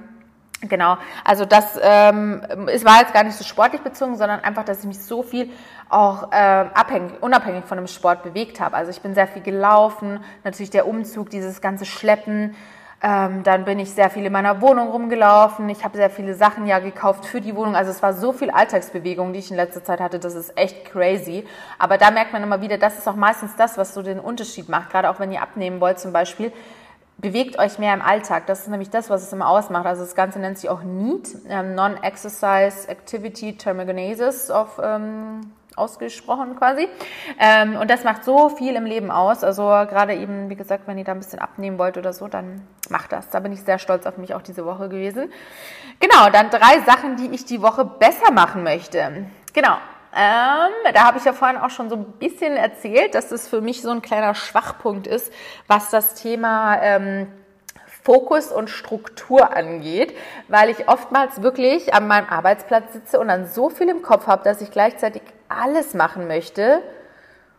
Genau, 0.63 0.97
also 1.25 1.45
das 1.45 1.79
ähm, 1.83 2.41
es 2.69 2.85
war 2.85 3.01
jetzt 3.01 3.13
gar 3.13 3.25
nicht 3.25 3.37
so 3.37 3.45
sportlich 3.45 3.83
bezogen, 3.83 4.17
sondern 4.17 4.41
einfach, 4.41 4.65
dass 4.65 4.81
ich 4.81 4.87
mich 4.87 4.99
so 4.99 5.23
viel 5.23 5.51
auch 5.89 6.33
äh, 6.33 6.37
abhängig, 6.37 7.23
unabhängig 7.23 7.65
von 7.65 7.77
dem 7.79 7.87
Sport 7.87 8.23
bewegt 8.23 8.61
habe. 8.61 8.77
Also 8.77 8.91
ich 8.91 9.01
bin 9.01 9.15
sehr 9.15 9.27
viel 9.27 9.43
gelaufen, 9.43 10.21
natürlich 10.43 10.71
der 10.71 10.87
Umzug, 10.87 11.31
dieses 11.31 11.61
ganze 11.61 11.85
Schleppen. 11.85 12.55
Ähm, 13.03 13.43
dann 13.43 13.67
bin 13.67 13.79
ich 13.79 13.93
sehr 13.93 14.09
viel 14.09 14.25
in 14.25 14.33
meiner 14.33 14.63
Wohnung 14.63 14.89
rumgelaufen. 14.89 15.69
Ich 15.69 15.85
habe 15.85 15.97
sehr 15.97 16.09
viele 16.09 16.35
Sachen 16.35 16.67
ja 16.67 16.79
gekauft 16.79 17.27
für 17.27 17.41
die 17.41 17.55
Wohnung. 17.55 17.77
Also 17.77 17.91
es 17.91 18.03
war 18.03 18.15
so 18.15 18.33
viel 18.33 18.51
Alltagsbewegung, 18.51 19.35
die 19.35 19.41
ich 19.41 19.51
in 19.51 19.57
letzter 19.57 19.85
Zeit 19.85 20.01
hatte. 20.01 20.19
Das 20.19 20.35
ist 20.35 20.57
echt 20.57 20.87
crazy. 20.87 21.47
Aber 21.79 21.99
da 21.99 22.11
merkt 22.11 22.33
man 22.33 22.43
immer 22.43 22.63
wieder, 22.63 22.79
das 22.79 22.97
ist 22.97 23.07
auch 23.07 23.17
meistens 23.17 23.57
das, 23.57 23.77
was 23.77 23.93
so 23.93 24.03
den 24.03 24.19
Unterschied 24.19 24.71
macht. 24.71 24.91
Gerade 24.91 25.11
auch 25.11 25.21
wenn 25.21 25.31
ihr 25.33 25.43
abnehmen 25.43 25.81
wollt 25.81 25.99
zum 26.01 26.13
Beispiel 26.13 26.51
bewegt 27.19 27.59
euch 27.59 27.79
mehr 27.79 27.95
im 27.95 28.03
Alltag. 28.03 28.47
Das 28.47 28.61
ist 28.61 28.69
nämlich 28.69 28.91
das, 28.91 29.11
was 29.11 29.23
es 29.23 29.33
immer 29.33 29.49
ausmacht. 29.49 29.87
Also 29.87 30.03
das 30.03 30.15
Ganze 30.15 30.39
nennt 30.39 30.59
sich 30.59 30.69
auch 30.69 30.83
NEAT, 30.83 31.29
ähm, 31.49 31.75
Non-Exercise 31.75 32.89
Activity 32.89 33.57
Thermogenesis 33.57 34.51
auf 34.51 34.81
ähm, 34.83 35.53
ausgesprochen 35.77 36.57
quasi. 36.57 36.89
Ähm, 37.39 37.77
und 37.77 37.91
das 37.91 38.05
macht 38.05 38.25
so 38.25 38.49
viel 38.49 38.77
im 38.77 38.87
Leben 38.87 39.11
aus. 39.11 39.45
Also 39.45 39.63
gerade 39.63 40.15
eben, 40.15 40.51
wie 40.51 40.57
gesagt, 40.57 40.87
wenn 40.87 40.99
ihr 40.99 41.05
da 41.05 41.13
ein 41.13 41.19
bisschen 41.19 41.39
abnehmen 41.39 41.79
wollt 41.79 41.97
oder 41.97 42.13
so, 42.13 42.29
dann 42.29 42.67
macht 42.89 43.13
das. 43.13 43.31
Da 43.31 43.41
bin 43.41 43.53
ich 43.53 43.63
sehr 43.63 43.79
stolz 43.79 44.07
auf 44.07 44.17
mich 44.17 44.35
auch 44.35 44.43
diese 44.43 44.65
Woche 44.65 44.89
gewesen. 44.89 45.33
Genau, 46.01 46.31
dann 46.31 46.51
drei 46.51 46.81
Sachen, 46.87 47.17
die 47.17 47.35
ich 47.35 47.45
die 47.45 47.63
Woche 47.63 47.85
besser 47.85 48.33
machen 48.33 48.63
möchte. 48.63 49.27
Genau. 49.53 49.77
Ähm, 50.17 50.93
da 50.95 51.05
habe 51.05 51.19
ich 51.19 51.25
ja 51.25 51.33
vorhin 51.33 51.57
auch 51.59 51.71
schon 51.71 51.91
so 51.91 51.97
ein 51.97 52.05
bisschen 52.05 52.57
erzählt, 52.57 53.17
dass 53.17 53.31
das 53.31 53.49
für 53.49 53.61
mich 53.61 53.83
so 53.83 53.91
ein 53.91 54.01
kleiner 54.01 54.37
Schwachpunkt 54.37 55.09
ist, 55.09 55.33
was 55.67 55.91
das 55.91 56.15
Thema 56.15 56.81
ähm, 56.81 57.27
Fokus 58.05 58.53
und 58.53 58.69
Struktur 58.69 59.57
angeht, 59.57 60.15
weil 60.49 60.69
ich 60.69 60.89
oftmals 60.89 61.43
wirklich 61.43 61.95
an 61.95 62.07
meinem 62.07 62.29
Arbeitsplatz 62.29 62.93
sitze 62.93 63.19
und 63.19 63.29
dann 63.29 63.47
so 63.47 63.71
viel 63.71 63.89
im 63.89 64.03
Kopf 64.03 64.27
habe, 64.27 64.45
dass 64.45 64.61
ich 64.61 64.71
gleichzeitig 64.71 65.23
alles 65.49 65.95
machen 65.95 66.27
möchte 66.27 66.83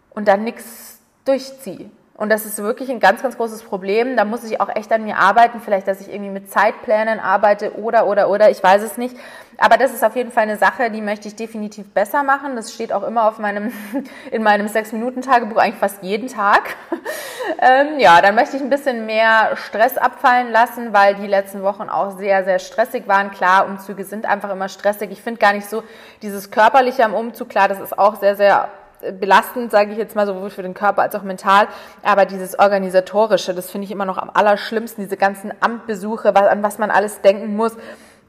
und 0.09 0.27
dann 0.27 0.43
nichts 0.43 0.99
durchziehe. 1.25 1.89
Und 2.17 2.29
das 2.29 2.45
ist 2.45 2.57
wirklich 2.59 2.89
ein 2.89 3.01
ganz, 3.01 3.21
ganz 3.21 3.35
großes 3.35 3.63
Problem. 3.63 4.15
Da 4.15 4.23
muss 4.23 4.45
ich 4.45 4.61
auch 4.61 4.73
echt 4.73 4.89
an 4.93 5.03
mir 5.03 5.17
arbeiten. 5.17 5.59
Vielleicht, 5.59 5.85
dass 5.85 5.99
ich 5.99 6.09
irgendwie 6.09 6.31
mit 6.31 6.49
Zeitplänen 6.49 7.19
arbeite 7.19 7.77
oder, 7.77 8.07
oder, 8.07 8.29
oder. 8.29 8.49
Ich 8.49 8.63
weiß 8.63 8.83
es 8.83 8.97
nicht. 8.97 9.17
Aber 9.57 9.77
das 9.77 9.93
ist 9.93 10.01
auf 10.01 10.15
jeden 10.15 10.31
Fall 10.31 10.43
eine 10.43 10.57
Sache, 10.57 10.89
die 10.91 11.01
möchte 11.01 11.27
ich 11.27 11.35
definitiv 11.35 11.91
besser 11.93 12.23
machen. 12.23 12.55
Das 12.55 12.73
steht 12.73 12.93
auch 12.93 13.03
immer 13.03 13.27
auf 13.27 13.37
meinem, 13.37 13.73
in 14.31 14.43
meinem 14.43 14.69
Sechs-Minuten-Tagebuch, 14.69 15.57
eigentlich 15.57 15.79
fast 15.79 16.03
jeden 16.03 16.29
Tag. 16.29 16.75
ähm, 17.59 17.99
ja, 17.99 18.21
dann 18.21 18.35
möchte 18.35 18.55
ich 18.55 18.63
ein 18.63 18.69
bisschen 18.69 19.05
mehr 19.05 19.57
Stress 19.57 19.97
abfallen 19.97 20.51
lassen, 20.51 20.93
weil 20.93 21.15
die 21.15 21.27
letzten 21.27 21.63
Wochen 21.63 21.89
auch 21.89 22.17
sehr, 22.17 22.45
sehr 22.45 22.59
stressig 22.59 23.09
waren. 23.09 23.31
Klar, 23.31 23.65
Umzüge 23.65 24.05
sind 24.05 24.25
einfach 24.25 24.51
immer 24.51 24.69
stressig. 24.69 25.11
Ich 25.11 25.21
finde 25.21 25.39
gar 25.39 25.51
nicht 25.51 25.69
so 25.69 25.83
dieses 26.21 26.49
körperliche 26.49 27.03
am 27.03 27.13
Umzug. 27.13 27.49
Klar, 27.49 27.67
das 27.67 27.81
ist 27.81 27.99
auch 27.99 28.15
sehr, 28.21 28.37
sehr 28.37 28.69
belastend, 29.11 29.71
sage 29.71 29.91
ich 29.91 29.97
jetzt 29.97 30.15
mal, 30.15 30.25
sowohl 30.25 30.49
für 30.49 30.63
den 30.63 30.73
Körper 30.73 31.01
als 31.01 31.15
auch 31.15 31.23
mental. 31.23 31.67
Aber 32.03 32.25
dieses 32.25 32.57
Organisatorische, 32.57 33.53
das 33.53 33.71
finde 33.71 33.85
ich 33.85 33.91
immer 33.91 34.05
noch 34.05 34.17
am 34.17 34.31
allerschlimmsten, 34.33 35.03
diese 35.03 35.17
ganzen 35.17 35.53
Amtbesuche, 35.59 36.35
an 36.35 36.63
was 36.63 36.77
man 36.77 36.91
alles 36.91 37.21
denken 37.21 37.55
muss. 37.55 37.73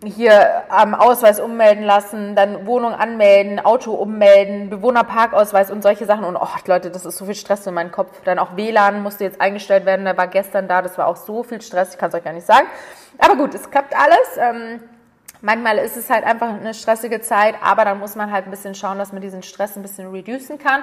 Hier 0.05 0.65
am 0.69 0.95
Ausweis 0.95 1.41
ummelden 1.41 1.83
lassen, 1.83 2.37
dann 2.37 2.67
Wohnung 2.67 2.93
anmelden, 2.93 3.59
Auto 3.59 3.95
ummelden, 3.95 4.69
Bewohnerparkausweis 4.69 5.71
und 5.71 5.83
solche 5.83 6.05
Sachen. 6.05 6.25
Und 6.25 6.37
oh 6.37 6.47
Leute, 6.67 6.91
das 6.91 7.07
ist 7.07 7.17
so 7.17 7.25
viel 7.25 7.35
Stress 7.35 7.67
in 7.67 7.73
meinem 7.73 7.93
Kopf. 7.93 8.11
Dann 8.25 8.39
auch 8.39 8.57
WLAN 8.57 9.03
musste 9.03 9.25
jetzt 9.25 9.41
eingestellt 9.41 9.87
werden, 9.87 10.05
der 10.05 10.19
war 10.19 10.27
gestern 10.27 10.69
da, 10.69 10.83
das 10.83 10.99
war 10.99 11.07
auch 11.07 11.17
so 11.17 11.43
viel 11.43 11.63
Stress, 11.63 11.95
ich 11.95 11.99
kann 11.99 12.11
es 12.11 12.15
euch 12.15 12.25
gar 12.25 12.35
nicht 12.35 12.47
sagen. 12.47 12.67
Aber 13.19 13.37
gut, 13.37 13.55
es 13.55 13.71
klappt 13.71 13.95
alles. 13.97 14.37
Ähm, 14.39 14.81
Manchmal 15.47 15.79
ist 15.79 15.97
es 15.97 16.11
halt 16.11 16.25
einfach 16.25 16.49
eine 16.49 16.75
stressige 16.75 17.21
Zeit, 17.21 17.55
aber 17.63 17.85
dann 17.85 18.01
muss 18.01 18.17
man 18.17 18.33
halt 18.33 18.47
ein 18.47 18.51
bisschen 18.51 18.75
schauen, 18.75 18.99
dass 18.99 19.13
man 19.13 19.23
diesen 19.23 19.45
Stress 19.45 19.77
ein 19.77 19.83
bisschen 19.83 20.11
reducen 20.11 20.59
kann. 20.59 20.83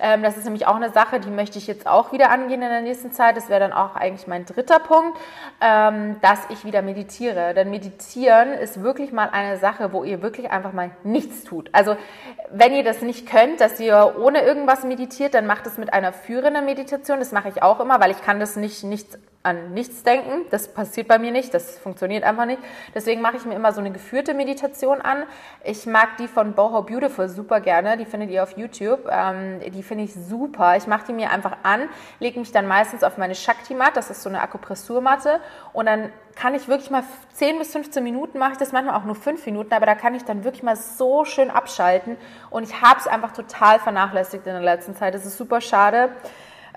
Ähm, 0.00 0.22
das 0.22 0.38
ist 0.38 0.44
nämlich 0.44 0.66
auch 0.66 0.76
eine 0.76 0.88
Sache, 0.88 1.20
die 1.20 1.28
möchte 1.28 1.58
ich 1.58 1.66
jetzt 1.66 1.86
auch 1.86 2.10
wieder 2.10 2.30
angehen 2.30 2.62
in 2.62 2.70
der 2.70 2.80
nächsten 2.80 3.12
Zeit. 3.12 3.36
Das 3.36 3.50
wäre 3.50 3.60
dann 3.60 3.74
auch 3.74 3.96
eigentlich 3.96 4.26
mein 4.26 4.46
dritter 4.46 4.78
Punkt, 4.78 5.18
ähm, 5.60 6.16
dass 6.22 6.38
ich 6.48 6.64
wieder 6.64 6.80
meditiere. 6.80 7.52
Denn 7.52 7.68
meditieren 7.68 8.54
ist 8.54 8.82
wirklich 8.82 9.12
mal 9.12 9.28
eine 9.30 9.58
Sache, 9.58 9.92
wo 9.92 10.04
ihr 10.04 10.22
wirklich 10.22 10.50
einfach 10.50 10.72
mal 10.72 10.90
nichts 11.04 11.44
tut. 11.44 11.68
Also 11.72 11.94
wenn 12.50 12.72
ihr 12.72 12.84
das 12.84 13.02
nicht 13.02 13.28
könnt, 13.28 13.60
dass 13.60 13.78
ihr 13.78 14.14
ohne 14.18 14.40
irgendwas 14.40 14.84
meditiert, 14.84 15.34
dann 15.34 15.44
macht 15.44 15.66
es 15.66 15.76
mit 15.76 15.92
einer 15.92 16.14
führenden 16.14 16.64
Meditation. 16.64 17.18
Das 17.18 17.32
mache 17.32 17.50
ich 17.50 17.62
auch 17.62 17.78
immer, 17.78 18.00
weil 18.00 18.12
ich 18.12 18.22
kann 18.22 18.40
das 18.40 18.56
nicht, 18.56 18.84
nicht 18.84 19.18
an 19.48 19.72
nichts 19.72 20.02
denken. 20.02 20.46
Das 20.50 20.68
passiert 20.68 21.08
bei 21.08 21.18
mir 21.18 21.32
nicht, 21.32 21.52
das 21.54 21.78
funktioniert 21.78 22.24
einfach 22.24 22.44
nicht. 22.44 22.60
Deswegen 22.94 23.20
mache 23.20 23.36
ich 23.36 23.44
mir 23.44 23.54
immer 23.54 23.72
so 23.72 23.80
eine 23.80 23.90
geführte 23.90 24.34
Meditation 24.34 25.00
an. 25.00 25.24
Ich 25.64 25.86
mag 25.86 26.16
die 26.18 26.28
von 26.28 26.52
Boho 26.52 26.82
Beautiful 26.82 27.28
super 27.28 27.60
gerne, 27.60 27.96
die 27.96 28.04
findet 28.04 28.30
ihr 28.30 28.42
auf 28.42 28.56
YouTube. 28.56 29.08
Ähm, 29.10 29.60
die 29.72 29.82
finde 29.82 30.04
ich 30.04 30.14
super. 30.14 30.76
Ich 30.76 30.86
mache 30.86 31.06
die 31.08 31.12
mir 31.12 31.30
einfach 31.30 31.56
an, 31.62 31.88
lege 32.20 32.38
mich 32.38 32.52
dann 32.52 32.66
meistens 32.66 33.02
auf 33.02 33.18
meine 33.18 33.34
Shakti-Mat, 33.34 33.96
das 33.96 34.10
ist 34.10 34.22
so 34.22 34.28
eine 34.28 34.40
Akupressurmatte 34.40 35.40
und 35.72 35.86
dann 35.86 36.12
kann 36.34 36.54
ich 36.54 36.68
wirklich 36.68 36.90
mal 36.90 37.02
10 37.32 37.58
bis 37.58 37.72
15 37.72 38.02
Minuten 38.02 38.38
mache 38.38 38.52
ich 38.52 38.58
das, 38.58 38.70
manchmal 38.70 38.94
auch 38.94 39.04
nur 39.04 39.16
5 39.16 39.44
Minuten, 39.46 39.74
aber 39.74 39.86
da 39.86 39.96
kann 39.96 40.14
ich 40.14 40.24
dann 40.24 40.44
wirklich 40.44 40.62
mal 40.62 40.76
so 40.76 41.24
schön 41.24 41.50
abschalten 41.50 42.16
und 42.50 42.62
ich 42.62 42.80
habe 42.80 43.00
es 43.00 43.08
einfach 43.08 43.32
total 43.32 43.80
vernachlässigt 43.80 44.46
in 44.46 44.52
der 44.52 44.62
letzten 44.62 44.94
Zeit. 44.94 45.14
Das 45.14 45.26
ist 45.26 45.36
super 45.36 45.60
schade. 45.60 46.10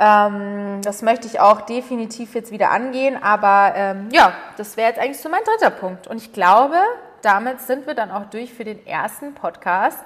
Ähm, 0.04 0.82
das 0.82 1.04
möchte 1.04 1.28
ich 1.28 1.40
auch 1.40 1.62
definitiv 1.62 2.34
jetzt 2.34 2.52
wieder 2.52 2.72
angehen. 2.72 3.22
Aber 3.22 3.74
ähm, 3.76 4.10
ja, 4.12 4.34
das 4.58 4.76
wäre 4.76 4.90
jetzt 4.90 5.00
eigentlich 5.00 5.20
so 5.20 5.30
mein 5.30 5.44
dritter 5.44 5.70
Punkt. 5.70 6.08
Und 6.08 6.18
ich 6.18 6.34
glaube, 6.34 6.78
damit 7.22 7.62
sind 7.62 7.86
wir 7.86 7.94
dann 7.94 8.10
auch 8.10 8.26
durch 8.26 8.52
für 8.52 8.64
den 8.64 8.86
ersten 8.88 9.36
Podcast. 9.36 10.00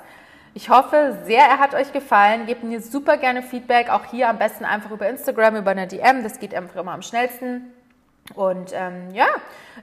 Ich 0.53 0.69
hoffe 0.69 1.17
sehr, 1.25 1.43
er 1.43 1.59
hat 1.59 1.73
euch 1.73 1.93
gefallen. 1.93 2.45
Gebt 2.45 2.63
mir 2.63 2.81
super 2.81 3.15
gerne 3.15 3.41
Feedback. 3.41 3.89
Auch 3.89 4.03
hier 4.05 4.27
am 4.27 4.37
besten 4.37 4.65
einfach 4.65 4.91
über 4.91 5.07
Instagram, 5.07 5.55
über 5.55 5.71
eine 5.71 5.87
DM. 5.87 6.23
Das 6.23 6.39
geht 6.39 6.53
einfach 6.53 6.75
immer 6.75 6.91
am 6.91 7.01
schnellsten. 7.01 7.73
Und 8.33 8.71
ähm, 8.73 9.11
ja, 9.13 9.27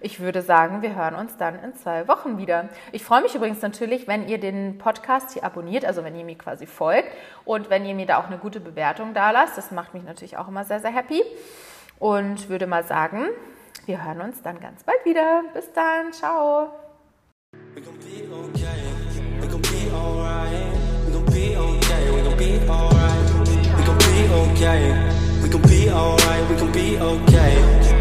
ich 0.00 0.18
würde 0.18 0.42
sagen, 0.42 0.82
wir 0.82 0.96
hören 0.96 1.14
uns 1.14 1.36
dann 1.36 1.62
in 1.62 1.76
zwei 1.76 2.08
Wochen 2.08 2.38
wieder. 2.38 2.68
Ich 2.90 3.04
freue 3.04 3.22
mich 3.22 3.34
übrigens 3.36 3.62
natürlich, 3.62 4.08
wenn 4.08 4.26
ihr 4.26 4.38
den 4.38 4.78
Podcast 4.78 5.32
hier 5.32 5.44
abonniert, 5.44 5.84
also 5.84 6.02
wenn 6.02 6.16
ihr 6.16 6.24
mir 6.24 6.36
quasi 6.36 6.66
folgt 6.66 7.08
und 7.44 7.70
wenn 7.70 7.84
ihr 7.84 7.94
mir 7.94 8.06
da 8.06 8.18
auch 8.18 8.26
eine 8.26 8.38
gute 8.38 8.58
Bewertung 8.58 9.14
da 9.14 9.30
lasst. 9.30 9.56
Das 9.56 9.70
macht 9.70 9.94
mich 9.94 10.02
natürlich 10.02 10.36
auch 10.36 10.48
immer 10.48 10.64
sehr, 10.64 10.80
sehr 10.80 10.92
happy. 10.92 11.22
Und 12.00 12.48
würde 12.48 12.66
mal 12.66 12.82
sagen, 12.82 13.28
wir 13.86 14.04
hören 14.04 14.20
uns 14.20 14.42
dann 14.42 14.58
ganz 14.58 14.82
bald 14.82 15.04
wieder. 15.04 15.44
Bis 15.54 15.72
dann, 15.72 16.12
ciao. 16.12 16.72
We 25.42 25.48
can 25.48 25.60
be 25.62 25.88
alright, 25.88 26.48
we 26.48 26.56
can 26.56 26.72
be 26.72 26.96
okay. 26.98 27.91